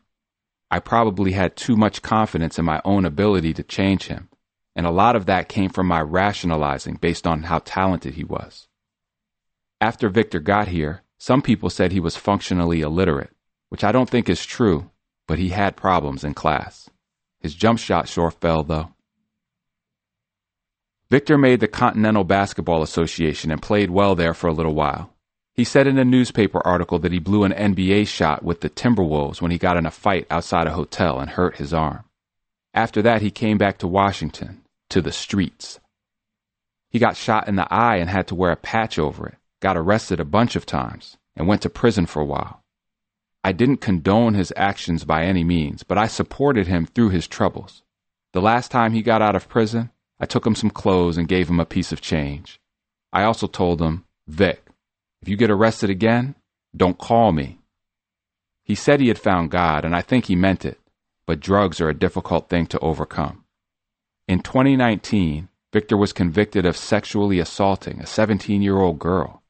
I 0.72 0.80
probably 0.80 1.34
had 1.34 1.58
too 1.58 1.76
much 1.76 2.02
confidence 2.02 2.58
in 2.58 2.64
my 2.64 2.82
own 2.86 3.04
ability 3.04 3.54
to 3.56 3.64
change 3.64 4.04
him, 4.04 4.30
and 4.74 4.86
a 4.86 4.90
lot 4.90 5.18
of 5.18 5.26
that 5.26 5.50
came 5.50 5.70
from 5.70 5.88
my 5.88 6.00
rationalizing 6.00 6.96
based 6.96 7.28
on 7.28 7.44
how 7.44 7.60
talented 7.60 8.14
he 8.14 8.24
was. 8.24 8.70
After 9.82 10.08
Victor 10.08 10.40
got 10.40 10.70
here, 10.70 11.02
some 11.18 11.42
people 11.42 11.70
said 11.70 11.92
he 11.92 12.00
was 12.00 12.16
functionally 12.16 12.80
illiterate, 12.80 13.36
which 13.68 13.84
I 13.84 13.92
don't 13.92 14.10
think 14.10 14.30
is 14.30 14.46
true, 14.46 14.90
but 15.28 15.40
he 15.40 15.50
had 15.50 15.76
problems 15.76 16.24
in 16.24 16.34
class. 16.34 16.90
His 17.40 17.56
jump 17.56 17.80
shot 17.80 18.08
sure 18.08 18.32
fell, 18.32 18.64
though. 18.64 18.90
Victor 21.10 21.38
made 21.38 21.60
the 21.60 21.68
Continental 21.68 22.24
Basketball 22.24 22.82
Association 22.82 23.52
and 23.52 23.62
played 23.62 23.92
well 23.92 24.16
there 24.16 24.34
for 24.34 24.48
a 24.48 24.54
little 24.54 24.74
while. 24.74 25.12
He 25.54 25.64
said 25.64 25.88
in 25.88 25.98
a 25.98 26.04
newspaper 26.04 26.60
article 26.66 27.00
that 27.00 27.14
he 27.14 27.20
blew 27.20 27.44
an 27.44 27.54
NBA 27.54 28.08
shot 28.08 28.44
with 28.44 28.60
the 28.60 28.70
Timberwolves 28.70 29.42
when 29.42 29.52
he 29.52 29.58
got 29.58 29.78
in 29.78 29.86
a 29.86 29.92
fight 29.92 30.28
outside 30.30 30.68
a 30.68 30.74
hotel 30.74 31.20
and 31.20 31.30
hurt 31.30 31.58
his 31.58 31.74
arm. 31.74 32.04
After 32.74 33.02
that, 33.04 33.22
he 33.22 33.32
came 33.32 33.58
back 33.58 33.78
to 33.78 33.88
Washington, 33.88 34.64
to 34.90 35.02
the 35.02 35.14
streets. 35.14 35.80
He 36.90 37.00
got 37.00 37.16
shot 37.16 37.48
in 37.48 37.56
the 37.56 37.72
eye 37.74 37.98
and 37.98 38.10
had 38.10 38.28
to 38.28 38.36
wear 38.36 38.52
a 38.52 38.58
patch 38.58 39.00
over 39.00 39.28
it, 39.28 39.36
got 39.62 39.78
arrested 39.78 40.20
a 40.20 40.26
bunch 40.26 40.58
of 40.58 40.66
times, 40.66 41.16
and 41.38 41.48
went 41.48 41.62
to 41.62 41.70
prison 41.70 42.06
for 42.06 42.22
a 42.22 42.26
while. 42.26 42.65
I 43.46 43.52
didn't 43.52 43.78
condone 43.78 44.34
his 44.34 44.52
actions 44.56 45.04
by 45.04 45.24
any 45.24 45.44
means, 45.44 45.84
but 45.84 46.00
I 46.00 46.08
supported 46.08 46.66
him 46.66 46.88
through 46.88 47.10
his 47.10 47.28
troubles. 47.28 47.84
The 48.34 48.42
last 48.42 48.72
time 48.72 48.94
he 48.94 49.04
got 49.04 49.22
out 49.22 49.36
of 49.36 49.48
prison, 49.48 49.92
I 50.20 50.26
took 50.26 50.48
him 50.48 50.56
some 50.56 50.72
clothes 50.72 51.16
and 51.16 51.28
gave 51.28 51.48
him 51.48 51.60
a 51.60 51.66
piece 51.66 51.92
of 51.92 52.02
change. 52.02 52.60
I 53.14 53.22
also 53.22 53.46
told 53.46 53.84
him, 53.84 54.06
Vic, 54.28 54.66
if 55.22 55.30
you 55.30 55.38
get 55.38 55.52
arrested 55.52 55.92
again, 55.92 56.34
don't 56.76 56.98
call 56.98 57.32
me. 57.34 57.60
He 58.64 58.74
said 58.74 59.00
he 59.00 59.10
had 59.10 59.20
found 59.20 59.52
God, 59.52 59.86
and 59.86 59.96
I 59.96 60.02
think 60.02 60.26
he 60.26 60.36
meant 60.36 60.66
it, 60.66 60.80
but 61.28 61.40
drugs 61.40 61.80
are 61.80 61.90
a 61.90 61.94
difficult 61.94 62.50
thing 62.50 62.66
to 62.66 62.80
overcome. 62.80 63.44
In 64.28 64.40
2019, 64.40 65.50
Victor 65.72 65.98
was 65.98 66.14
convicted 66.14 66.66
of 66.66 66.76
sexually 66.76 67.38
assaulting 67.38 68.00
a 68.00 68.08
17 68.08 68.64
year 68.64 68.80
old 68.80 68.98
girl. 68.98 69.44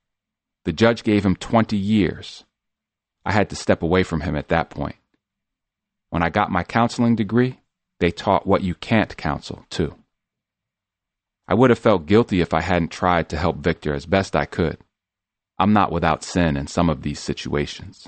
The 0.66 0.74
judge 0.74 1.04
gave 1.04 1.26
him 1.26 1.38
20 1.38 1.78
years. 1.78 2.44
I 3.26 3.32
had 3.32 3.50
to 3.50 3.56
step 3.56 3.82
away 3.82 4.04
from 4.04 4.22
him 4.22 4.36
at 4.36 4.50
that 4.50 4.70
point. 4.70 4.96
When 6.12 6.22
I 6.22 6.30
got 6.30 6.52
my 6.52 6.64
counseling 6.64 7.16
degree, 7.16 7.60
they 8.00 8.12
taught 8.12 8.46
what 8.46 8.64
you 8.64 8.76
can't 8.76 9.18
counsel, 9.18 9.66
too. 9.70 9.96
I 11.48 11.56
would 11.56 11.72
have 11.72 11.80
felt 11.80 12.06
guilty 12.06 12.42
if 12.42 12.54
I 12.54 12.62
hadn't 12.62 12.92
tried 12.92 13.30
to 13.30 13.38
help 13.38 13.58
Victor 13.58 13.94
as 13.94 14.06
best 14.06 14.36
I 14.36 14.46
could. 14.46 14.78
I'm 15.58 15.74
not 15.74 15.92
without 15.92 16.24
sin 16.24 16.58
in 16.58 16.68
some 16.68 16.90
of 16.90 17.02
these 17.02 17.20
situations. 17.20 18.08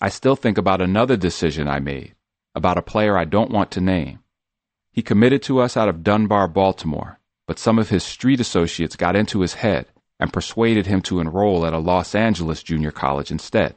I 0.00 0.08
still 0.08 0.36
think 0.36 0.58
about 0.58 0.80
another 0.80 1.16
decision 1.16 1.68
I 1.68 1.80
made, 1.80 2.14
about 2.54 2.78
a 2.78 2.82
player 2.82 3.16
I 3.16 3.24
don't 3.24 3.50
want 3.50 3.70
to 3.72 3.80
name. 3.80 4.20
He 4.92 5.02
committed 5.02 5.42
to 5.44 5.60
us 5.60 5.76
out 5.76 5.88
of 5.88 6.02
Dunbar, 6.02 6.48
Baltimore, 6.48 7.18
but 7.46 7.58
some 7.58 7.78
of 7.78 7.88
his 7.88 8.04
street 8.04 8.40
associates 8.40 8.96
got 8.96 9.16
into 9.16 9.40
his 9.40 9.54
head 9.54 9.86
and 10.22 10.32
persuaded 10.32 10.86
him 10.86 11.02
to 11.02 11.18
enroll 11.18 11.66
at 11.66 11.72
a 11.72 11.78
Los 11.78 12.14
Angeles 12.14 12.62
junior 12.62 12.92
college 12.92 13.32
instead. 13.32 13.74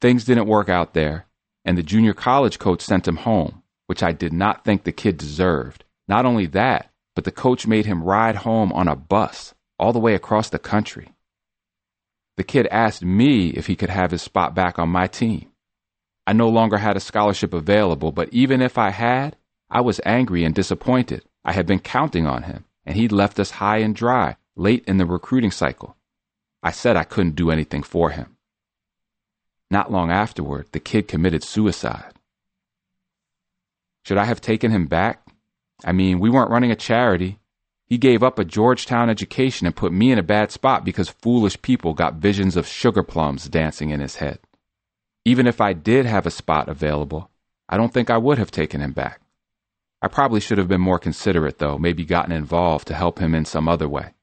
Things 0.00 0.24
didn't 0.24 0.46
work 0.46 0.68
out 0.68 0.94
there, 0.94 1.26
and 1.64 1.76
the 1.76 1.82
junior 1.82 2.14
college 2.14 2.60
coach 2.60 2.80
sent 2.80 3.08
him 3.08 3.16
home, 3.16 3.64
which 3.88 4.00
I 4.00 4.12
did 4.12 4.32
not 4.32 4.64
think 4.64 4.84
the 4.84 4.92
kid 4.92 5.16
deserved. 5.16 5.82
Not 6.06 6.26
only 6.26 6.46
that, 6.46 6.92
but 7.16 7.24
the 7.24 7.32
coach 7.32 7.66
made 7.66 7.86
him 7.86 8.04
ride 8.04 8.36
home 8.36 8.72
on 8.72 8.86
a 8.86 8.94
bus 8.94 9.52
all 9.76 9.92
the 9.92 9.98
way 9.98 10.14
across 10.14 10.48
the 10.48 10.60
country. 10.60 11.10
The 12.36 12.44
kid 12.44 12.68
asked 12.70 13.02
me 13.02 13.48
if 13.48 13.66
he 13.66 13.74
could 13.74 13.90
have 13.90 14.12
his 14.12 14.22
spot 14.22 14.54
back 14.54 14.78
on 14.78 14.88
my 14.88 15.08
team. 15.08 15.50
I 16.24 16.34
no 16.34 16.48
longer 16.48 16.78
had 16.78 16.96
a 16.96 17.00
scholarship 17.00 17.52
available, 17.52 18.12
but 18.12 18.28
even 18.32 18.62
if 18.62 18.78
I 18.78 18.90
had, 18.90 19.36
I 19.68 19.80
was 19.80 20.00
angry 20.04 20.44
and 20.44 20.54
disappointed. 20.54 21.24
I 21.44 21.52
had 21.52 21.66
been 21.66 21.80
counting 21.80 22.28
on 22.28 22.44
him, 22.44 22.64
and 22.86 22.96
he'd 22.96 23.10
left 23.10 23.40
us 23.40 23.50
high 23.50 23.78
and 23.78 23.92
dry 23.92 24.36
late 24.56 24.84
in 24.86 24.98
the 24.98 25.06
recruiting 25.06 25.50
cycle. 25.50 25.96
I 26.62 26.70
said 26.70 26.96
I 26.96 27.04
couldn't 27.04 27.36
do 27.36 27.50
anything 27.50 27.82
for 27.82 28.10
him. 28.10 28.36
Not 29.70 29.92
long 29.92 30.10
afterward, 30.10 30.68
the 30.72 30.80
kid 30.80 31.08
committed 31.08 31.42
suicide. 31.42 32.14
Should 34.04 34.18
I 34.18 34.24
have 34.24 34.40
taken 34.40 34.70
him 34.70 34.86
back? 34.86 35.26
I 35.84 35.92
mean, 35.92 36.20
we 36.20 36.30
weren't 36.30 36.50
running 36.50 36.70
a 36.70 36.76
charity. 36.76 37.38
He 37.86 37.98
gave 37.98 38.22
up 38.22 38.38
a 38.38 38.44
Georgetown 38.44 39.10
education 39.10 39.66
and 39.66 39.76
put 39.76 39.92
me 39.92 40.10
in 40.10 40.18
a 40.18 40.22
bad 40.22 40.50
spot 40.50 40.84
because 40.84 41.08
foolish 41.08 41.60
people 41.60 41.92
got 41.92 42.14
visions 42.14 42.56
of 42.56 42.66
sugar 42.66 43.02
plums 43.02 43.48
dancing 43.48 43.90
in 43.90 44.00
his 44.00 44.16
head. 44.16 44.38
Even 45.24 45.46
if 45.46 45.60
I 45.60 45.72
did 45.72 46.06
have 46.06 46.26
a 46.26 46.30
spot 46.30 46.68
available, 46.68 47.30
I 47.68 47.76
don't 47.76 47.92
think 47.92 48.10
I 48.10 48.18
would 48.18 48.38
have 48.38 48.50
taken 48.50 48.80
him 48.80 48.92
back. 48.92 49.20
I 50.00 50.08
probably 50.08 50.40
should 50.40 50.58
have 50.58 50.68
been 50.68 50.80
more 50.80 50.98
considerate, 50.98 51.58
though, 51.58 51.78
maybe 51.78 52.04
gotten 52.04 52.32
involved 52.32 52.86
to 52.88 52.94
help 52.94 53.18
him 53.18 53.34
in 53.34 53.44
some 53.44 53.68
other 53.68 53.88
way. 53.88 54.13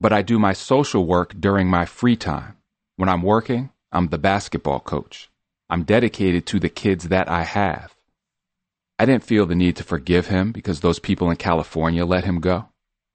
But 0.00 0.12
I 0.12 0.22
do 0.22 0.38
my 0.38 0.54
social 0.54 1.06
work 1.06 1.34
during 1.38 1.68
my 1.68 1.84
free 1.84 2.16
time. 2.16 2.56
When 2.96 3.08
I'm 3.08 3.22
working, 3.22 3.70
I'm 3.92 4.08
the 4.08 4.18
basketball 4.18 4.80
coach. 4.80 5.28
I'm 5.68 5.84
dedicated 5.84 6.46
to 6.46 6.58
the 6.58 6.68
kids 6.68 7.08
that 7.08 7.28
I 7.28 7.42
have. 7.42 7.94
I 8.98 9.04
didn't 9.04 9.24
feel 9.24 9.46
the 9.46 9.54
need 9.54 9.76
to 9.76 9.84
forgive 9.84 10.26
him 10.26 10.52
because 10.52 10.80
those 10.80 10.98
people 10.98 11.30
in 11.30 11.36
California 11.36 12.04
let 12.04 12.24
him 12.24 12.40
go. 12.40 12.68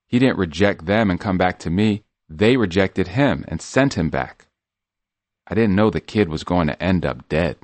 He 0.08 0.20
didn't 0.20 0.38
reject 0.38 0.86
them 0.86 1.10
and 1.10 1.20
come 1.20 1.38
back 1.38 1.60
to 1.60 1.70
me. 1.70 2.04
They 2.30 2.58
rejected 2.58 3.10
him 3.10 3.46
and 3.48 3.62
sent 3.62 3.96
him 3.96 4.10
back. 4.10 4.48
I 5.48 5.54
didn't 5.54 5.76
know 5.76 5.90
the 5.90 6.02
kid 6.02 6.30
was 6.30 6.44
going 6.44 6.68
to 6.68 6.82
end 6.82 7.06
up 7.06 7.28
dead. 7.30 7.58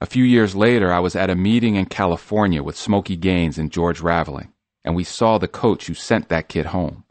A 0.00 0.06
few 0.06 0.24
years 0.24 0.54
later, 0.54 0.92
I 0.92 1.00
was 1.00 1.16
at 1.16 1.30
a 1.30 1.34
meeting 1.34 1.74
in 1.76 1.86
California 1.86 2.62
with 2.62 2.76
Smokey 2.76 3.16
Gaines 3.16 3.58
and 3.58 3.70
George 3.70 4.00
Raveling, 4.00 4.52
and 4.84 4.94
we 4.94 5.04
saw 5.04 5.38
the 5.38 5.48
coach 5.48 5.86
who 5.86 5.94
sent 5.94 6.28
that 6.28 6.48
kid 6.48 6.66
home. 6.66 7.04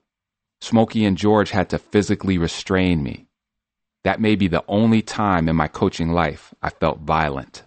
Smokey 0.61 1.05
and 1.05 1.17
George 1.17 1.51
had 1.51 1.69
to 1.69 1.77
physically 1.77 2.37
restrain 2.37 3.03
me. 3.03 3.27
That 4.03 4.21
may 4.21 4.35
be 4.35 4.47
the 4.47 4.63
only 4.67 5.01
time 5.01 5.49
in 5.49 5.55
my 5.55 5.67
coaching 5.67 6.11
life 6.11 6.53
I 6.61 6.69
felt 6.69 6.99
violent. 6.99 7.63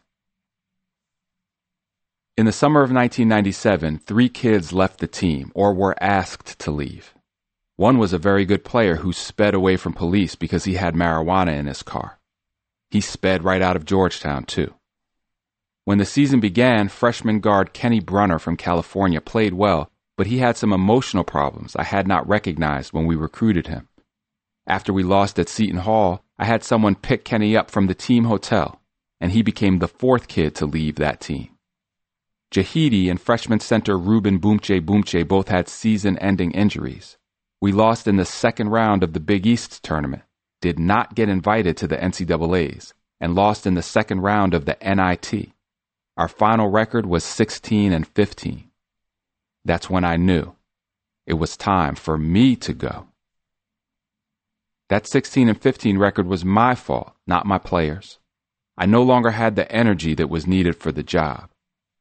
In 2.37 2.47
the 2.47 2.53
summer 2.53 2.81
of 2.81 2.91
1997, 2.91 3.99
three 3.99 4.29
kids 4.29 4.73
left 4.73 4.99
the 4.99 5.07
team 5.07 5.53
or 5.55 5.75
were 5.75 6.03
asked 6.03 6.59
to 6.61 6.71
leave. 6.71 7.15
One 7.77 7.99
was 7.99 8.13
a 8.13 8.19
very 8.19 8.45
good 8.45 8.65
player 8.65 8.97
who 8.97 9.13
sped 9.13 9.55
away 9.55 9.77
from 9.77 9.93
police 9.93 10.35
because 10.35 10.65
he 10.65 10.75
had 10.75 10.95
marijuana 10.95 11.59
in 11.59 11.67
his 11.67 11.83
car. 11.83 12.19
He 12.91 13.01
sped 13.01 13.45
right 13.45 13.63
out 13.63 13.77
of 13.77 13.85
Georgetown, 13.85 14.45
too. 14.45 14.75
When 15.85 15.99
the 15.99 16.05
season 16.05 16.41
began, 16.41 16.89
freshman 16.89 17.41
guard 17.41 17.73
Kenny 17.73 18.01
Brunner 18.01 18.39
from 18.39 18.57
California 18.57 19.21
played 19.21 19.55
well, 19.55 19.91
but 20.21 20.27
he 20.27 20.37
had 20.37 20.55
some 20.55 20.71
emotional 20.71 21.25
problems 21.25 21.75
I 21.77 21.83
had 21.83 22.07
not 22.07 22.29
recognized 22.29 22.93
when 22.93 23.07
we 23.07 23.17
recruited 23.17 23.69
him. 23.69 23.89
After 24.67 24.93
we 24.93 25.03
lost 25.03 25.39
at 25.39 25.49
Seton 25.49 25.79
Hall, 25.79 26.23
I 26.39 26.45
had 26.45 26.63
someone 26.63 26.95
pick 26.95 27.25
Kenny 27.25 27.57
up 27.57 27.71
from 27.71 27.87
the 27.87 27.95
team 27.95 28.25
hotel, 28.25 28.83
and 29.19 29.33
he 29.33 29.41
became 29.41 29.79
the 29.79 29.89
fourth 29.89 30.29
kid 30.29 30.55
to 30.57 30.67
leave 30.67 30.97
that 30.97 31.23
team. 31.23 31.57
Jahidi 32.53 33.09
and 33.11 33.19
freshman 33.19 33.61
center 33.61 33.97
Ruben 33.97 34.39
Boumtje-Boumtje 34.39 35.27
both 35.27 35.49
had 35.49 35.69
season 35.69 36.19
ending 36.19 36.51
injuries. 36.51 37.17
We 37.63 37.73
lost 37.73 38.07
in 38.07 38.19
the 38.19 38.27
second 38.27 38.69
round 38.69 39.03
of 39.03 39.15
the 39.15 39.21
Big 39.21 39.47
East 39.47 39.83
tournament, 39.83 40.25
did 40.61 40.79
not 40.79 41.15
get 41.15 41.31
invited 41.31 41.79
to 41.79 41.87
the 41.87 41.97
NCAAs, 41.97 42.93
and 43.23 43.35
lost 43.35 43.67
in 43.67 43.73
the 43.73 43.81
second 43.81 44.21
round 44.21 44.53
of 44.53 44.67
the 44.67 44.77
NIT. 44.83 45.53
Our 46.19 46.29
final 46.29 46.69
record 46.69 47.07
was 47.07 47.25
16 47.25 47.95
and 47.95 48.07
15. 48.07 48.70
That's 49.65 49.91
when 49.91 50.05
I 50.05 50.17
knew 50.17 50.55
it 51.27 51.35
was 51.35 51.57
time 51.57 51.95
for 51.95 52.19
me 52.19 52.57
to 52.57 52.73
go. 52.73 53.07
That 54.89 55.07
16 55.07 55.49
and 55.49 55.61
15 55.61 55.99
record 55.99 56.27
was 56.27 56.45
my 56.45 56.75
fault, 56.75 57.13
not 57.27 57.47
my 57.47 57.59
players. 57.59 58.19
I 58.77 58.87
no 58.87 59.03
longer 59.03 59.31
had 59.31 59.55
the 59.55 59.71
energy 59.71 60.15
that 60.15 60.31
was 60.31 60.47
needed 60.47 60.75
for 60.75 60.91
the 60.91 61.03
job. 61.03 61.51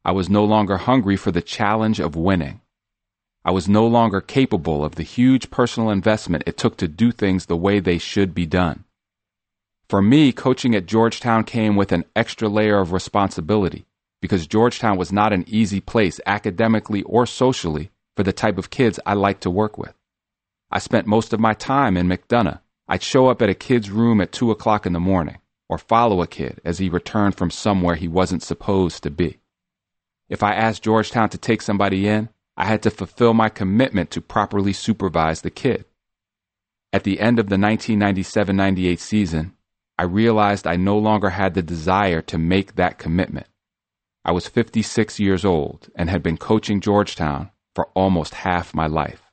I 0.03 0.13
was 0.13 0.29
no 0.29 0.43
longer 0.45 0.77
hungry 0.77 1.17
for 1.17 1.31
the 1.31 1.41
challenge 1.41 1.99
of 1.99 2.15
winning. 2.15 2.61
I 3.45 3.51
was 3.51 3.67
no 3.67 3.85
longer 3.85 4.21
capable 4.21 4.83
of 4.83 4.95
the 4.95 5.03
huge 5.03 5.51
personal 5.51 5.89
investment 5.89 6.43
it 6.47 6.57
took 6.57 6.77
to 6.77 6.87
do 6.87 7.11
things 7.11 7.45
the 7.45 7.57
way 7.57 7.79
they 7.79 7.97
should 7.97 8.33
be 8.33 8.45
done. 8.45 8.85
For 9.87 10.01
me, 10.01 10.31
coaching 10.31 10.73
at 10.73 10.85
Georgetown 10.85 11.43
came 11.43 11.75
with 11.75 11.91
an 11.91 12.05
extra 12.15 12.47
layer 12.47 12.79
of 12.79 12.93
responsibility 12.93 13.85
because 14.21 14.47
Georgetown 14.47 14.97
was 14.97 15.11
not 15.11 15.33
an 15.33 15.45
easy 15.47 15.79
place 15.79 16.19
academically 16.25 17.03
or 17.03 17.25
socially 17.25 17.91
for 18.15 18.23
the 18.23 18.33
type 18.33 18.57
of 18.57 18.69
kids 18.69 18.99
I 19.05 19.13
liked 19.13 19.41
to 19.43 19.49
work 19.49 19.77
with. 19.77 19.93
I 20.71 20.79
spent 20.79 21.07
most 21.07 21.33
of 21.33 21.39
my 21.39 21.53
time 21.53 21.97
in 21.97 22.07
McDonough. 22.07 22.59
I'd 22.87 23.03
show 23.03 23.27
up 23.27 23.41
at 23.41 23.49
a 23.49 23.55
kid's 23.55 23.89
room 23.89 24.19
at 24.21 24.31
2 24.31 24.51
o'clock 24.51 24.85
in 24.85 24.93
the 24.93 24.99
morning 24.99 25.37
or 25.67 25.77
follow 25.77 26.21
a 26.21 26.27
kid 26.27 26.59
as 26.65 26.79
he 26.79 26.89
returned 26.89 27.35
from 27.35 27.51
somewhere 27.51 27.95
he 27.95 28.07
wasn't 28.07 28.43
supposed 28.43 29.03
to 29.03 29.09
be. 29.09 29.39
If 30.27 30.43
I 30.43 30.53
asked 30.53 30.83
Georgetown 30.83 31.29
to 31.29 31.37
take 31.37 31.61
somebody 31.61 32.07
in, 32.07 32.29
I 32.57 32.65
had 32.65 32.83
to 32.83 32.91
fulfill 32.91 33.33
my 33.33 33.49
commitment 33.49 34.11
to 34.11 34.21
properly 34.21 34.73
supervise 34.73 35.41
the 35.41 35.49
kid. 35.49 35.85
At 36.91 37.03
the 37.03 37.19
end 37.19 37.39
of 37.39 37.47
the 37.47 37.57
1997 37.57 38.55
98 38.55 38.99
season, 38.99 39.53
I 39.97 40.03
realized 40.03 40.65
I 40.65 40.75
no 40.75 40.97
longer 40.97 41.29
had 41.29 41.53
the 41.53 41.61
desire 41.61 42.21
to 42.23 42.37
make 42.37 42.75
that 42.75 42.97
commitment. 42.97 43.47
I 44.25 44.31
was 44.31 44.47
56 44.47 45.19
years 45.19 45.45
old 45.45 45.89
and 45.95 46.09
had 46.09 46.23
been 46.23 46.37
coaching 46.37 46.81
Georgetown 46.81 47.51
for 47.73 47.87
almost 47.95 48.33
half 48.33 48.73
my 48.73 48.87
life. 48.87 49.23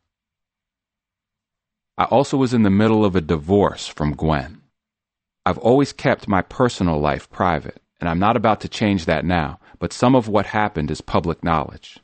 I 1.99 2.05
also 2.05 2.37
was 2.37 2.55
in 2.55 2.62
the 2.62 2.70
middle 2.70 3.05
of 3.05 3.16
a 3.16 3.20
divorce 3.20 3.87
from 3.87 4.14
Gwen. 4.14 4.62
I've 5.45 5.59
always 5.59 5.93
kept 5.93 6.28
my 6.28 6.43
personal 6.43 6.99
life 6.99 7.30
private, 7.30 7.80
and 8.01 8.09
I'm 8.09 8.18
not 8.18 8.37
about 8.37 8.61
to 8.62 8.68
change 8.68 9.07
that 9.07 9.24
now 9.24 9.59
but 9.78 9.93
some 9.93 10.14
of 10.14 10.28
what 10.28 10.47
happened 10.47 10.91
is 10.91 11.01
public 11.01 11.43
knowledge. 11.45 11.99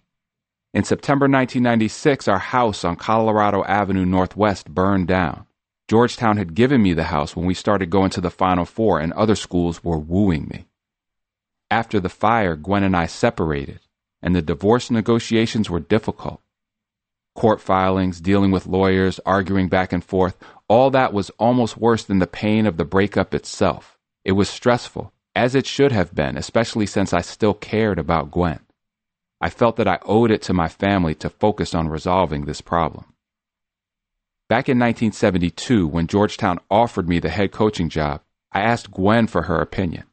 In 0.75 0.85
September 0.85 1.25
1996, 1.25 2.29
our 2.29 2.39
house 2.39 2.85
on 2.85 2.97
Colorado 2.97 3.63
Avenue 3.65 4.07
Northwest 4.07 4.71
burned 4.71 5.07
down. 5.07 5.47
Georgetown 5.89 6.39
had 6.39 6.55
given 6.55 6.83
me 6.83 6.95
the 6.95 7.05
house 7.05 7.37
when 7.37 7.45
we 7.45 7.55
started 7.55 7.91
going 7.91 8.11
to 8.11 8.21
the 8.21 8.31
Final 8.31 8.65
Four, 8.65 8.99
and 8.99 9.13
other 9.13 9.35
schools 9.35 9.85
were 9.85 9.99
wooing 9.99 10.49
me. 10.49 10.67
After 11.73 12.01
the 12.01 12.11
fire, 12.11 12.55
Gwen 12.55 12.83
and 12.83 12.95
I 12.95 13.07
separated, 13.07 13.81
and 14.21 14.37
the 14.37 14.43
divorce 14.43 14.91
negotiations 14.91 15.71
were 15.71 15.81
difficult. 15.81 16.43
Court 17.35 17.63
filings, 17.63 18.21
dealing 18.21 18.51
with 18.51 18.67
lawyers, 18.67 19.19
arguing 19.25 19.69
back 19.69 19.91
and 19.91 20.05
forth, 20.05 20.37
all 20.69 20.91
that 20.91 21.15
was 21.15 21.31
almost 21.39 21.79
worse 21.79 22.05
than 22.05 22.19
the 22.19 22.27
pain 22.27 22.67
of 22.67 22.77
the 22.77 22.85
breakup 22.85 23.33
itself. 23.33 23.97
It 24.23 24.33
was 24.33 24.51
stressful, 24.51 25.15
as 25.35 25.55
it 25.55 25.65
should 25.65 25.93
have 25.93 26.15
been, 26.15 26.37
especially 26.37 26.85
since 26.85 27.15
I 27.15 27.23
still 27.23 27.55
cared 27.55 27.99
about 27.99 28.31
Gwen. 28.31 28.61
I 29.41 29.49
felt 29.49 29.77
that 29.77 29.89
I 29.89 29.99
owed 30.05 30.31
it 30.31 30.43
to 30.43 30.53
my 30.53 30.69
family 30.69 31.15
to 31.15 31.31
focus 31.31 31.75
on 31.75 31.89
resolving 31.89 32.45
this 32.45 32.61
problem. 32.61 33.15
Back 34.51 34.69
in 34.69 34.79
1972, 34.79 35.89
when 35.89 36.07
Georgetown 36.07 36.59
offered 36.71 37.09
me 37.09 37.19
the 37.19 37.31
head 37.31 37.51
coaching 37.51 37.89
job, 37.89 38.21
I 38.53 38.61
asked 38.61 38.91
Gwen 38.91 39.27
for 39.27 39.45
her 39.45 39.63
opinion. 39.63 40.05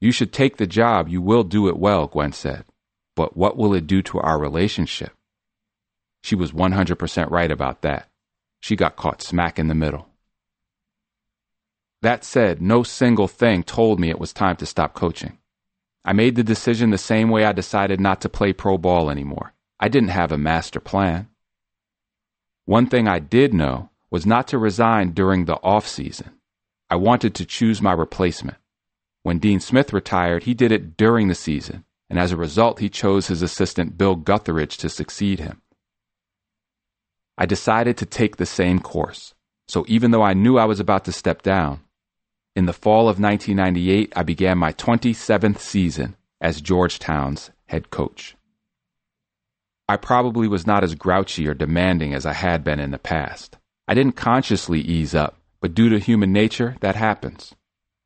You 0.00 0.12
should 0.12 0.32
take 0.32 0.56
the 0.56 0.66
job, 0.66 1.08
you 1.08 1.20
will 1.20 1.44
do 1.44 1.68
it 1.68 1.76
well, 1.76 2.06
Gwen 2.06 2.32
said. 2.32 2.64
But 3.14 3.36
what 3.36 3.56
will 3.56 3.74
it 3.74 3.86
do 3.86 4.00
to 4.02 4.18
our 4.18 4.38
relationship? 4.38 5.12
She 6.22 6.34
was 6.34 6.52
100% 6.52 7.30
right 7.30 7.50
about 7.50 7.82
that. 7.82 8.08
She 8.60 8.76
got 8.76 8.96
caught 8.96 9.22
smack 9.22 9.58
in 9.58 9.68
the 9.68 9.74
middle. 9.74 10.06
That 12.02 12.24
said, 12.24 12.62
no 12.62 12.82
single 12.82 13.28
thing 13.28 13.62
told 13.62 14.00
me 14.00 14.08
it 14.08 14.18
was 14.18 14.32
time 14.32 14.56
to 14.56 14.66
stop 14.66 14.94
coaching. 14.94 15.38
I 16.02 16.14
made 16.14 16.34
the 16.34 16.42
decision 16.42 16.90
the 16.90 16.98
same 16.98 17.28
way 17.28 17.44
I 17.44 17.52
decided 17.52 18.00
not 18.00 18.22
to 18.22 18.30
play 18.30 18.54
pro 18.54 18.78
ball 18.78 19.10
anymore. 19.10 19.52
I 19.78 19.88
didn't 19.88 20.08
have 20.10 20.32
a 20.32 20.38
master 20.38 20.80
plan. 20.80 21.28
One 22.64 22.86
thing 22.86 23.06
I 23.06 23.18
did 23.18 23.52
know 23.52 23.90
was 24.10 24.24
not 24.24 24.48
to 24.48 24.58
resign 24.58 25.12
during 25.12 25.44
the 25.44 25.56
off 25.62 25.86
season. 25.86 26.32
I 26.88 26.96
wanted 26.96 27.34
to 27.34 27.46
choose 27.46 27.82
my 27.82 27.92
replacement. 27.92 28.56
When 29.22 29.38
Dean 29.38 29.60
Smith 29.60 29.92
retired, 29.92 30.44
he 30.44 30.54
did 30.54 30.72
it 30.72 30.96
during 30.96 31.28
the 31.28 31.34
season, 31.34 31.84
and 32.08 32.18
as 32.18 32.32
a 32.32 32.36
result, 32.36 32.80
he 32.80 32.88
chose 32.88 33.26
his 33.26 33.42
assistant 33.42 33.98
Bill 33.98 34.16
Guthridge 34.16 34.76
to 34.78 34.88
succeed 34.88 35.40
him. 35.40 35.60
I 37.36 37.46
decided 37.46 37.96
to 37.98 38.06
take 38.06 38.36
the 38.36 38.46
same 38.46 38.80
course, 38.80 39.34
so 39.68 39.84
even 39.88 40.10
though 40.10 40.22
I 40.22 40.34
knew 40.34 40.58
I 40.58 40.64
was 40.64 40.80
about 40.80 41.04
to 41.04 41.12
step 41.12 41.42
down, 41.42 41.80
in 42.56 42.66
the 42.66 42.72
fall 42.72 43.08
of 43.08 43.20
1998, 43.20 44.12
I 44.16 44.22
began 44.22 44.58
my 44.58 44.72
27th 44.72 45.58
season 45.58 46.16
as 46.40 46.60
Georgetown's 46.60 47.50
head 47.66 47.90
coach. 47.90 48.36
I 49.88 49.96
probably 49.96 50.48
was 50.48 50.66
not 50.66 50.82
as 50.82 50.94
grouchy 50.94 51.46
or 51.46 51.54
demanding 51.54 52.12
as 52.14 52.26
I 52.26 52.32
had 52.32 52.64
been 52.64 52.80
in 52.80 52.90
the 52.90 52.98
past. 52.98 53.56
I 53.86 53.94
didn't 53.94 54.16
consciously 54.16 54.80
ease 54.80 55.14
up, 55.14 55.36
but 55.60 55.74
due 55.74 55.88
to 55.88 55.98
human 55.98 56.32
nature, 56.32 56.76
that 56.80 56.96
happens. 56.96 57.54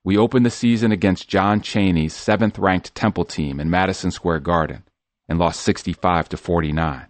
We 0.07 0.19
opened 0.19 0.45
the 0.45 0.51
season 0.51 0.93
against 0.93 1.29
John 1.31 1.63
Chaney's 1.63 2.13
seventh 2.15 2.59
ranked 2.59 2.95
Temple 2.95 3.25
team 3.25 3.59
in 3.59 3.71
Madison 3.71 4.11
Square 4.11 4.41
Garden 4.41 4.85
and 5.31 5.39
lost 5.39 5.63
65 5.63 6.29
to 6.29 6.37
49. 6.37 7.07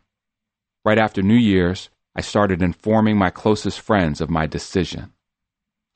Right 0.85 0.99
after 0.99 1.21
New 1.21 1.35
Year's, 1.35 1.91
I 2.15 2.21
started 2.21 2.63
informing 2.63 3.19
my 3.19 3.31
closest 3.31 3.81
friends 3.81 4.21
of 4.21 4.31
my 4.31 4.47
decision. 4.47 5.13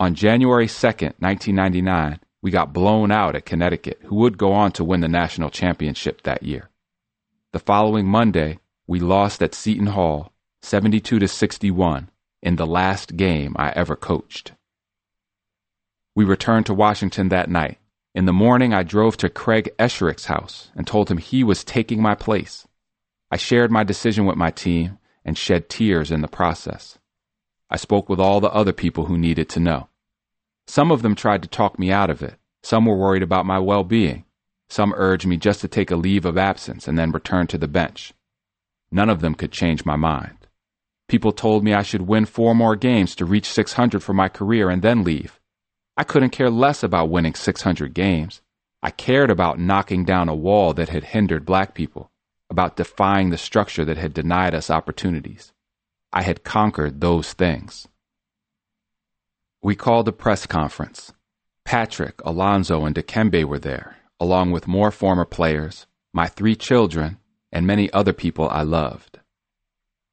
On 0.01 0.15
January 0.15 0.67
2nd, 0.67 1.15
1999, 1.21 2.19
we 2.43 2.51
got 2.51 2.73
blown 2.73 3.13
out 3.13 3.37
at 3.37 3.47
Connecticut, 3.47 4.01
who 4.07 4.17
would 4.17 4.37
go 4.37 4.53
on 4.53 4.73
to 4.73 4.83
win 4.83 5.01
the 5.01 5.09
national 5.09 5.51
championship 5.51 6.23
that 6.23 6.43
year. 6.43 6.69
The 7.53 7.61
following 7.61 8.07
Monday, 8.07 8.59
we 8.89 8.99
lost 8.99 9.41
at 9.41 9.55
Seton 9.55 9.89
Hall 9.89 10.33
72 10.63 11.21
to 11.21 11.29
61 11.29 12.11
in 12.43 12.57
the 12.57 12.67
last 12.67 13.17
game 13.17 13.55
I 13.57 13.71
ever 13.71 13.95
coached. 13.95 14.53
We 16.19 16.25
returned 16.25 16.67
to 16.67 16.75
Washington 16.75 17.29
that 17.29 17.49
night. 17.49 17.79
In 18.13 18.25
the 18.25 18.33
morning, 18.33 18.75
I 18.75 18.83
drove 18.83 19.17
to 19.19 19.29
Craig 19.29 19.71
Esherick's 19.79 20.25
house 20.25 20.73
and 20.75 20.85
told 20.85 21.09
him 21.09 21.19
he 21.19 21.45
was 21.45 21.63
taking 21.63 22.03
my 22.03 22.17
place. 22.17 22.67
I 23.31 23.37
shared 23.37 23.71
my 23.71 23.85
decision 23.85 24.27
with 24.27 24.35
my 24.35 24.51
team 24.51 24.99
and 25.25 25.39
shed 25.39 25.69
tears 25.69 26.11
in 26.11 26.21
the 26.21 26.27
process. 26.27 26.99
I 27.71 27.77
spoke 27.77 28.09
with 28.09 28.19
all 28.19 28.41
the 28.41 28.51
other 28.51 28.73
people 28.73 29.05
who 29.05 29.17
needed 29.17 29.49
to 29.51 29.61
know. 29.61 29.91
Some 30.67 30.91
of 30.91 31.03
them 31.03 31.15
tried 31.15 31.41
to 31.43 31.49
talk 31.49 31.79
me 31.79 31.93
out 31.93 32.11
of 32.11 32.21
it. 32.21 32.35
Some 32.65 32.87
were 32.87 32.99
worried 32.99 33.23
about 33.23 33.47
my 33.47 33.61
well 33.61 33.85
being. 33.85 34.25
Some 34.69 34.95
urged 34.97 35.25
me 35.25 35.37
just 35.37 35.61
to 35.61 35.69
take 35.69 35.93
a 35.93 35.97
leave 35.97 36.25
of 36.25 36.37
absence 36.37 36.89
and 36.89 36.99
then 36.99 37.13
return 37.13 37.47
to 37.47 37.59
the 37.59 37.69
bench. 37.69 38.13
None 38.91 39.09
of 39.09 39.21
them 39.21 39.37
could 39.37 39.53
change 39.53 39.85
my 39.85 39.95
mind. 39.95 40.49
People 41.07 41.31
told 41.31 41.63
me 41.63 41.75
I 41.75 41.83
should 41.83 42.09
win 42.09 42.25
four 42.25 42.57
more 42.57 42.75
games 42.75 43.15
to 43.15 43.25
reach 43.25 43.47
600 43.47 44.03
for 44.03 44.15
my 44.15 44.29
career 44.29 44.69
and 44.69 44.83
then 44.83 45.05
leave. 45.05 45.39
I 45.99 46.05
couldn't 46.05 46.31
care 46.31 46.49
less 46.49 46.85
about 46.85 47.11
winning 47.11 47.35
600 47.35 47.93
games. 47.93 48.41
I 48.85 48.93
cared 48.93 49.33
about 49.33 49.59
knocking 49.59 50.05
down 50.05 50.29
a 50.29 50.35
wall 50.35 50.73
that 50.75 50.91
had 50.91 51.03
hindered 51.03 51.45
black 51.45 51.75
people, 51.75 52.13
about 52.49 52.77
defying 52.77 53.31
the 53.31 53.37
structure 53.37 53.85
that 53.85 53.97
had 53.97 54.15
denied 54.15 54.55
us 54.55 54.71
opportunities. 54.71 55.53
I 56.13 56.23
had 56.23 56.45
conquered 56.45 57.01
those 57.01 57.33
things. 57.33 57.89
We 59.61 59.75
called 59.75 60.07
a 60.07 60.13
press 60.13 60.47
conference. 60.47 61.13
Patrick, 61.65 62.21
Alonzo, 62.25 62.85
and 62.85 62.95
Dikembe 62.95 63.43
were 63.43 63.59
there, 63.59 63.97
along 64.21 64.53
with 64.53 64.69
more 64.69 64.93
former 64.93 65.25
players, 65.25 65.89
my 66.13 66.29
three 66.29 66.55
children, 66.55 67.19
and 67.51 67.67
many 67.67 67.93
other 67.93 68.13
people 68.13 68.49
I 68.49 68.63
loved. 68.63 69.19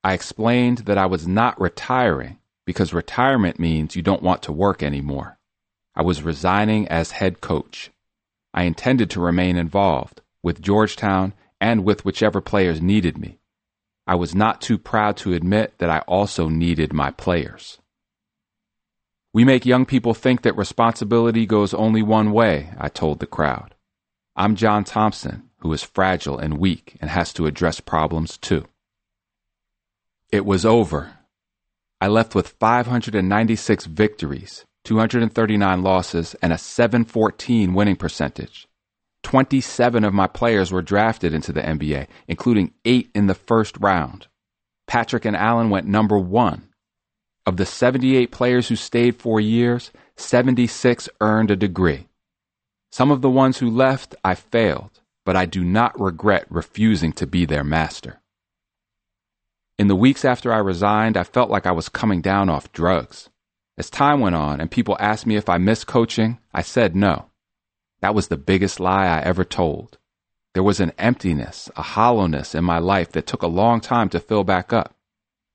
I 0.04 0.14
explained 0.14 0.80
that 0.80 0.98
I 0.98 1.06
was 1.06 1.28
not 1.28 1.62
retiring 1.62 2.40
because 2.66 2.92
retirement 2.92 3.60
means 3.60 3.96
you 3.96 4.02
don't 4.02 4.24
want 4.24 4.42
to 4.44 4.52
work 4.52 4.82
anymore. 4.82 5.35
I 5.96 6.02
was 6.02 6.24
resigning 6.24 6.88
as 6.88 7.12
head 7.12 7.42
coach. 7.42 7.92
I 8.54 8.64
intended 8.64 9.10
to 9.12 9.22
remain 9.22 9.56
involved 9.56 10.22
with 10.44 10.62
Georgetown 10.62 11.34
and 11.62 11.84
with 11.84 12.06
whichever 12.06 12.42
players 12.42 12.82
needed 12.82 13.18
me. 13.18 13.40
I 14.08 14.16
was 14.16 14.36
not 14.36 14.62
too 14.62 14.78
proud 14.78 15.18
to 15.18 15.34
admit 15.34 15.78
that 15.80 15.90
I 15.90 16.00
also 16.00 16.48
needed 16.50 16.94
my 16.94 17.12
players. 17.12 17.80
We 19.34 19.44
make 19.44 19.66
young 19.66 19.86
people 19.86 20.14
think 20.14 20.44
that 20.44 20.56
responsibility 20.56 21.46
goes 21.46 21.74
only 21.74 22.02
one 22.02 22.32
way, 22.32 22.70
I 22.78 22.88
told 22.88 23.20
the 23.20 23.26
crowd. 23.26 23.76
I'm 24.36 24.56
John 24.56 24.84
Thompson, 24.84 25.50
who 25.60 25.74
is 25.74 25.84
fragile 25.84 26.38
and 26.38 26.58
weak 26.58 26.98
and 27.02 27.10
has 27.10 27.34
to 27.34 27.46
address 27.46 27.80
problems 27.80 28.38
too. 28.38 28.66
It 30.32 30.46
was 30.46 30.66
over. 30.66 31.18
I 32.00 32.08
left 32.08 32.36
with 32.36 32.50
596 32.60 33.86
victories, 33.86 34.66
239 34.86 35.82
losses, 35.82 36.36
and 36.42 36.54
a 36.54 36.58
714 36.58 37.74
winning 37.74 37.96
percentage. 37.96 38.68
27 39.24 40.04
of 40.04 40.14
my 40.14 40.28
players 40.28 40.72
were 40.72 40.82
drafted 40.84 41.34
into 41.34 41.52
the 41.52 41.62
NBA, 41.62 42.08
including 42.28 42.74
eight 42.86 43.10
in 43.16 43.26
the 43.26 43.34
first 43.34 43.76
round. 43.80 44.28
Patrick 44.88 45.26
and 45.26 45.36
Allen 45.36 45.70
went 45.70 45.88
number 45.88 46.18
one. 46.18 46.70
Of 47.46 47.58
the 47.58 47.66
78 47.66 48.32
players 48.32 48.68
who 48.68 48.76
stayed 48.76 49.16
four 49.16 49.40
years, 49.40 49.92
76 50.16 51.10
earned 51.22 51.52
a 51.52 51.56
degree. 51.56 52.08
Some 52.92 53.12
of 53.12 53.22
the 53.22 53.30
ones 53.30 53.58
who 53.58 53.70
left, 53.70 54.16
I 54.24 54.36
failed, 54.36 55.02
but 55.26 55.36
I 55.36 55.46
do 55.46 55.64
not 55.64 56.00
regret 56.00 56.46
refusing 56.50 57.12
to 57.14 57.28
be 57.28 57.46
their 57.46 57.64
master. 57.64 58.22
In 59.78 59.88
the 59.88 59.96
weeks 59.96 60.24
after 60.24 60.54
I 60.54 60.60
resigned, 60.60 61.18
I 61.18 61.24
felt 61.24 61.50
like 61.50 61.66
I 61.66 61.72
was 61.72 61.90
coming 61.90 62.22
down 62.22 62.50
off 62.50 62.72
drugs. 62.72 63.30
As 63.78 63.90
time 63.90 64.22
went 64.22 64.36
on 64.36 64.62
and 64.62 64.72
people 64.72 64.96
asked 65.00 65.26
me 65.26 65.36
if 65.36 65.50
I 65.50 65.58
missed 65.58 65.88
coaching, 65.88 66.40
I 66.54 66.62
said 66.62 66.96
no. 66.96 67.26
That 68.02 68.16
was 68.16 68.30
the 68.30 68.38
biggest 68.38 68.80
lie 68.80 69.08
I 69.08 69.22
ever 69.22 69.44
told. 69.44 69.98
There 70.54 70.64
was 70.64 70.80
an 70.80 70.94
emptiness, 70.98 71.70
a 71.76 71.82
hollowness 71.82 72.56
in 72.56 72.64
my 72.64 72.80
life 72.80 73.12
that 73.12 73.28
took 73.28 73.42
a 73.42 73.48
long 73.48 73.82
time 73.82 74.08
to 74.10 74.22
fill 74.22 74.46
back 74.46 74.72
up. 74.72 74.96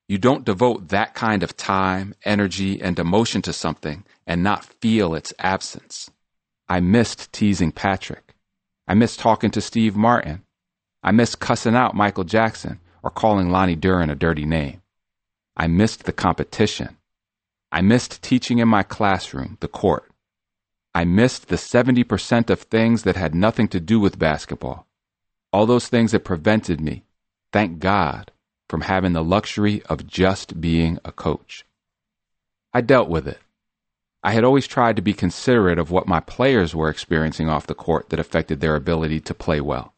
You 0.09 0.19
don't 0.19 0.45
devote 0.45 0.89
that 0.89 1.15
kind 1.15 1.43
of 1.43 1.57
time, 1.57 2.15
energy, 2.25 2.83
and 2.83 2.99
emotion 2.99 3.41
to 3.43 3.53
something 3.53 4.05
and 4.27 4.43
not 4.43 4.65
feel 4.65 5.15
its 5.15 5.33
absence. 5.39 6.11
I 6.69 6.81
missed 6.81 7.33
teasing 7.33 7.73
Patrick. 7.73 8.35
I 8.87 8.95
missed 8.95 9.21
talking 9.21 9.51
to 9.53 9.61
Steve 9.61 9.97
Martin. 9.97 10.43
I 11.03 11.13
missed 11.13 11.41
cussing 11.41 11.77
out 11.77 11.95
Michael 11.95 12.25
Jackson 12.25 12.81
or 13.03 13.11
calling 13.11 13.51
Lonnie 13.51 13.77
Duren 13.77 14.11
a 14.11 14.15
dirty 14.15 14.45
name. 14.45 14.83
I 15.57 15.69
missed 15.69 16.05
the 16.05 16.13
competition. 16.13 16.97
I 17.73 17.83
missed 17.83 18.23
teaching 18.23 18.59
in 18.59 18.69
my 18.69 18.83
classroom, 18.83 19.57
the 19.61 19.69
court. 19.69 20.11
I 20.95 21.05
missed 21.05 21.49
the 21.49 21.57
70% 21.57 22.51
of 22.51 22.63
things 22.63 23.05
that 23.05 23.17
had 23.17 23.35
nothing 23.35 23.69
to 23.69 23.81
do 23.81 24.01
with 24.01 24.19
basketball. 24.19 24.89
All 25.53 25.67
those 25.67 25.89
things 25.89 26.13
that 26.13 26.25
prevented 26.25 26.81
me, 26.81 27.05
thank 27.53 27.79
God, 27.79 28.33
from 28.69 28.83
having 28.83 29.13
the 29.13 29.25
luxury 29.25 29.83
of 29.85 30.07
just 30.07 30.61
being 30.61 30.99
a 31.05 31.13
coach. 31.13 31.65
I 32.73 32.81
dealt 32.81 33.09
with 33.09 33.29
it. 33.29 33.39
I 34.23 34.33
had 34.33 34.45
always 34.45 34.67
tried 34.67 34.97
to 34.97 35.03
be 35.03 35.15
considerate 35.15 35.79
of 35.79 35.91
what 35.91 36.07
my 36.07 36.21
players 36.21 36.75
were 36.75 36.91
experiencing 36.91 37.49
off 37.49 37.67
the 37.67 37.75
court 37.75 38.11
that 38.11 38.21
affected 38.21 38.61
their 38.61 38.77
ability 38.77 39.21
to 39.21 39.35
play 39.35 39.61
well. 39.61 39.95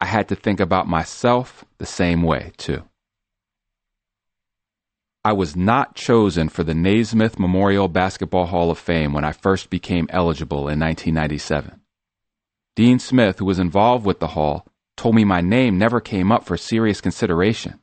I 0.00 0.06
had 0.06 0.28
to 0.28 0.36
think 0.36 0.58
about 0.58 0.88
myself 0.88 1.64
the 1.78 1.86
same 1.86 2.22
way, 2.22 2.52
too. 2.56 2.84
I 5.24 5.32
was 5.32 5.54
not 5.54 5.94
chosen 5.94 6.48
for 6.48 6.64
the 6.64 6.74
Naismith 6.74 7.38
Memorial 7.38 7.86
Basketball 7.86 8.46
Hall 8.46 8.72
of 8.72 8.78
Fame 8.78 9.12
when 9.12 9.24
I 9.24 9.30
first 9.30 9.70
became 9.70 10.08
eligible 10.10 10.68
in 10.68 10.80
1997. 10.80 11.80
Dean 12.74 12.98
Smith, 12.98 13.38
who 13.38 13.44
was 13.44 13.60
involved 13.60 14.04
with 14.04 14.18
the 14.18 14.28
hall, 14.28 14.66
told 14.96 15.14
me 15.14 15.24
my 15.24 15.40
name 15.40 15.78
never 15.78 16.00
came 16.00 16.32
up 16.32 16.44
for 16.44 16.56
serious 16.56 17.00
consideration. 17.00 17.78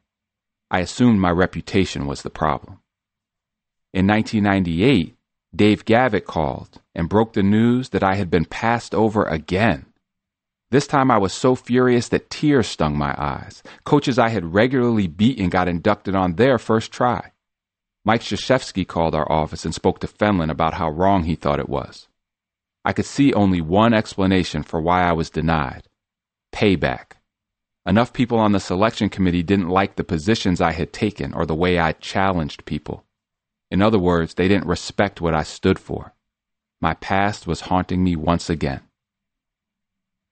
I 0.70 0.82
assumed 0.82 1.22
my 1.22 1.32
reputation 1.32 2.08
was 2.08 2.24
the 2.24 2.30
problem. 2.30 2.80
In 3.94 4.06
1998, 4.06 5.16
Dave 5.56 5.86
Gavitt 5.86 6.26
called 6.26 6.82
and 6.94 7.08
broke 7.08 7.34
the 7.34 7.42
news 7.42 7.90
that 7.90 8.04
I 8.04 8.16
had 8.16 8.30
been 8.30 8.46
passed 8.46 8.94
over 8.94 9.24
again. 9.24 9.86
This 10.72 10.86
time 10.86 11.10
I 11.10 11.18
was 11.18 11.34
so 11.34 11.56
furious 11.56 12.10
that 12.10 12.30
tears 12.30 12.68
stung 12.68 12.96
my 12.96 13.16
eyes. 13.18 13.64
Coaches 13.86 14.20
I 14.20 14.30
had 14.30 14.54
regularly 14.54 15.08
beaten 15.08 15.50
got 15.50 15.68
inducted 15.68 16.16
on 16.16 16.36
their 16.36 16.60
first 16.60 16.92
try. 16.92 17.32
Mike 18.06 18.22
Krzyzewski 18.22 18.88
called 18.88 19.16
our 19.16 19.30
office 19.32 19.66
and 19.66 19.74
spoke 19.74 20.00
to 20.00 20.08
Fenlon 20.08 20.52
about 20.52 20.76
how 20.76 20.90
wrong 20.90 21.24
he 21.24 21.36
thought 21.36 21.60
it 21.60 21.70
was. 21.70 22.08
I 22.86 22.94
could 22.94 23.06
see 23.06 23.34
only 23.34 23.62
one 23.62 23.94
explanation 23.94 24.64
for 24.64 24.80
why 24.80 25.04
I 25.04 25.14
was 25.14 25.30
denied 25.30 25.88
payback. 26.52 27.14
Enough 27.86 28.14
people 28.14 28.38
on 28.40 28.52
the 28.52 28.60
selection 28.60 29.10
committee 29.10 29.44
didn't 29.44 29.70
like 29.70 29.96
the 29.96 30.04
positions 30.04 30.62
I 30.62 30.72
had 30.72 30.94
taken 30.94 31.34
or 31.34 31.46
the 31.46 31.56
way 31.56 31.80
I 31.80 31.94
challenged 31.94 32.66
people. 32.66 33.06
In 33.72 33.82
other 33.82 34.00
words, 34.00 34.34
they 34.34 34.48
didn't 34.48 34.68
respect 34.68 35.22
what 35.22 35.36
I 35.36 35.44
stood 35.44 35.80
for. 35.80 36.14
My 36.82 36.94
past 36.96 37.46
was 37.48 37.62
haunting 37.62 38.04
me 38.04 38.16
once 38.16 38.50
again. 38.50 38.82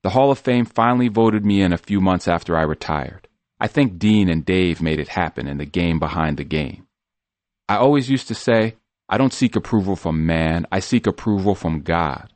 The 0.08 0.12
Hall 0.12 0.32
of 0.32 0.40
Fame 0.40 0.64
finally 0.64 1.10
voted 1.10 1.46
me 1.46 1.62
in 1.62 1.74
a 1.74 1.78
few 1.78 2.00
months 2.00 2.30
after 2.30 2.56
I 2.56 2.62
retired. 2.62 3.28
I 3.60 3.68
think 3.68 4.00
Dean 4.00 4.30
and 4.30 4.46
Dave 4.46 4.82
made 4.82 5.02
it 5.02 5.10
happen 5.10 5.50
in 5.50 5.58
the 5.58 5.66
game 5.66 6.00
behind 6.00 6.38
the 6.38 6.46
game. 6.46 6.88
I 7.68 7.76
always 7.76 8.10
used 8.10 8.30
to 8.30 8.34
say, 8.34 8.78
I 9.10 9.18
don't 9.18 9.34
seek 9.34 9.58
approval 9.58 9.98
from 9.98 10.26
man, 10.26 10.66
I 10.72 10.80
seek 10.80 11.08
approval 11.08 11.56
from 11.56 11.82
God. 11.82 12.32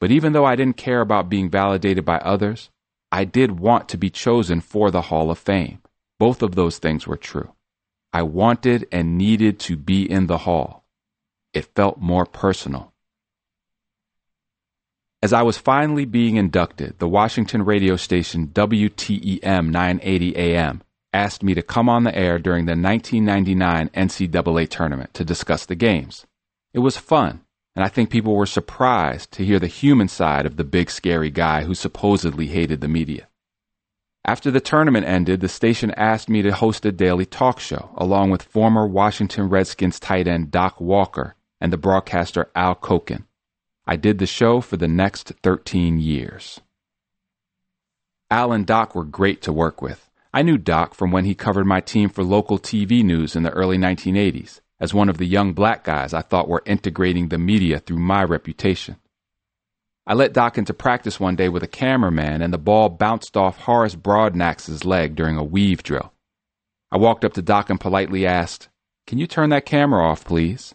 But 0.00 0.10
even 0.10 0.34
though 0.34 0.44
I 0.44 0.54
didn't 0.54 0.76
care 0.76 1.00
about 1.00 1.30
being 1.30 1.48
validated 1.48 2.04
by 2.04 2.18
others, 2.18 2.68
I 3.10 3.24
did 3.24 3.58
want 3.58 3.88
to 3.88 3.96
be 3.96 4.10
chosen 4.10 4.60
for 4.60 4.90
the 4.90 5.08
Hall 5.08 5.30
of 5.30 5.38
Fame. 5.38 5.80
Both 6.18 6.42
of 6.42 6.56
those 6.56 6.76
things 6.76 7.06
were 7.06 7.16
true. 7.16 7.54
I 8.12 8.22
wanted 8.24 8.86
and 8.92 9.16
needed 9.16 9.58
to 9.60 9.78
be 9.78 10.02
in 10.02 10.26
the 10.26 10.44
Hall. 10.44 10.84
It 11.54 11.74
felt 11.74 12.02
more 12.02 12.26
personal. 12.26 12.91
As 15.22 15.32
I 15.32 15.42
was 15.42 15.56
finally 15.56 16.04
being 16.04 16.36
inducted, 16.36 16.98
the 16.98 17.08
Washington 17.08 17.64
radio 17.64 17.96
station 17.96 18.48
WTEM 18.48 19.70
980 19.70 20.36
AM 20.36 20.82
asked 21.12 21.42
me 21.42 21.54
to 21.54 21.62
come 21.62 21.88
on 21.88 22.04
the 22.04 22.16
air 22.16 22.38
during 22.38 22.66
the 22.66 22.72
1999 22.72 23.90
NCAA 23.90 24.68
tournament 24.68 25.14
to 25.14 25.24
discuss 25.24 25.64
the 25.66 25.76
games. 25.76 26.26
It 26.74 26.80
was 26.80 26.96
fun 26.96 27.42
and 27.74 27.84
I 27.84 27.88
think 27.88 28.10
people 28.10 28.36
were 28.36 28.46
surprised 28.46 29.32
to 29.32 29.44
hear 29.44 29.58
the 29.58 29.66
human 29.66 30.08
side 30.08 30.44
of 30.44 30.56
the 30.56 30.64
big 30.64 30.90
scary 30.90 31.30
guy 31.30 31.64
who 31.64 31.74
supposedly 31.74 32.48
hated 32.48 32.80
the 32.80 32.88
media. 32.88 33.28
After 34.24 34.50
the 34.50 34.60
tournament 34.60 35.06
ended, 35.06 35.40
the 35.40 35.48
station 35.48 35.90
asked 35.92 36.28
me 36.28 36.42
to 36.42 36.52
host 36.52 36.84
a 36.84 36.92
daily 36.92 37.26
talk 37.26 37.58
show 37.58 37.90
along 37.96 38.30
with 38.30 38.42
former 38.42 38.86
Washington 38.86 39.48
Redskins 39.48 39.98
tight 39.98 40.28
end 40.28 40.50
Doc 40.50 40.80
Walker 40.80 41.34
and 41.60 41.72
the 41.72 41.78
broadcaster 41.78 42.50
Al 42.54 42.74
Koken. 42.74 43.24
I 43.86 43.96
did 43.96 44.18
the 44.18 44.26
show 44.26 44.60
for 44.60 44.76
the 44.76 44.88
next 44.88 45.32
13 45.42 45.98
years. 45.98 46.60
Al 48.30 48.52
and 48.52 48.66
Doc 48.66 48.94
were 48.94 49.04
great 49.04 49.42
to 49.42 49.52
work 49.52 49.82
with. 49.82 50.08
I 50.32 50.42
knew 50.42 50.56
Doc 50.56 50.94
from 50.94 51.10
when 51.10 51.24
he 51.24 51.34
covered 51.34 51.66
my 51.66 51.80
team 51.80 52.08
for 52.08 52.24
local 52.24 52.58
TV 52.58 53.04
news 53.04 53.36
in 53.36 53.42
the 53.42 53.50
early 53.50 53.76
1980s 53.76 54.60
as 54.82 54.92
one 54.92 55.08
of 55.08 55.18
the 55.18 55.26
young 55.26 55.52
black 55.52 55.84
guys 55.84 56.12
I 56.12 56.22
thought 56.22 56.48
were 56.48 56.64
integrating 56.66 57.28
the 57.28 57.38
media 57.38 57.78
through 57.78 57.98
my 57.98 58.24
reputation. 58.24 58.96
I 60.04 60.14
let 60.14 60.32
Doc 60.32 60.58
into 60.58 60.74
practice 60.74 61.20
one 61.20 61.36
day 61.36 61.48
with 61.48 61.62
a 61.62 61.68
cameraman, 61.68 62.42
and 62.42 62.52
the 62.52 62.58
ball 62.58 62.88
bounced 62.88 63.36
off 63.36 63.58
Horace 63.58 63.94
Broadnax's 63.94 64.84
leg 64.84 65.14
during 65.14 65.36
a 65.36 65.44
weave 65.44 65.84
drill. 65.84 66.12
I 66.90 66.96
walked 66.96 67.24
up 67.24 67.34
to 67.34 67.42
Doc 67.42 67.70
and 67.70 67.78
politely 67.78 68.26
asked, 68.26 68.68
Can 69.06 69.18
you 69.18 69.28
turn 69.28 69.50
that 69.50 69.66
camera 69.66 70.04
off, 70.04 70.24
please? 70.24 70.74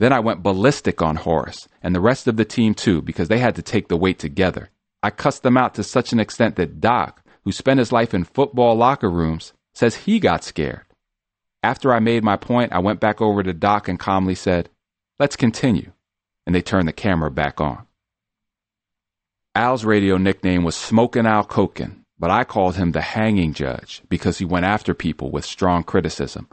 Then 0.00 0.14
I 0.14 0.20
went 0.20 0.42
ballistic 0.42 1.02
on 1.02 1.16
Horace, 1.16 1.68
and 1.82 1.94
the 1.94 2.00
rest 2.00 2.26
of 2.26 2.38
the 2.38 2.44
team 2.46 2.72
too, 2.72 3.02
because 3.02 3.28
they 3.28 3.38
had 3.38 3.54
to 3.56 3.62
take 3.62 3.88
the 3.88 3.98
weight 3.98 4.18
together. 4.18 4.70
I 5.02 5.10
cussed 5.10 5.42
them 5.42 5.58
out 5.58 5.74
to 5.74 5.82
such 5.84 6.14
an 6.14 6.18
extent 6.18 6.56
that 6.56 6.80
Doc, 6.80 7.22
who 7.44 7.52
spent 7.52 7.80
his 7.80 7.92
life 7.92 8.14
in 8.14 8.24
football 8.24 8.74
locker 8.74 9.10
rooms, 9.10 9.52
says 9.74 9.96
he 9.96 10.18
got 10.18 10.42
scared. 10.42 10.86
After 11.62 11.92
I 11.92 11.98
made 11.98 12.24
my 12.24 12.36
point, 12.36 12.72
I 12.72 12.78
went 12.78 12.98
back 12.98 13.20
over 13.20 13.42
to 13.42 13.52
Doc 13.52 13.88
and 13.88 13.98
calmly 13.98 14.34
said, 14.34 14.70
Let's 15.18 15.36
continue. 15.36 15.92
And 16.46 16.54
they 16.54 16.62
turned 16.62 16.88
the 16.88 16.94
camera 16.94 17.30
back 17.30 17.60
on. 17.60 17.86
Al's 19.54 19.84
radio 19.84 20.16
nickname 20.16 20.64
was 20.64 20.76
Smokin' 20.76 21.26
Al 21.26 21.44
Koken, 21.44 22.04
but 22.18 22.30
I 22.30 22.44
called 22.44 22.76
him 22.76 22.92
the 22.92 23.02
hanging 23.02 23.52
judge 23.52 24.00
because 24.08 24.38
he 24.38 24.46
went 24.46 24.64
after 24.64 24.94
people 24.94 25.30
with 25.30 25.44
strong 25.44 25.84
criticism. 25.84 26.48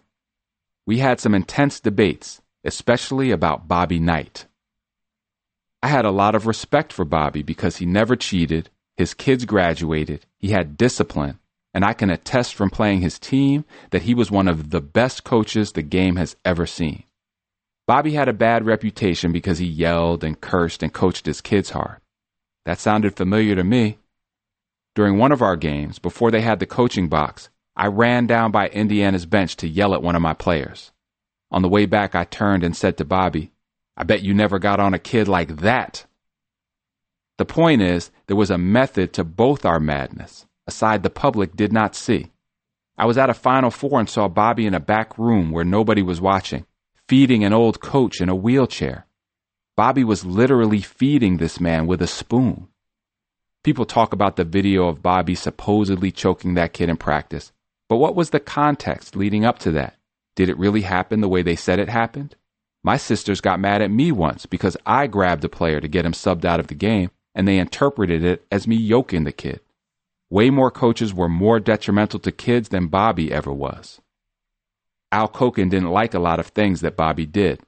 We 0.86 0.98
had 0.98 1.22
some 1.22 1.34
intense 1.34 1.80
debates, 1.80 2.42
especially 2.68 3.32
about 3.32 3.68
Bobby 3.68 4.00
Knight. 4.00 4.46
I 5.82 5.88
had 5.88 6.06
a 6.06 6.12
lot 6.12 6.36
of 6.36 6.46
respect 6.46 6.92
for 6.92 7.06
Bobby 7.06 7.42
because 7.42 7.78
he 7.78 7.86
never 7.86 8.16
cheated, 8.16 8.70
his 8.98 9.14
kids 9.14 9.46
graduated, 9.46 10.26
he 10.38 10.50
had 10.50 10.76
discipline, 10.76 11.40
and 11.74 11.86
I 11.86 11.94
can 11.94 12.10
attest 12.10 12.56
from 12.56 12.70
playing 12.70 13.02
his 13.02 13.18
team 13.18 13.64
that 13.92 14.02
he 14.02 14.14
was 14.14 14.30
one 14.30 14.48
of 14.48 14.70
the 14.72 14.82
best 14.82 15.24
coaches 15.24 15.72
the 15.72 15.82
game 15.82 16.18
has 16.18 16.36
ever 16.44 16.66
seen. 16.66 17.04
Bobby 17.88 18.14
had 18.14 18.28
a 18.28 18.34
bad 18.34 18.66
reputation 18.66 19.32
because 19.32 19.60
he 19.60 19.66
yelled 19.66 20.24
and 20.24 20.42
cursed 20.42 20.84
and 20.84 20.94
coached 20.94 21.26
his 21.26 21.40
kids 21.40 21.70
hard. 21.70 22.02
That 22.66 22.80
sounded 22.80 23.16
familiar 23.16 23.56
to 23.56 23.64
me. 23.64 23.98
During 24.94 25.18
one 25.18 25.32
of 25.32 25.42
our 25.42 25.56
games, 25.56 26.00
before 26.00 26.32
they 26.32 26.42
had 26.42 26.60
the 26.60 26.66
coaching 26.66 27.08
box, 27.08 27.50
I 27.78 27.88
ran 27.88 28.28
down 28.28 28.52
by 28.52 28.68
Indiana's 28.68 29.26
bench 29.26 29.56
to 29.58 29.70
yell 29.70 29.94
at 29.94 30.04
one 30.04 30.16
of 30.16 30.22
my 30.22 30.34
players. 30.34 30.92
On 31.52 31.62
the 31.62 31.70
way 31.70 31.86
back, 31.86 32.16
I 32.16 32.24
turned 32.24 32.64
and 32.64 32.76
said 32.76 32.98
to 32.98 33.06
Bobby, 33.06 33.52
I 33.96 34.04
bet 34.04 34.22
you 34.22 34.34
never 34.34 34.60
got 34.60 34.80
on 34.80 34.94
a 34.94 35.00
kid 35.00 35.28
like 35.28 35.58
that. 35.58 36.06
The 37.38 37.46
point 37.46 37.82
is, 37.82 38.12
there 38.28 38.36
was 38.36 38.52
a 38.52 38.58
method 38.58 39.14
to 39.14 39.24
both 39.24 39.66
our 39.66 39.80
madness, 39.80 40.46
a 40.66 40.72
side 40.72 41.04
the 41.04 41.10
public 41.10 41.56
did 41.56 41.72
not 41.72 41.96
see. 41.96 42.32
I 42.98 43.06
was 43.06 43.18
at 43.18 43.30
a 43.30 43.36
Final 43.36 43.70
Four 43.70 44.00
and 44.00 44.10
saw 44.10 44.28
Bobby 44.28 44.66
in 44.66 44.74
a 44.74 44.80
back 44.80 45.18
room 45.18 45.52
where 45.52 45.64
nobody 45.64 46.02
was 46.02 46.20
watching, 46.20 46.66
feeding 47.08 47.44
an 47.44 47.54
old 47.54 47.80
coach 47.80 48.20
in 48.20 48.30
a 48.30 48.36
wheelchair. 48.36 49.06
Bobby 49.76 50.04
was 50.04 50.26
literally 50.26 50.82
feeding 50.82 51.38
this 51.38 51.60
man 51.60 51.86
with 51.86 52.02
a 52.02 52.08
spoon. 52.08 52.68
People 53.64 53.86
talk 53.86 54.14
about 54.14 54.36
the 54.36 54.44
video 54.44 54.88
of 54.88 55.04
Bobby 55.04 55.36
supposedly 55.36 56.12
choking 56.12 56.56
that 56.56 56.74
kid 56.74 56.90
in 56.90 56.98
practice, 56.98 57.52
but 57.88 57.98
what 57.98 58.16
was 58.16 58.32
the 58.32 58.40
context 58.40 59.16
leading 59.16 59.46
up 59.46 59.60
to 59.60 59.72
that? 59.72 59.97
Did 60.38 60.50
it 60.50 60.60
really 60.60 60.82
happen 60.82 61.20
the 61.20 61.28
way 61.28 61.42
they 61.42 61.56
said 61.56 61.80
it 61.80 61.90
happened? 61.90 62.36
My 62.84 62.96
sisters 62.96 63.42
got 63.42 63.60
mad 63.60 63.82
at 63.82 63.90
me 63.90 64.12
once 64.12 64.46
because 64.46 64.78
I 64.86 65.08
grabbed 65.08 65.44
a 65.44 65.50
player 65.50 65.82
to 65.82 65.88
get 65.88 66.06
him 66.06 66.12
subbed 66.12 66.46
out 66.46 66.60
of 66.60 66.68
the 66.68 66.76
game, 66.76 67.10
and 67.34 67.48
they 67.48 67.58
interpreted 67.58 68.24
it 68.24 68.46
as 68.52 68.68
me 68.68 68.76
yoking 68.76 69.24
the 69.24 69.32
kid. 69.32 69.62
Way 70.30 70.52
more 70.52 70.70
coaches 70.70 71.12
were 71.12 71.28
more 71.28 71.60
detrimental 71.60 72.20
to 72.20 72.32
kids 72.32 72.70
than 72.70 72.86
Bobby 72.86 73.32
ever 73.32 73.52
was. 73.52 74.00
Al 75.12 75.28
Koken 75.28 75.72
didn't 75.72 75.90
like 75.90 76.14
a 76.14 76.20
lot 76.20 76.40
of 76.40 76.48
things 76.48 76.82
that 76.82 76.96
Bobby 76.96 77.26
did. 77.26 77.60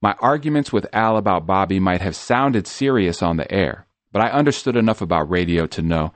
My 0.00 0.14
arguments 0.20 0.72
with 0.72 0.86
Al 0.94 1.18
about 1.18 1.46
Bobby 1.46 1.78
might 1.78 2.00
have 2.00 2.16
sounded 2.16 2.66
serious 2.66 3.22
on 3.22 3.36
the 3.36 3.52
air, 3.52 3.86
but 4.12 4.22
I 4.22 4.30
understood 4.30 4.76
enough 4.76 5.02
about 5.02 5.28
radio 5.28 5.66
to 5.66 5.82
know 5.82 6.14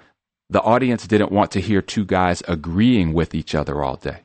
the 0.48 0.62
audience 0.62 1.06
didn't 1.06 1.32
want 1.32 1.50
to 1.50 1.60
hear 1.60 1.82
two 1.82 2.06
guys 2.06 2.42
agreeing 2.48 3.12
with 3.12 3.34
each 3.34 3.54
other 3.54 3.84
all 3.84 3.96
day. 3.96 4.22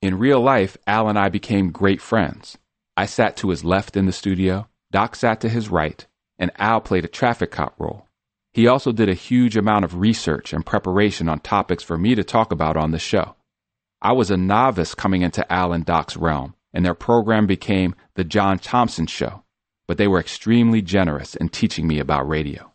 In 0.00 0.18
real 0.18 0.40
life, 0.40 0.76
Al 0.86 1.08
and 1.08 1.18
I 1.18 1.28
became 1.28 1.72
great 1.72 2.00
friends. 2.00 2.56
I 2.96 3.06
sat 3.06 3.36
to 3.38 3.50
his 3.50 3.64
left 3.64 3.96
in 3.96 4.06
the 4.06 4.12
studio, 4.12 4.68
Doc 4.92 5.16
sat 5.16 5.40
to 5.40 5.48
his 5.48 5.68
right, 5.68 6.06
and 6.38 6.52
Al 6.56 6.80
played 6.80 7.04
a 7.04 7.08
traffic 7.08 7.50
cop 7.50 7.74
role. 7.78 8.06
He 8.52 8.68
also 8.68 8.92
did 8.92 9.08
a 9.08 9.14
huge 9.14 9.56
amount 9.56 9.84
of 9.84 9.98
research 9.98 10.52
and 10.52 10.64
preparation 10.64 11.28
on 11.28 11.40
topics 11.40 11.82
for 11.82 11.98
me 11.98 12.14
to 12.14 12.22
talk 12.22 12.52
about 12.52 12.76
on 12.76 12.92
the 12.92 12.98
show. 12.98 13.34
I 14.00 14.12
was 14.12 14.30
a 14.30 14.36
novice 14.36 14.94
coming 14.94 15.22
into 15.22 15.50
Al 15.52 15.72
and 15.72 15.84
Doc's 15.84 16.16
realm, 16.16 16.54
and 16.72 16.84
their 16.84 16.94
program 16.94 17.46
became 17.46 17.96
The 18.14 18.24
John 18.24 18.58
Thompson 18.58 19.08
Show, 19.08 19.42
but 19.88 19.98
they 19.98 20.06
were 20.06 20.20
extremely 20.20 20.80
generous 20.80 21.34
in 21.34 21.48
teaching 21.48 21.88
me 21.88 21.98
about 21.98 22.28
radio. 22.28 22.72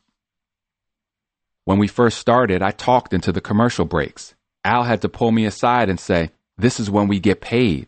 When 1.64 1.80
we 1.80 1.88
first 1.88 2.18
started, 2.18 2.62
I 2.62 2.72
talked 2.72 3.14
into 3.14 3.32
the 3.32 3.40
commercial 3.40 3.86
breaks. 3.86 4.36
Al 4.66 4.84
had 4.84 5.02
to 5.02 5.10
pull 5.10 5.32
me 5.32 5.46
aside 5.46 5.90
and 5.90 6.00
say, 6.00 6.32
This 6.58 6.80
is 6.80 6.90
when 6.90 7.08
we 7.08 7.20
get 7.20 7.42
paid. 7.42 7.88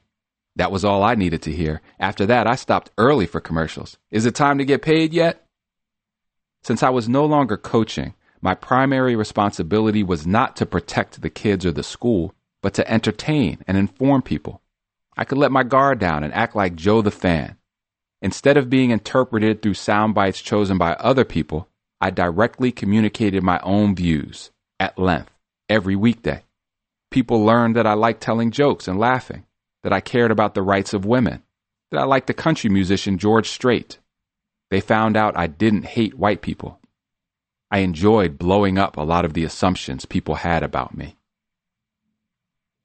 That 0.56 0.72
was 0.72 0.86
all 0.86 1.04
I 1.04 1.16
needed 1.16 1.42
to 1.44 1.52
hear. 1.52 1.82
After 2.00 2.26
that, 2.26 2.48
I 2.48 2.56
stopped 2.56 2.92
early 2.98 3.26
for 3.26 3.42
commercials. 3.42 3.98
Is 4.10 4.26
it 4.26 4.36
time 4.36 4.58
to 4.58 4.66
get 4.66 4.82
paid 4.82 5.14
yet? 5.14 5.46
Since 6.64 6.82
I 6.82 6.90
was 6.90 7.10
no 7.10 7.26
longer 7.26 7.58
coaching, 7.58 8.16
my 8.42 8.56
primary 8.56 9.16
responsibility 9.16 10.02
was 10.02 10.26
not 10.26 10.56
to 10.56 10.66
protect 10.66 11.22
the 11.22 11.30
kids 11.30 11.66
or 11.66 11.72
the 11.72 11.84
school, 11.84 12.34
but 12.62 12.74
to 12.76 12.90
entertain 12.90 13.60
and 13.68 13.78
inform 13.78 14.22
people. 14.22 14.62
I 15.18 15.26
could 15.26 15.38
let 15.38 15.52
my 15.52 15.64
guard 15.64 16.00
down 16.00 16.24
and 16.24 16.34
act 16.34 16.56
like 16.56 16.76
Joe 16.76 17.02
the 17.02 17.12
fan. 17.12 17.58
Instead 18.22 18.58
of 18.58 18.70
being 18.70 18.92
interpreted 18.92 19.62
through 19.62 19.76
sound 19.76 20.16
bites 20.16 20.42
chosen 20.42 20.78
by 20.78 20.94
other 20.94 21.26
people, 21.26 21.68
I 22.02 22.10
directly 22.10 22.72
communicated 22.72 23.44
my 23.44 23.60
own 23.60 23.96
views 23.96 24.52
at 24.80 24.98
length 24.98 25.32
every 25.70 25.96
weekday. 25.96 26.45
People 27.12 27.46
learned 27.46 27.76
that 27.76 27.88
I 27.88 27.94
liked 27.94 28.22
telling 28.22 28.52
jokes 28.52 28.88
and 28.88 29.00
laughing, 29.00 29.46
that 29.84 29.94
I 29.94 30.02
cared 30.02 30.32
about 30.32 30.54
the 30.54 30.62
rights 30.62 30.94
of 30.94 31.06
women, 31.06 31.44
that 31.92 32.00
I 32.00 32.04
liked 32.04 32.28
the 32.28 32.34
country 32.34 32.70
musician 32.70 33.18
George 33.18 33.50
Strait. 33.50 34.00
They 34.72 34.82
found 34.82 35.16
out 35.16 35.38
I 35.38 35.48
didn't 35.48 35.86
hate 35.86 36.16
white 36.16 36.42
people. 36.42 36.80
I 37.72 37.80
enjoyed 37.80 38.38
blowing 38.38 38.78
up 38.78 38.98
a 38.98 39.02
lot 39.02 39.26
of 39.26 39.34
the 39.34 39.44
assumptions 39.44 40.06
people 40.06 40.36
had 40.36 40.64
about 40.64 40.98
me. 40.98 41.18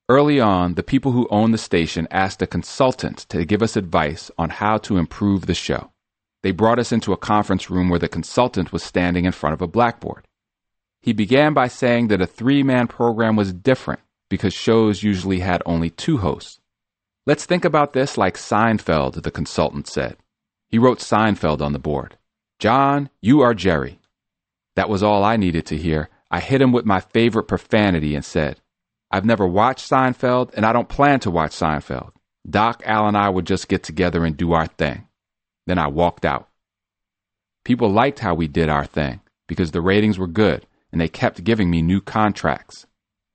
Early 0.08 0.40
on, 0.40 0.74
the 0.74 0.82
people 0.82 1.12
who 1.12 1.28
owned 1.30 1.54
the 1.54 1.58
station 1.58 2.08
asked 2.10 2.42
a 2.42 2.46
consultant 2.46 3.18
to 3.28 3.44
give 3.44 3.62
us 3.62 3.76
advice 3.76 4.30
on 4.36 4.50
how 4.50 4.78
to 4.78 4.96
improve 4.96 5.46
the 5.46 5.54
show. 5.54 5.92
They 6.42 6.50
brought 6.50 6.78
us 6.78 6.90
into 6.90 7.12
a 7.12 7.16
conference 7.16 7.70
room 7.70 7.88
where 7.88 7.98
the 7.98 8.08
consultant 8.08 8.72
was 8.72 8.82
standing 8.82 9.24
in 9.24 9.32
front 9.32 9.54
of 9.54 9.62
a 9.62 9.68
blackboard. 9.68 10.26
He 11.00 11.12
began 11.12 11.54
by 11.54 11.68
saying 11.68 12.08
that 12.08 12.20
a 12.20 12.26
three 12.26 12.62
man 12.62 12.88
program 12.88 13.36
was 13.36 13.52
different 13.52 14.00
because 14.30 14.54
shows 14.54 15.02
usually 15.02 15.40
had 15.40 15.62
only 15.66 15.90
two 15.90 16.16
hosts. 16.16 16.60
Let's 17.26 17.44
think 17.44 17.66
about 17.66 17.92
this 17.92 18.16
like 18.16 18.38
Seinfeld, 18.38 19.22
the 19.22 19.30
consultant 19.30 19.86
said. 19.86 20.16
He 20.68 20.78
wrote 20.78 21.00
Seinfeld 21.00 21.60
on 21.60 21.74
the 21.74 21.78
board. 21.78 22.16
John, 22.58 23.10
you 23.20 23.42
are 23.42 23.52
Jerry. 23.52 23.98
That 24.76 24.88
was 24.88 25.02
all 25.02 25.22
I 25.22 25.36
needed 25.36 25.66
to 25.66 25.76
hear. 25.76 26.08
I 26.30 26.40
hit 26.40 26.62
him 26.62 26.72
with 26.72 26.86
my 26.86 27.00
favorite 27.00 27.48
profanity 27.48 28.14
and 28.14 28.24
said, 28.24 28.60
I've 29.10 29.24
never 29.24 29.46
watched 29.46 29.90
Seinfeld, 29.90 30.54
and 30.54 30.64
I 30.64 30.72
don't 30.72 30.88
plan 30.88 31.20
to 31.20 31.30
watch 31.30 31.50
Seinfeld. 31.50 32.12
Doc, 32.48 32.82
Al, 32.86 33.08
and 33.08 33.16
I 33.16 33.28
would 33.28 33.46
just 33.46 33.68
get 33.68 33.82
together 33.82 34.24
and 34.24 34.36
do 34.36 34.52
our 34.52 34.66
thing. 34.66 35.08
Then 35.66 35.78
I 35.78 35.88
walked 35.88 36.24
out. 36.24 36.48
People 37.64 37.90
liked 37.90 38.20
how 38.20 38.34
we 38.34 38.48
did 38.48 38.68
our 38.68 38.86
thing 38.86 39.20
because 39.46 39.72
the 39.72 39.80
ratings 39.80 40.18
were 40.18 40.26
good 40.26 40.66
and 40.92 41.00
they 41.00 41.08
kept 41.08 41.44
giving 41.44 41.70
me 41.70 41.82
new 41.82 42.00
contracts. 42.00 42.86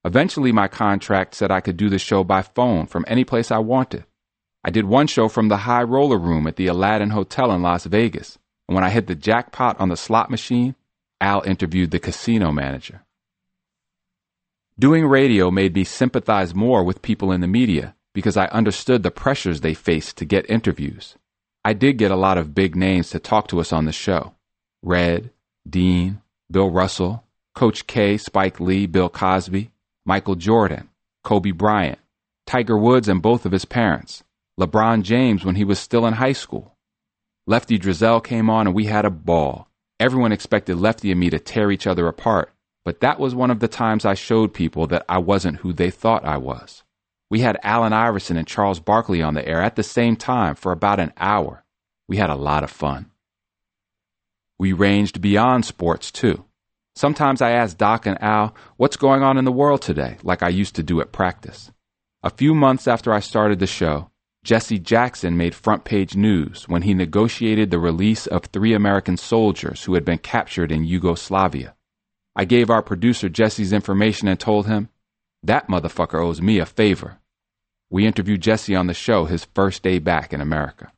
Eventually, 0.06 0.52
my 0.52 0.68
contract 0.68 1.34
said 1.34 1.50
I 1.50 1.62
could 1.62 1.78
do 1.78 1.90
the 1.90 1.98
show 1.98 2.24
by 2.24 2.44
phone 2.44 2.86
from 2.86 3.06
any 3.08 3.24
place 3.24 3.50
I 3.50 3.58
wanted. 3.58 4.06
I 4.64 4.70
did 4.70 4.86
one 4.86 5.08
show 5.08 5.28
from 5.28 5.48
the 5.48 5.58
high 5.58 5.82
roller 5.82 6.20
room 6.20 6.46
at 6.46 6.58
the 6.58 6.68
Aladdin 6.68 7.10
Hotel 7.10 7.52
in 7.52 7.64
Las 7.64 7.88
Vegas, 7.88 8.38
and 8.68 8.76
when 8.76 8.84
I 8.84 8.92
hit 8.92 9.08
the 9.08 9.16
jackpot 9.16 9.80
on 9.80 9.90
the 9.90 9.98
slot 9.98 10.30
machine, 10.30 10.76
Al 11.20 11.42
interviewed 11.42 11.90
the 11.90 11.98
casino 11.98 12.52
manager. 12.52 13.04
Doing 14.78 15.08
radio 15.08 15.50
made 15.50 15.74
me 15.74 15.84
sympathize 15.84 16.54
more 16.54 16.84
with 16.84 17.02
people 17.02 17.32
in 17.32 17.42
the 17.42 17.48
media 17.48 17.96
because 18.14 18.38
I 18.38 18.46
understood 18.48 19.02
the 19.02 19.10
pressures 19.10 19.62
they 19.62 19.74
faced 19.74 20.18
to 20.18 20.26
get 20.26 20.50
interviews. 20.50 21.16
I 21.64 21.74
did 21.74 21.98
get 21.98 22.12
a 22.12 22.16
lot 22.16 22.38
of 22.38 22.54
big 22.54 22.76
names 22.76 23.10
to 23.10 23.20
talk 23.20 23.48
to 23.48 23.60
us 23.60 23.74
on 23.74 23.86
the 23.86 23.92
show 23.92 24.36
Red, 24.84 25.32
Dean, 25.68 26.22
Bill 26.52 26.70
Russell, 26.70 27.24
Coach 27.56 27.88
K, 27.88 28.18
Spike 28.18 28.60
Lee, 28.60 28.86
Bill 28.86 29.10
Cosby, 29.10 29.72
Michael 30.06 30.36
Jordan, 30.36 30.90
Kobe 31.24 31.52
Bryant, 31.52 31.98
Tiger 32.46 32.78
Woods 32.78 33.08
and 33.08 33.22
both 33.22 33.46
of 33.46 33.52
his 33.52 33.66
parents, 33.66 34.24
LeBron 34.60 35.02
James 35.02 35.44
when 35.44 35.56
he 35.56 35.64
was 35.64 35.80
still 35.80 36.06
in 36.06 36.14
high 36.14 36.34
school. 36.34 36.78
Lefty 37.48 37.80
Driesell 37.80 38.24
came 38.24 38.50
on 38.50 38.68
and 38.68 38.76
we 38.76 38.86
had 38.86 39.06
a 39.06 39.10
ball. 39.10 39.68
Everyone 40.00 40.32
expected 40.32 40.78
Lefty 40.78 41.12
and 41.12 41.20
me 41.20 41.30
to 41.32 41.40
tear 41.40 41.72
each 41.72 41.88
other 41.88 42.08
apart, 42.08 42.54
but 42.84 43.00
that 43.00 43.20
was 43.20 43.34
one 43.34 43.50
of 43.50 43.60
the 43.60 43.68
times 43.68 44.06
I 44.06 44.14
showed 44.14 44.54
people 44.54 44.86
that 44.88 45.06
I 45.10 45.18
wasn't 45.18 45.58
who 45.58 45.74
they 45.74 45.90
thought 45.90 46.24
I 46.24 46.38
was. 46.38 46.84
We 47.32 47.40
had 47.40 47.60
Allen 47.64 47.94
Iverson 47.94 48.38
and 48.38 48.48
Charles 48.48 48.80
Barkley 48.80 49.24
on 49.24 49.34
the 49.34 49.48
air 49.48 49.62
at 49.62 49.76
the 49.76 49.84
same 49.84 50.16
time 50.16 50.54
for 50.54 50.72
about 50.72 51.00
an 51.00 51.14
hour. 51.18 51.64
We 52.08 52.18
had 52.18 52.30
a 52.30 52.36
lot 52.36 52.64
of 52.64 52.70
fun. 52.70 53.10
We 54.60 54.72
ranged 54.72 55.20
beyond 55.20 55.66
sports, 55.66 56.12
too. 56.12 56.46
Sometimes 56.96 57.42
I 57.42 57.52
asked 57.52 57.78
Doc 57.78 58.06
and 58.06 58.22
Al, 58.24 58.56
what's 58.78 58.96
going 58.96 59.22
on 59.22 59.38
in 59.38 59.44
the 59.44 59.52
world 59.52 59.82
today, 59.82 60.18
like 60.24 60.42
I 60.42 60.50
used 60.50 60.76
to 60.76 60.84
do 60.84 61.02
at 61.02 61.12
practice. 61.12 61.72
A 62.24 62.30
few 62.30 62.56
months 62.56 62.88
after 62.88 63.12
I 63.12 63.20
started 63.20 63.60
the 63.60 63.68
show, 63.68 64.10
Jesse 64.46 64.80
Jackson 64.80 65.36
made 65.36 65.54
front 65.54 65.84
page 65.84 66.16
news 66.16 66.70
when 66.70 66.84
he 66.84 66.94
negotiated 66.94 67.70
the 67.70 67.80
release 67.80 68.28
of 68.28 68.46
three 68.46 68.74
American 68.74 69.18
soldiers 69.18 69.84
who 69.84 69.96
had 69.96 70.06
been 70.06 70.20
captured 70.20 70.72
in 70.72 70.86
Yugoslavia. 70.86 71.76
I 72.36 72.46
gave 72.46 72.70
our 72.70 72.82
producer 72.82 73.28
Jesse's 73.28 73.74
information 73.74 74.28
and 74.28 74.40
told 74.40 74.68
him, 74.68 74.90
that 75.44 75.68
motherfucker 75.68 76.24
owes 76.24 76.42
me 76.42 76.60
a 76.60 76.66
favor. 76.66 77.18
We 77.90 78.08
interviewed 78.08 78.42
Jesse 78.42 78.76
on 78.76 78.88
the 78.88 78.94
show 78.94 79.26
his 79.26 79.46
first 79.54 79.84
day 79.84 80.00
back 80.00 80.32
in 80.32 80.42
America. 80.42 80.92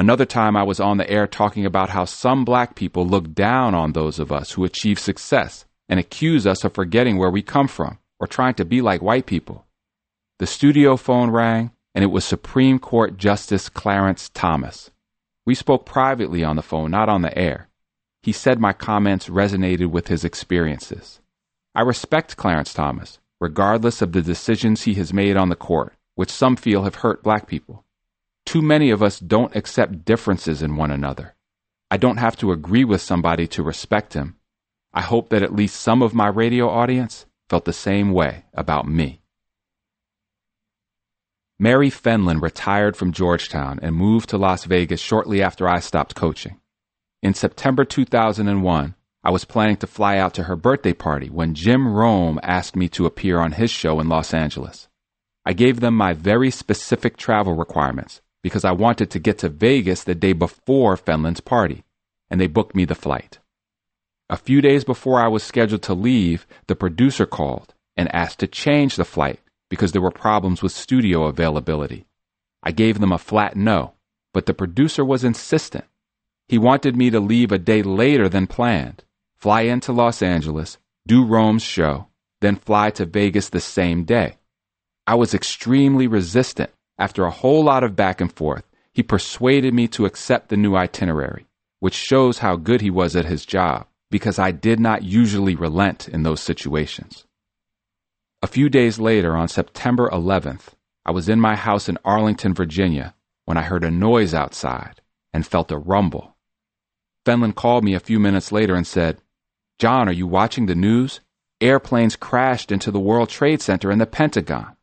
Another 0.00 0.24
time 0.24 0.56
I 0.56 0.62
was 0.62 0.80
on 0.80 0.96
the 0.96 1.10
air 1.10 1.26
talking 1.26 1.66
about 1.66 1.90
how 1.90 2.06
some 2.06 2.42
black 2.42 2.74
people 2.74 3.06
look 3.06 3.34
down 3.34 3.74
on 3.74 3.92
those 3.92 4.18
of 4.18 4.32
us 4.32 4.52
who 4.52 4.64
achieve 4.64 4.98
success 4.98 5.66
and 5.90 6.00
accuse 6.00 6.46
us 6.46 6.64
of 6.64 6.72
forgetting 6.72 7.18
where 7.18 7.28
we 7.30 7.42
come 7.42 7.68
from 7.68 7.98
or 8.18 8.26
trying 8.26 8.54
to 8.54 8.64
be 8.64 8.80
like 8.80 9.02
white 9.02 9.26
people. 9.26 9.66
The 10.38 10.46
studio 10.46 10.96
phone 10.96 11.30
rang 11.30 11.72
and 11.94 12.02
it 12.02 12.06
was 12.06 12.24
Supreme 12.24 12.78
Court 12.78 13.18
Justice 13.18 13.68
Clarence 13.68 14.30
Thomas. 14.32 14.90
We 15.44 15.54
spoke 15.54 15.84
privately 15.84 16.42
on 16.42 16.56
the 16.56 16.62
phone, 16.62 16.90
not 16.90 17.10
on 17.10 17.20
the 17.20 17.36
air. 17.36 17.68
He 18.22 18.32
said 18.32 18.58
my 18.58 18.72
comments 18.72 19.28
resonated 19.28 19.90
with 19.90 20.08
his 20.08 20.24
experiences. 20.24 21.20
I 21.74 21.82
respect 21.82 22.38
Clarence 22.38 22.72
Thomas, 22.72 23.18
regardless 23.38 24.00
of 24.00 24.12
the 24.12 24.22
decisions 24.22 24.84
he 24.84 24.94
has 24.94 25.12
made 25.12 25.36
on 25.36 25.50
the 25.50 25.56
court, 25.56 25.92
which 26.14 26.30
some 26.30 26.56
feel 26.56 26.84
have 26.84 26.94
hurt 26.94 27.22
black 27.22 27.46
people. 27.46 27.84
Too 28.50 28.62
many 28.62 28.90
of 28.90 29.00
us 29.00 29.20
don't 29.20 29.54
accept 29.54 30.04
differences 30.04 30.60
in 30.60 30.74
one 30.74 30.90
another. 30.90 31.36
I 31.88 31.96
don't 31.96 32.16
have 32.16 32.36
to 32.38 32.50
agree 32.50 32.82
with 32.82 33.00
somebody 33.00 33.46
to 33.46 33.62
respect 33.62 34.14
him. 34.14 34.38
I 34.92 35.02
hope 35.02 35.28
that 35.28 35.44
at 35.44 35.54
least 35.54 35.80
some 35.80 36.02
of 36.02 36.14
my 36.14 36.26
radio 36.26 36.68
audience 36.68 37.26
felt 37.48 37.64
the 37.64 37.72
same 37.72 38.10
way 38.10 38.46
about 38.52 38.88
me. 38.88 39.22
Mary 41.60 41.90
Fenlon 41.90 42.42
retired 42.42 42.96
from 42.96 43.12
Georgetown 43.12 43.78
and 43.82 43.94
moved 43.94 44.28
to 44.30 44.36
Las 44.36 44.64
Vegas 44.64 44.98
shortly 44.98 45.40
after 45.40 45.68
I 45.68 45.78
stopped 45.78 46.16
coaching. 46.16 46.58
In 47.22 47.34
September 47.34 47.84
2001, 47.84 48.96
I 49.22 49.30
was 49.30 49.44
planning 49.44 49.76
to 49.76 49.86
fly 49.86 50.18
out 50.18 50.34
to 50.34 50.42
her 50.42 50.56
birthday 50.56 50.92
party 50.92 51.30
when 51.30 51.54
Jim 51.54 51.86
Rome 51.86 52.40
asked 52.42 52.74
me 52.74 52.88
to 52.88 53.06
appear 53.06 53.38
on 53.38 53.52
his 53.52 53.70
show 53.70 54.00
in 54.00 54.08
Los 54.08 54.34
Angeles. 54.34 54.88
I 55.46 55.52
gave 55.52 55.78
them 55.78 55.94
my 55.94 56.14
very 56.14 56.50
specific 56.50 57.16
travel 57.16 57.54
requirements 57.54 58.20
because 58.42 58.64
I 58.64 58.72
wanted 58.72 59.10
to 59.10 59.18
get 59.18 59.38
to 59.38 59.48
Vegas 59.48 60.04
the 60.04 60.14
day 60.14 60.32
before 60.32 60.96
Fenlon's 60.96 61.40
party, 61.40 61.84
and 62.30 62.40
they 62.40 62.46
booked 62.46 62.74
me 62.74 62.84
the 62.84 62.94
flight. 62.94 63.38
A 64.28 64.36
few 64.36 64.60
days 64.60 64.84
before 64.84 65.20
I 65.20 65.28
was 65.28 65.42
scheduled 65.42 65.82
to 65.82 65.94
leave, 65.94 66.46
the 66.66 66.76
producer 66.76 67.26
called 67.26 67.74
and 67.96 68.14
asked 68.14 68.38
to 68.38 68.46
change 68.46 68.96
the 68.96 69.04
flight 69.04 69.40
because 69.68 69.92
there 69.92 70.02
were 70.02 70.10
problems 70.10 70.62
with 70.62 70.72
studio 70.72 71.24
availability. 71.24 72.06
I 72.62 72.72
gave 72.72 73.00
them 73.00 73.12
a 73.12 73.18
flat 73.18 73.56
no, 73.56 73.94
but 74.32 74.46
the 74.46 74.54
producer 74.54 75.04
was 75.04 75.24
insistent. 75.24 75.84
He 76.48 76.58
wanted 76.58 76.96
me 76.96 77.10
to 77.10 77.20
leave 77.20 77.52
a 77.52 77.58
day 77.58 77.82
later 77.82 78.28
than 78.28 78.46
planned, 78.46 79.04
fly 79.36 79.62
into 79.62 79.92
Los 79.92 80.22
Angeles, 80.22 80.78
do 81.06 81.24
Rome's 81.24 81.62
show, 81.62 82.06
then 82.40 82.56
fly 82.56 82.90
to 82.90 83.06
Vegas 83.06 83.48
the 83.48 83.60
same 83.60 84.04
day. 84.04 84.36
I 85.06 85.14
was 85.14 85.34
extremely 85.34 86.06
resistant. 86.06 86.70
After 87.00 87.24
a 87.24 87.30
whole 87.30 87.64
lot 87.64 87.82
of 87.82 87.96
back 87.96 88.20
and 88.20 88.30
forth, 88.30 88.68
he 88.92 89.02
persuaded 89.02 89.72
me 89.72 89.88
to 89.88 90.04
accept 90.04 90.50
the 90.50 90.56
new 90.58 90.76
itinerary, 90.76 91.46
which 91.78 91.94
shows 91.94 92.38
how 92.38 92.56
good 92.56 92.82
he 92.82 92.90
was 92.90 93.16
at 93.16 93.24
his 93.24 93.46
job, 93.46 93.86
because 94.10 94.38
I 94.38 94.50
did 94.50 94.78
not 94.78 95.02
usually 95.02 95.54
relent 95.54 96.08
in 96.10 96.24
those 96.24 96.42
situations. 96.42 97.24
A 98.42 98.46
few 98.46 98.68
days 98.68 98.98
later, 98.98 99.34
on 99.34 99.48
September 99.48 100.10
11th, 100.10 100.74
I 101.06 101.12
was 101.12 101.26
in 101.26 101.40
my 101.40 101.56
house 101.56 101.88
in 101.88 101.96
Arlington, 102.04 102.52
Virginia, 102.52 103.14
when 103.46 103.56
I 103.56 103.62
heard 103.62 103.82
a 103.82 103.90
noise 103.90 104.34
outside 104.34 105.00
and 105.32 105.46
felt 105.46 105.72
a 105.72 105.78
rumble. 105.78 106.36
Fenlon 107.24 107.54
called 107.54 107.82
me 107.82 107.94
a 107.94 108.00
few 108.00 108.20
minutes 108.20 108.52
later 108.52 108.74
and 108.74 108.86
said, 108.86 109.22
John, 109.78 110.06
are 110.06 110.12
you 110.12 110.26
watching 110.26 110.66
the 110.66 110.74
news? 110.74 111.20
Airplanes 111.62 112.16
crashed 112.16 112.70
into 112.70 112.90
the 112.90 113.00
World 113.00 113.30
Trade 113.30 113.62
Center 113.62 113.90
and 113.90 114.00
the 114.00 114.06
Pentagon. 114.06 114.76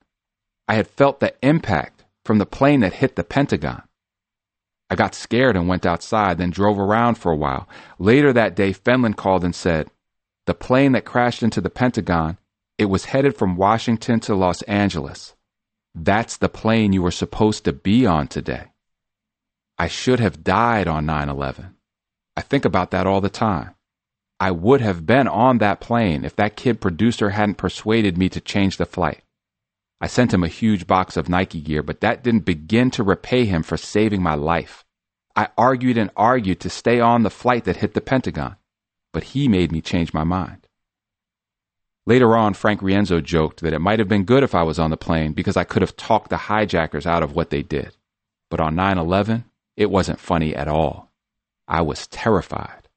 I 0.67 0.73
had 0.73 0.87
felt 0.87 1.19
the 1.19 1.35
impact 1.43 1.96
from 2.27 2.37
the 2.37 2.45
plane 2.45 2.81
that 2.81 2.93
hit 2.93 3.15
the 3.15 3.23
Pentagon. 3.23 3.81
I 4.89 4.95
got 4.95 5.15
scared 5.15 5.55
and 5.55 5.67
went 5.67 5.85
outside, 5.85 6.37
then 6.37 6.49
drove 6.49 6.77
around 6.77 7.15
for 7.15 7.31
a 7.31 7.37
while. 7.37 7.69
Later 7.99 8.33
that 8.33 8.55
day, 8.55 8.73
Fenlon 8.73 9.15
called 9.15 9.45
and 9.45 9.55
said, 9.55 9.89
The 10.45 10.53
plane 10.53 10.91
that 10.91 11.05
crashed 11.05 11.41
into 11.41 11.61
the 11.61 11.69
Pentagon, 11.69 12.37
it 12.77 12.85
was 12.85 13.05
headed 13.05 13.37
from 13.37 13.55
Washington 13.55 14.19
to 14.21 14.35
Los 14.35 14.61
Angeles. 14.63 15.35
That's 15.95 16.35
the 16.37 16.49
plane 16.49 16.91
you 16.91 17.01
were 17.01 17.11
supposed 17.11 17.63
to 17.63 17.73
be 17.73 18.05
on 18.05 18.27
today. 18.27 18.67
I 19.77 19.87
should 19.87 20.19
have 20.19 20.43
died 20.43 20.87
on 20.87 21.05
9 21.05 21.29
11. 21.29 21.75
I 22.35 22.41
think 22.41 22.65
about 22.65 22.91
that 22.91 23.07
all 23.07 23.21
the 23.21 23.29
time. 23.29 23.73
I 24.39 24.51
would 24.51 24.81
have 24.81 25.05
been 25.05 25.27
on 25.27 25.59
that 25.59 25.79
plane 25.79 26.25
if 26.25 26.35
that 26.35 26.57
kid 26.57 26.81
producer 26.81 27.31
hadn't 27.31 27.55
persuaded 27.55 28.17
me 28.17 28.29
to 28.29 28.41
change 28.41 28.77
the 28.77 28.85
flight. 28.85 29.23
I 29.99 30.07
sent 30.07 30.33
him 30.33 30.43
a 30.43 30.47
huge 30.47 30.85
box 30.85 31.17
of 31.17 31.29
Nike 31.29 31.61
gear, 31.61 31.81
but 31.81 32.01
that 32.01 32.23
didn't 32.23 32.45
begin 32.45 32.91
to 32.91 33.03
repay 33.03 33.45
him 33.45 33.63
for 33.63 33.77
saving 33.77 34.21
my 34.21 34.35
life. 34.35 34.85
I 35.35 35.49
argued 35.57 35.97
and 35.97 36.11
argued 36.15 36.59
to 36.61 36.69
stay 36.69 36.99
on 36.99 37.23
the 37.23 37.29
flight 37.29 37.65
that 37.65 37.77
hit 37.77 37.93
the 37.93 38.01
Pentagon, 38.01 38.57
but 39.13 39.23
he 39.23 39.47
made 39.47 39.71
me 39.71 39.81
change 39.81 40.13
my 40.13 40.23
mind. 40.23 40.67
Later 42.05 42.37
on, 42.37 42.53
Frank 42.53 42.81
Rienzo 42.81 43.21
joked 43.21 43.61
that 43.61 43.73
it 43.73 43.79
might 43.79 43.99
have 43.99 44.07
been 44.07 44.23
good 44.23 44.41
if 44.43 44.55
I 44.55 44.63
was 44.63 44.79
on 44.79 44.91
the 44.91 44.97
plane 44.97 45.33
because 45.33 45.57
I 45.57 45.63
could 45.63 45.81
have 45.81 45.97
talked 45.97 46.29
the 46.29 46.37
hijackers 46.37 47.05
out 47.05 47.21
of 47.21 47.33
what 47.33 47.49
they 47.49 47.63
did. 47.63 47.97
But 48.49 48.61
on 48.61 48.75
9 48.75 48.97
11, 48.97 49.45
it 49.75 49.91
wasn't 49.91 50.19
funny 50.19 50.55
at 50.55 50.67
all. 50.67 51.11
I 51.67 51.81
was 51.81 52.07
terrified. 52.07 52.87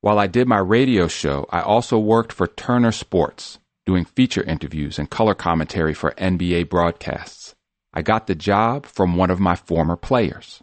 While 0.00 0.18
I 0.20 0.28
did 0.28 0.46
my 0.46 0.58
radio 0.58 1.08
show, 1.08 1.46
I 1.50 1.60
also 1.60 1.98
worked 1.98 2.32
for 2.32 2.46
Turner 2.46 2.92
Sports, 2.92 3.58
doing 3.86 4.04
feature 4.04 4.42
interviews 4.42 4.98
and 4.98 5.08
color 5.08 5.34
commentary 5.34 5.94
for 5.94 6.10
NBA 6.18 6.68
broadcasts. 6.68 7.54
I 7.94 8.02
got 8.02 8.26
the 8.26 8.34
job 8.34 8.84
from 8.84 9.16
one 9.16 9.30
of 9.30 9.40
my 9.40 9.54
former 9.54 9.96
players. 9.96 10.62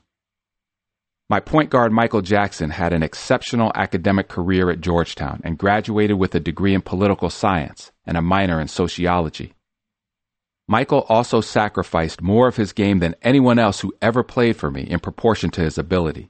My 1.29 1.39
point 1.39 1.71
guard 1.71 1.91
Michael 1.93 2.21
Jackson 2.21 2.69
had 2.69 2.93
an 2.93 3.01
exceptional 3.01 3.71
academic 3.73 4.27
career 4.27 4.69
at 4.69 4.81
Georgetown 4.81 5.41
and 5.43 5.57
graduated 5.57 6.19
with 6.19 6.35
a 6.35 6.39
degree 6.39 6.75
in 6.75 6.81
political 6.81 7.29
science 7.29 7.91
and 8.05 8.17
a 8.17 8.21
minor 8.21 8.59
in 8.59 8.67
sociology. 8.67 9.53
Michael 10.67 11.05
also 11.09 11.41
sacrificed 11.41 12.21
more 12.21 12.47
of 12.47 12.57
his 12.57 12.73
game 12.73 12.99
than 12.99 13.15
anyone 13.21 13.57
else 13.57 13.79
who 13.79 13.93
ever 14.01 14.21
played 14.21 14.57
for 14.57 14.69
me 14.69 14.81
in 14.81 14.99
proportion 14.99 15.49
to 15.51 15.61
his 15.61 15.77
ability. 15.77 16.29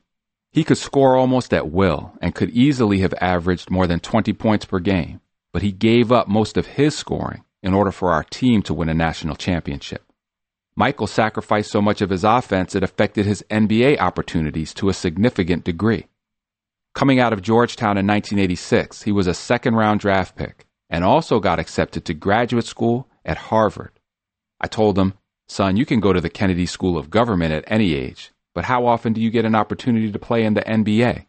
He 0.51 0.63
could 0.63 0.77
score 0.77 1.17
almost 1.17 1.53
at 1.53 1.71
will 1.71 2.13
and 2.21 2.35
could 2.35 2.51
easily 2.51 2.99
have 2.99 3.13
averaged 3.19 3.71
more 3.71 3.87
than 3.87 3.99
20 3.99 4.31
points 4.33 4.65
per 4.65 4.79
game, 4.79 5.19
but 5.53 5.61
he 5.61 5.71
gave 5.71 6.11
up 6.11 6.27
most 6.27 6.57
of 6.57 6.65
his 6.65 6.97
scoring 6.97 7.43
in 7.61 7.73
order 7.73 7.91
for 7.91 8.11
our 8.11 8.23
team 8.23 8.61
to 8.63 8.73
win 8.73 8.89
a 8.89 8.93
national 8.93 9.35
championship. 9.35 10.03
Michael 10.75 11.07
sacrificed 11.07 11.71
so 11.71 11.81
much 11.81 12.01
of 12.01 12.09
his 12.09 12.23
offense 12.23 12.73
it 12.73 12.83
affected 12.83 13.25
his 13.25 13.45
NBA 13.49 13.99
opportunities 13.99 14.73
to 14.73 14.89
a 14.89 14.93
significant 14.93 15.63
degree. 15.63 16.07
Coming 16.95 17.19
out 17.19 17.31
of 17.31 17.41
Georgetown 17.41 17.97
in 17.97 18.07
1986, 18.07 19.03
he 19.03 19.11
was 19.11 19.27
a 19.27 19.33
second 19.33 19.75
round 19.75 19.99
draft 19.99 20.35
pick 20.35 20.65
and 20.89 21.03
also 21.03 21.39
got 21.39 21.59
accepted 21.59 22.05
to 22.05 22.13
graduate 22.13 22.65
school 22.65 23.07
at 23.23 23.37
Harvard. 23.37 23.91
I 24.59 24.67
told 24.67 24.97
him, 24.97 25.13
son, 25.47 25.77
you 25.77 25.85
can 25.85 25.99
go 25.99 26.13
to 26.13 26.21
the 26.21 26.29
Kennedy 26.29 26.65
School 26.65 26.97
of 26.97 27.09
Government 27.09 27.53
at 27.53 27.63
any 27.67 27.93
age, 27.93 28.31
but 28.55 28.65
how 28.65 28.85
often 28.87 29.13
do 29.13 29.21
you 29.21 29.29
get 29.29 29.45
an 29.45 29.55
opportunity 29.55 30.11
to 30.11 30.19
play 30.19 30.43
in 30.43 30.55
the 30.55 30.61
NBA? 30.61 31.25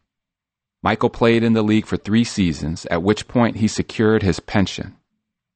Michael 0.85 1.09
played 1.09 1.43
in 1.43 1.55
the 1.55 1.62
league 1.62 1.87
for 1.87 1.97
three 1.97 2.24
seasons, 2.24 2.87
at 2.91 3.03
which 3.03 3.26
point 3.26 3.57
he 3.57 3.68
secured 3.68 4.22
his 4.22 4.39
pension. 4.39 4.95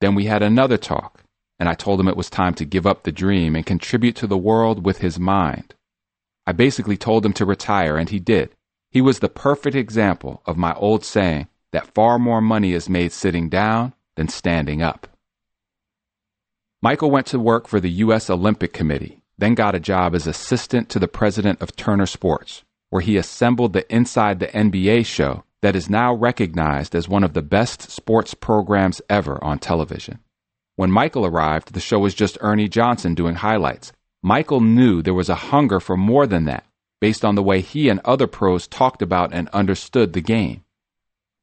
Then 0.00 0.14
we 0.14 0.24
had 0.24 0.42
another 0.42 0.78
talk, 0.78 1.22
and 1.58 1.68
I 1.68 1.74
told 1.74 2.00
him 2.00 2.08
it 2.08 2.16
was 2.16 2.30
time 2.30 2.54
to 2.54 2.64
give 2.64 2.86
up 2.86 3.02
the 3.02 3.12
dream 3.12 3.54
and 3.54 3.66
contribute 3.66 4.16
to 4.16 4.26
the 4.26 4.38
world 4.38 4.86
with 4.86 4.98
his 4.98 5.18
mind. 5.18 5.74
I 6.46 6.52
basically 6.52 6.96
told 6.96 7.26
him 7.26 7.34
to 7.34 7.44
retire, 7.44 7.98
and 7.98 8.08
he 8.08 8.18
did. 8.18 8.54
He 8.90 9.02
was 9.02 9.18
the 9.18 9.28
perfect 9.28 9.76
example 9.76 10.40
of 10.46 10.56
my 10.56 10.72
old 10.72 11.04
saying 11.04 11.48
that 11.72 11.92
far 11.92 12.18
more 12.18 12.40
money 12.40 12.72
is 12.72 12.88
made 12.88 13.12
sitting 13.12 13.50
down 13.50 13.92
than 14.16 14.28
standing 14.28 14.80
up. 14.80 15.08
Michael 16.80 17.10
went 17.10 17.26
to 17.26 17.38
work 17.38 17.68
for 17.68 17.80
the 17.80 17.90
U.S. 18.06 18.30
Olympic 18.30 18.72
Committee, 18.72 19.20
then 19.36 19.54
got 19.54 19.74
a 19.74 19.80
job 19.80 20.14
as 20.14 20.26
assistant 20.26 20.88
to 20.88 20.98
the 20.98 21.06
president 21.06 21.60
of 21.60 21.76
Turner 21.76 22.06
Sports, 22.06 22.64
where 22.90 23.02
he 23.02 23.16
assembled 23.16 23.72
the 23.72 23.92
Inside 23.94 24.40
the 24.40 24.46
NBA 24.48 25.06
show 25.06 25.44
that 25.60 25.76
is 25.76 25.90
now 25.90 26.14
recognized 26.14 26.94
as 26.94 27.08
one 27.08 27.24
of 27.24 27.34
the 27.34 27.42
best 27.42 27.90
sports 27.90 28.34
programs 28.34 29.02
ever 29.10 29.42
on 29.42 29.58
television. 29.58 30.20
When 30.76 30.90
Michael 30.90 31.26
arrived, 31.26 31.72
the 31.72 31.80
show 31.80 31.98
was 31.98 32.14
just 32.14 32.38
Ernie 32.40 32.68
Johnson 32.68 33.14
doing 33.14 33.36
highlights. 33.36 33.92
Michael 34.22 34.60
knew 34.60 35.02
there 35.02 35.14
was 35.14 35.28
a 35.28 35.34
hunger 35.34 35.80
for 35.80 35.96
more 35.96 36.26
than 36.26 36.44
that, 36.44 36.64
based 37.00 37.24
on 37.24 37.34
the 37.34 37.42
way 37.42 37.60
he 37.60 37.88
and 37.88 38.00
other 38.04 38.26
pros 38.26 38.68
talked 38.68 39.02
about 39.02 39.32
and 39.32 39.48
understood 39.48 40.12
the 40.12 40.20
game. 40.20 40.64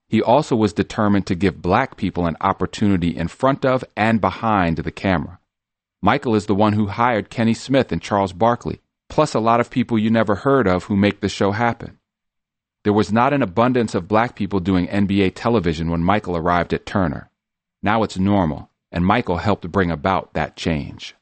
He 0.08 0.22
also 0.22 0.56
was 0.56 0.72
determined 0.74 1.28
to 1.28 1.36
give 1.36 1.62
black 1.62 1.98
people 1.98 2.26
an 2.26 2.38
opportunity 2.39 3.16
in 3.16 3.28
front 3.28 3.66
of 3.66 3.84
and 3.98 4.22
behind 4.22 4.78
the 4.78 4.91
camera. 4.91 5.39
Michael 6.02 6.36
is 6.36 6.46
the 6.46 6.56
one 6.56 6.74
who 6.74 6.88
hired 6.88 7.30
Kenny 7.30 7.54
Smith 7.54 7.91
and 7.91 8.02
Charles 8.02 8.32
Barkley, 8.32 8.82
plus 9.10 9.34
a 9.34 9.39
lot 9.39 9.60
of 9.60 9.70
people 9.70 9.97
you 9.99 10.10
never 10.10 10.36
heard 10.36 10.68
of 10.68 10.86
who 10.86 10.95
make 10.95 11.22
the 11.22 11.30
show 11.30 11.51
happen. 11.51 11.99
There 12.84 12.93
was 12.93 13.12
not 13.12 13.34
an 13.34 13.41
abundance 13.41 13.95
of 13.95 14.08
black 14.08 14.36
people 14.36 14.60
doing 14.60 14.88
NBA 14.88 15.34
television 15.36 15.89
when 15.89 16.03
Michael 16.03 16.38
arrived 16.38 16.74
at 16.74 16.86
Turner. 16.86 17.30
Now 17.82 18.03
it's 18.03 18.18
normal, 18.18 18.70
and 18.91 19.06
Michael 19.06 19.38
helped 19.38 19.70
bring 19.72 19.89
about 19.91 20.34
that 20.34 20.56
change. 20.56 21.16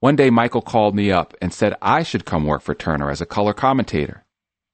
One 0.00 0.16
day, 0.16 0.30
Michael 0.30 0.62
called 0.62 0.94
me 0.94 1.10
up 1.10 1.34
and 1.40 1.52
said 1.52 1.76
I 1.80 2.02
should 2.02 2.24
come 2.24 2.44
work 2.44 2.62
for 2.62 2.74
Turner 2.74 3.10
as 3.10 3.20
a 3.20 3.26
color 3.26 3.52
commentator. 3.54 4.24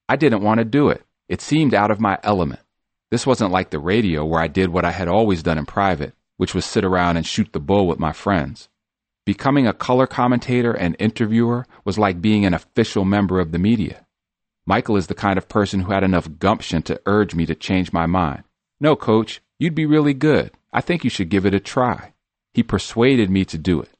I 0.09 0.17
didn't 0.17 0.43
want 0.43 0.59
to 0.59 0.65
do 0.65 0.89
it. 0.89 1.05
It 1.29 1.41
seemed 1.41 1.75
out 1.75 1.93
of 1.93 2.01
my 2.01 2.19
element. 2.25 2.63
This 3.11 3.27
wasn't 3.27 3.53
like 3.53 3.71
the 3.71 3.79
radio 3.79 4.25
where 4.25 4.41
I 4.41 4.49
did 4.49 4.71
what 4.71 4.85
I 4.85 4.93
had 4.93 5.09
always 5.09 5.43
done 5.45 5.59
in 5.59 5.67
private, 5.67 6.15
which 6.37 6.55
was 6.55 6.65
sit 6.65 6.85
around 6.85 7.17
and 7.17 7.27
shoot 7.27 7.53
the 7.53 7.61
bull 7.61 7.87
with 7.87 7.99
my 7.99 8.13
friends. 8.13 8.69
Becoming 9.31 9.69
a 9.69 9.73
color 9.73 10.09
commentator 10.09 10.73
and 10.73 10.97
interviewer 10.99 11.65
was 11.85 11.97
like 11.97 12.21
being 12.21 12.45
an 12.45 12.53
official 12.53 13.05
member 13.05 13.39
of 13.39 13.53
the 13.53 13.61
media. 13.61 14.05
Michael 14.67 14.97
is 14.97 15.07
the 15.07 15.15
kind 15.15 15.39
of 15.39 15.49
person 15.49 15.79
who 15.79 15.93
had 15.93 16.03
enough 16.03 16.41
gumption 16.41 16.83
to 16.83 17.01
urge 17.07 17.33
me 17.33 17.47
to 17.47 17.55
change 17.55 17.93
my 17.93 18.07
mind. 18.07 18.43
No, 18.81 18.97
coach, 18.97 19.41
you'd 19.57 19.77
be 19.77 19.87
really 19.87 20.15
good. 20.15 20.51
I 20.73 20.81
think 20.81 21.05
you 21.05 21.11
should 21.11 21.29
give 21.29 21.47
it 21.47 21.55
a 21.55 21.61
try. 21.61 22.13
He 22.55 22.65
persuaded 22.65 23.31
me 23.31 23.45
to 23.45 23.57
do 23.57 23.81
it. 23.81 23.91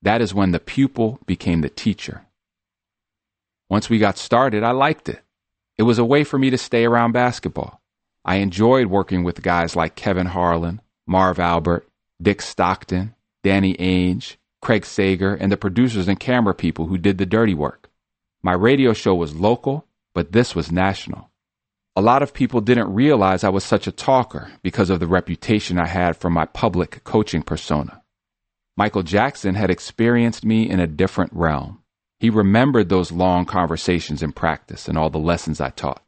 That 0.00 0.22
is 0.22 0.32
when 0.32 0.52
the 0.52 0.58
pupil 0.58 1.18
became 1.26 1.60
the 1.60 1.68
teacher. 1.68 2.24
Once 3.68 3.90
we 3.90 3.98
got 3.98 4.16
started, 4.16 4.62
I 4.62 4.70
liked 4.70 5.06
it. 5.10 5.20
It 5.76 5.82
was 5.82 5.98
a 5.98 6.04
way 6.12 6.24
for 6.24 6.38
me 6.38 6.48
to 6.48 6.56
stay 6.56 6.86
around 6.86 7.12
basketball. 7.12 7.82
I 8.24 8.36
enjoyed 8.36 8.86
working 8.86 9.22
with 9.22 9.42
guys 9.42 9.76
like 9.76 9.96
Kevin 9.96 10.28
Harlan, 10.28 10.80
Marv 11.06 11.38
Albert, 11.38 11.86
Dick 12.22 12.40
Stockton, 12.40 13.14
Danny 13.42 13.74
Ainge, 13.74 14.36
Craig 14.62 14.86
Sager, 14.86 15.34
and 15.34 15.52
the 15.52 15.56
producers 15.56 16.08
and 16.08 16.18
camera 16.18 16.54
people 16.54 16.86
who 16.86 16.96
did 16.96 17.18
the 17.18 17.26
dirty 17.26 17.52
work. 17.52 17.90
My 18.42 18.52
radio 18.52 18.92
show 18.92 19.14
was 19.14 19.34
local, 19.34 19.86
but 20.14 20.32
this 20.32 20.54
was 20.54 20.72
national. 20.72 21.30
A 21.94 22.00
lot 22.00 22.22
of 22.22 22.32
people 22.32 22.62
didn't 22.62 22.94
realize 22.94 23.44
I 23.44 23.50
was 23.50 23.64
such 23.64 23.86
a 23.86 23.92
talker 23.92 24.50
because 24.62 24.88
of 24.88 25.00
the 25.00 25.06
reputation 25.06 25.78
I 25.78 25.88
had 25.88 26.16
from 26.16 26.32
my 26.32 26.46
public 26.46 27.04
coaching 27.04 27.42
persona. 27.42 28.02
Michael 28.76 29.02
Jackson 29.02 29.54
had 29.54 29.68
experienced 29.68 30.44
me 30.44 30.70
in 30.70 30.80
a 30.80 30.86
different 30.86 31.32
realm. 31.34 31.82
He 32.18 32.30
remembered 32.30 32.88
those 32.88 33.12
long 33.12 33.44
conversations 33.44 34.22
in 34.22 34.32
practice 34.32 34.88
and 34.88 34.96
all 34.96 35.10
the 35.10 35.18
lessons 35.18 35.60
I 35.60 35.70
taught. 35.70 36.02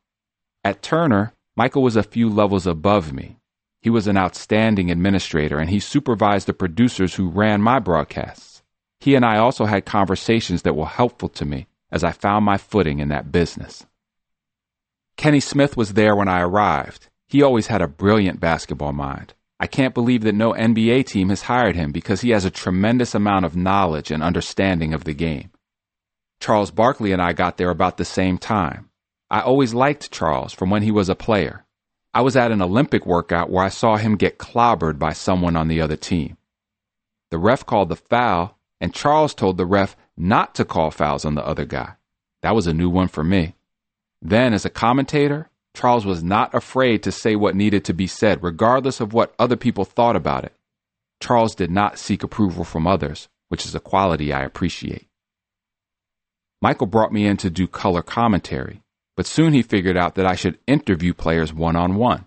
At 0.63 0.81
Turner, 0.81 1.35
Michael 1.57 1.83
was 1.83 1.97
a 1.97 2.03
few 2.03 2.31
levels 2.31 2.67
above 2.67 3.13
me. 3.13 3.37
He 3.85 3.91
was 3.91 4.07
an 4.07 4.17
outstanding 4.17 4.91
administrator 4.91 5.59
and 5.59 5.69
he 5.69 5.79
supervised 5.79 6.47
the 6.47 6.55
producers 6.55 7.17
who 7.17 7.29
ran 7.29 7.61
my 7.61 7.79
broadcasts. 7.81 8.63
He 8.99 9.15
and 9.15 9.27
I 9.27 9.37
also 9.37 9.67
had 9.67 9.85
conversations 9.85 10.63
that 10.63 10.75
were 10.75 10.87
helpful 10.87 11.29
to 11.29 11.45
me 11.45 11.67
as 11.93 12.03
I 12.03 12.13
found 12.13 12.47
my 12.47 12.57
footing 12.57 12.99
in 13.01 13.11
that 13.11 13.31
business. 13.31 13.85
Kenny 15.19 15.39
Smith 15.39 15.77
was 15.77 15.93
there 15.93 16.17
when 16.17 16.29
I 16.29 16.41
arrived. 16.41 17.11
He 17.29 17.43
always 17.43 17.67
had 17.67 17.83
a 17.83 17.87
brilliant 17.87 18.41
basketball 18.41 18.95
mind. 18.95 19.35
I 19.61 19.67
can't 19.67 19.93
believe 19.93 20.23
that 20.23 20.35
no 20.35 20.55
NBA 20.55 21.05
team 21.05 21.29
has 21.29 21.43
hired 21.43 21.77
him 21.77 21.93
because 21.93 22.23
he 22.23 22.31
has 22.31 22.47
a 22.47 22.51
tremendous 22.51 23.15
amount 23.15 23.45
of 23.45 23.55
knowledge 23.55 24.11
and 24.11 24.23
understanding 24.23 24.95
of 24.95 25.05
the 25.05 25.13
game. 25.13 25.51
Charles 26.41 26.71
Barkley 26.71 27.13
and 27.13 27.21
I 27.21 27.35
got 27.35 27.59
there 27.59 27.69
about 27.69 27.99
the 27.99 28.07
same 28.07 28.39
time. 28.39 28.89
I 29.31 29.43
always 29.43 29.75
liked 29.75 30.11
Charles 30.11 30.55
from 30.55 30.71
when 30.71 30.85
he 30.85 30.91
was 30.91 31.11
a 31.11 31.15
player. 31.15 31.64
I 32.15 32.21
was 32.21 32.37
at 32.37 32.53
an 32.53 32.63
Olympic 32.63 33.05
workout 33.05 33.51
where 33.51 33.65
I 33.65 33.69
saw 33.69 33.97
him 33.97 34.15
get 34.15 34.39
clobbered 34.39 35.01
by 35.01 35.13
someone 35.13 35.57
on 35.57 35.67
the 35.67 35.81
other 35.81 35.97
team. 35.97 36.37
The 37.33 37.39
ref 37.39 37.67
called 37.67 37.89
the 37.89 37.97
foul, 37.97 38.57
and 38.81 38.95
Charles 38.95 39.35
told 39.35 39.57
the 39.57 39.67
ref 39.67 39.97
not 40.17 40.55
to 40.55 40.65
call 40.65 40.93
fouls 40.93 41.25
on 41.25 41.35
the 41.35 41.45
other 41.45 41.65
guy. 41.65 41.95
That 42.43 42.55
was 42.55 42.69
a 42.69 42.73
new 42.73 42.89
one 42.89 43.09
for 43.09 43.25
me. 43.25 43.57
Then, 44.23 44.55
as 44.55 44.65
a 44.65 44.71
commentator, 44.71 45.51
Charles 45.75 46.07
was 46.07 46.23
not 46.23 46.55
afraid 46.55 47.03
to 47.03 47.11
say 47.11 47.35
what 47.35 47.57
needed 47.57 47.85
to 47.87 47.93
be 47.93 48.07
said, 48.07 48.45
regardless 48.45 49.01
of 49.01 49.13
what 49.13 49.35
other 49.37 49.57
people 49.57 49.85
thought 49.85 50.15
about 50.15 50.45
it. 50.45 50.53
Charles 51.21 51.57
did 51.57 51.71
not 51.71 51.99
seek 51.99 52.23
approval 52.23 52.63
from 52.63 52.87
others, 52.87 53.29
which 53.49 53.67
is 53.67 53.75
a 53.75 53.81
quality 53.81 54.33
I 54.33 54.45
appreciate. 54.45 55.09
Michael 56.63 56.87
brought 56.87 57.13
me 57.13 57.27
in 57.27 57.37
to 57.39 57.51
do 57.51 57.67
color 57.67 58.03
commentary, 58.03 58.84
but 59.17 59.27
soon 59.27 59.53
he 59.53 59.63
figured 59.63 59.97
out 59.97 60.15
that 60.15 60.27
I 60.27 60.35
should 60.35 60.59
interview 60.67 61.15
players 61.15 61.53
one 61.53 61.77
on 61.77 61.95
one. 61.95 62.25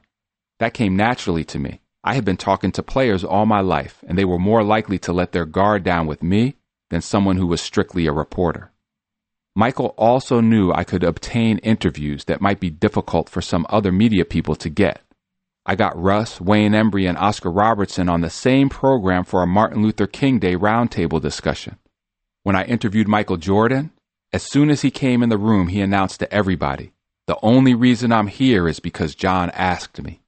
That 0.60 0.74
came 0.74 0.96
naturally 0.96 1.44
to 1.46 1.60
me. 1.60 1.82
I 2.04 2.14
had 2.14 2.26
been 2.26 2.38
talking 2.38 2.72
to 2.74 2.84
players 2.84 3.24
all 3.24 3.46
my 3.46 3.60
life, 3.60 4.04
and 4.08 4.18
they 4.18 4.26
were 4.26 4.40
more 4.40 4.64
likely 4.64 4.98
to 5.00 5.14
let 5.14 5.34
their 5.34 5.46
guard 5.46 5.84
down 5.84 6.08
with 6.08 6.24
me 6.24 6.56
than 6.90 7.02
someone 7.02 7.38
who 7.38 7.48
was 7.48 7.62
strictly 7.62 8.06
a 8.08 8.14
reporter. 8.14 8.72
Michael 9.56 9.94
also 9.98 10.40
knew 10.40 10.72
I 10.72 10.84
could 10.84 11.04
obtain 11.04 11.58
interviews 11.60 12.26
that 12.26 12.42
might 12.42 12.60
be 12.60 12.70
difficult 12.70 13.28
for 13.28 13.42
some 13.42 13.66
other 13.70 13.92
media 13.92 14.24
people 14.24 14.56
to 14.56 14.70
get. 14.70 15.02
I 15.66 15.76
got 15.76 16.02
Russ, 16.02 16.40
Wayne 16.40 16.72
Embry, 16.72 17.10
and 17.10 17.18
Oscar 17.18 17.52
Robertson 17.52 18.08
on 18.08 18.22
the 18.22 18.30
same 18.30 18.70
program 18.70 19.26
for 19.26 19.42
a 19.42 19.48
Martin 19.48 19.82
Luther 19.82 20.08
King 20.08 20.40
Day 20.40 20.56
roundtable 20.56 21.22
discussion. 21.22 21.78
When 22.44 22.56
I 22.56 22.64
interviewed 22.64 23.10
Michael 23.10 23.36
Jordan, 23.36 23.92
as 24.34 24.44
soon 24.44 24.70
as 24.70 24.82
he 24.82 24.92
came 24.92 25.24
in 25.24 25.30
the 25.30 25.38
room, 25.38 25.70
he 25.70 25.80
announced 25.80 26.20
to 26.20 26.34
everybody, 26.34 26.92
The 27.28 27.38
only 27.42 27.74
reason 27.74 28.12
I'm 28.12 28.28
here 28.28 28.68
is 28.68 28.80
because 28.80 29.16
John 29.16 29.50
asked 29.52 30.02
me. 30.02 30.22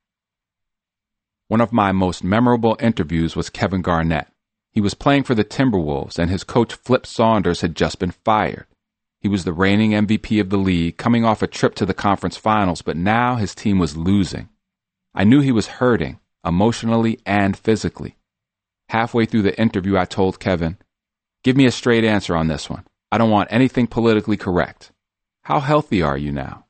One 1.48 1.62
of 1.62 1.74
my 1.74 1.92
most 1.92 2.24
memorable 2.24 2.78
interviews 2.80 3.36
was 3.36 3.50
Kevin 3.50 3.82
Garnett. 3.82 4.28
He 4.72 4.82
was 4.82 4.94
playing 4.94 5.24
for 5.24 5.36
the 5.36 5.44
Timberwolves, 5.44 6.18
and 6.18 6.30
his 6.30 6.44
coach 6.44 6.76
Flip 6.76 7.06
Saunders 7.06 7.62
had 7.62 7.76
just 7.76 8.00
been 8.00 8.12
fired. 8.12 8.68
He 9.20 9.28
was 9.28 9.44
the 9.44 9.52
reigning 9.52 9.92
MVP 9.92 10.40
of 10.40 10.50
the 10.50 10.58
league, 10.58 10.98
coming 10.98 11.26
off 11.26 11.42
a 11.42 11.48
trip 11.48 11.76
to 11.76 11.86
the 11.86 11.94
conference 11.94 12.38
finals, 12.38 12.82
but 12.82 12.96
now 12.96 13.36
his 13.36 13.54
team 13.54 13.80
was 13.80 13.98
losing. 13.98 14.48
I 15.14 15.26
knew 15.26 15.42
he 15.42 15.52
was 15.52 15.68
hurting, 15.68 16.20
emotionally 16.46 17.20
and 17.26 17.58
physically. 17.58 18.16
Halfway 18.90 19.26
through 19.26 19.42
the 19.42 19.60
interview, 19.60 19.98
I 19.98 20.06
told 20.06 20.40
Kevin, 20.40 20.78
Give 21.44 21.58
me 21.58 21.66
a 21.66 21.72
straight 21.72 22.04
answer 22.06 22.36
on 22.36 22.48
this 22.48 22.70
one. 22.70 22.86
I 23.12 23.18
don't 23.18 23.32
want 23.32 23.52
anything 23.52 23.88
politically 23.88 24.38
correct. 24.38 24.92
How 25.44 25.60
healthy 25.60 26.02
are 26.02 26.18
you 26.18 26.32
now? 26.32 26.66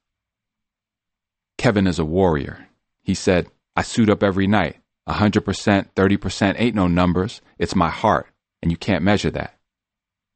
Kevin 1.57 1.87
is 1.87 1.99
a 1.99 2.05
warrior. 2.05 2.67
He 3.01 3.13
said, 3.13 3.47
I 3.75 3.81
suit 3.81 4.09
up 4.09 4.23
every 4.23 4.47
night. 4.47 4.77
A 5.05 5.13
100%, 5.13 5.89
30% 5.95 6.55
ain't 6.57 6.75
no 6.75 6.87
numbers. 6.87 7.41
It's 7.57 7.75
my 7.75 7.89
heart, 7.89 8.27
and 8.61 8.71
you 8.71 8.77
can't 8.77 9.03
measure 9.03 9.31
that. 9.31 9.57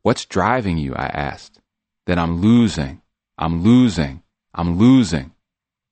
What's 0.01 0.25
driving 0.25 0.77
you? 0.77 0.93
I 0.95 1.05
asked 1.05 1.61
that 2.05 2.19
I'm 2.19 2.41
losing, 2.41 3.01
I'm 3.37 3.63
losing, 3.63 4.23
I'm 4.53 4.77
losing. 4.77 5.31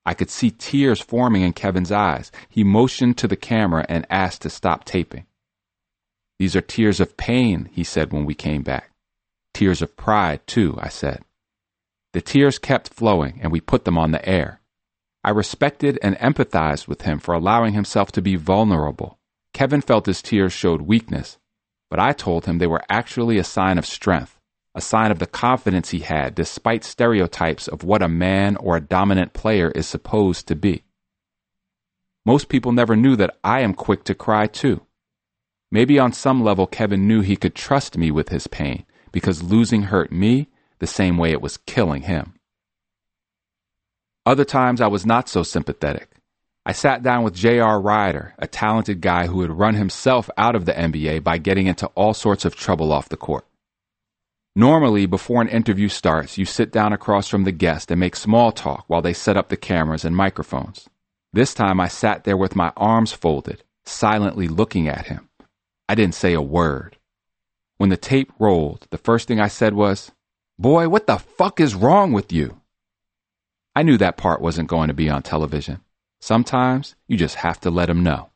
I 0.05 0.13
could 0.13 0.29
see 0.29 0.51
tears 0.51 0.99
forming 0.99 1.43
in 1.43 1.53
Kevin's 1.53 1.91
eyes. 1.91 2.31
He 2.49 2.63
motioned 2.63 3.17
to 3.19 3.27
the 3.27 3.37
camera 3.37 3.85
and 3.87 4.05
asked 4.09 4.41
to 4.41 4.49
stop 4.49 4.83
taping. 4.83 5.27
These 6.39 6.55
are 6.55 6.61
tears 6.61 6.99
of 6.99 7.17
pain, 7.17 7.69
he 7.71 7.83
said 7.83 8.11
when 8.11 8.25
we 8.25 8.33
came 8.33 8.63
back. 8.63 8.90
Tears 9.53 9.81
of 9.81 9.95
pride, 9.95 10.45
too, 10.47 10.77
I 10.79 10.89
said. 10.89 11.23
The 12.13 12.21
tears 12.21 12.59
kept 12.59 12.93
flowing, 12.93 13.39
and 13.41 13.51
we 13.51 13.61
put 13.61 13.85
them 13.85 13.97
on 13.97 14.11
the 14.11 14.27
air. 14.27 14.61
I 15.23 15.29
respected 15.29 15.99
and 16.01 16.15
empathized 16.17 16.87
with 16.87 17.03
him 17.03 17.19
for 17.19 17.33
allowing 17.33 17.73
himself 17.73 18.11
to 18.13 18.21
be 18.21 18.35
vulnerable. 18.35 19.19
Kevin 19.53 19.81
felt 19.81 20.05
his 20.05 20.21
tears 20.21 20.53
showed 20.53 20.81
weakness, 20.81 21.37
but 21.89 21.99
I 21.99 22.13
told 22.13 22.45
him 22.45 22.57
they 22.57 22.67
were 22.67 22.83
actually 22.89 23.37
a 23.37 23.43
sign 23.43 23.77
of 23.77 23.85
strength 23.85 24.39
a 24.73 24.81
sign 24.81 25.11
of 25.11 25.19
the 25.19 25.27
confidence 25.27 25.89
he 25.89 25.99
had 25.99 26.33
despite 26.33 26.83
stereotypes 26.83 27.67
of 27.67 27.83
what 27.83 28.01
a 28.01 28.07
man 28.07 28.55
or 28.57 28.77
a 28.77 28.81
dominant 28.81 29.33
player 29.33 29.69
is 29.71 29.85
supposed 29.85 30.47
to 30.47 30.55
be. 30.55 30.83
Most 32.25 32.49
people 32.49 32.71
never 32.71 32.95
knew 32.95 33.15
that 33.15 33.37
I 33.43 33.61
am 33.61 33.73
quick 33.73 34.03
to 34.05 34.15
cry 34.15 34.47
too. 34.47 34.85
Maybe 35.71 35.99
on 35.99 36.13
some 36.13 36.43
level 36.43 36.67
Kevin 36.67 37.07
knew 37.07 37.21
he 37.21 37.35
could 37.35 37.55
trust 37.55 37.97
me 37.97 38.11
with 38.11 38.29
his 38.29 38.47
pain 38.47 38.85
because 39.11 39.43
losing 39.43 39.83
hurt 39.83 40.11
me 40.11 40.47
the 40.79 40.87
same 40.87 41.17
way 41.17 41.31
it 41.31 41.41
was 41.41 41.57
killing 41.57 42.03
him. 42.03 42.33
Other 44.25 44.45
times 44.45 44.81
I 44.81 44.87
was 44.87 45.05
not 45.05 45.29
so 45.29 45.43
sympathetic. 45.43 46.09
I 46.65 46.73
sat 46.73 47.01
down 47.01 47.23
with 47.23 47.33
J.R. 47.33 47.81
Rider, 47.81 48.35
a 48.37 48.45
talented 48.45 49.01
guy 49.01 49.25
who 49.25 49.41
had 49.41 49.51
run 49.51 49.73
himself 49.73 50.29
out 50.37 50.55
of 50.55 50.65
the 50.65 50.73
NBA 50.73 51.23
by 51.23 51.39
getting 51.39 51.65
into 51.65 51.87
all 51.95 52.13
sorts 52.13 52.45
of 52.45 52.55
trouble 52.55 52.91
off 52.91 53.09
the 53.09 53.17
court. 53.17 53.45
Normally, 54.55 55.05
before 55.07 55.41
an 55.41 55.47
interview 55.47 55.87
starts, 55.87 56.37
you 56.37 56.45
sit 56.45 56.71
down 56.71 56.93
across 56.93 57.27
from 57.27 57.45
the 57.45 57.51
guest 57.51 57.89
and 57.89 57.99
make 57.99 58.15
small 58.15 58.51
talk 58.51 58.83
while 58.87 59.01
they 59.01 59.13
set 59.13 59.37
up 59.37 59.49
the 59.49 59.57
cameras 59.57 60.05
and 60.05 60.15
microphones. 60.15 60.87
This 61.33 61.53
time 61.53 61.79
I 61.79 61.87
sat 61.87 62.25
there 62.25 62.37
with 62.37 62.55
my 62.55 62.73
arms 62.75 63.13
folded, 63.13 63.63
silently 63.85 64.47
looking 64.47 64.87
at 64.87 65.07
him. 65.07 65.29
I 65.87 65.95
didn't 65.95 66.15
say 66.15 66.33
a 66.33 66.41
word. 66.41 66.97
When 67.81 67.89
the 67.89 67.97
tape 67.97 68.31
rolled, 68.37 68.85
the 68.91 68.99
first 68.99 69.27
thing 69.27 69.39
I 69.39 69.47
said 69.47 69.73
was, 69.73 70.11
Boy, 70.59 70.87
what 70.87 71.07
the 71.07 71.17
fuck 71.17 71.59
is 71.59 71.73
wrong 71.73 72.11
with 72.11 72.31
you? 72.31 72.61
I 73.75 73.81
knew 73.81 73.97
that 73.97 74.17
part 74.17 74.39
wasn't 74.39 74.69
going 74.69 74.89
to 74.89 74.93
be 74.93 75.09
on 75.09 75.23
television. 75.23 75.81
Sometimes 76.19 76.95
you 77.07 77.17
just 77.17 77.37
have 77.37 77.59
to 77.61 77.71
let 77.71 77.87
them 77.87 78.03
know. 78.03 78.29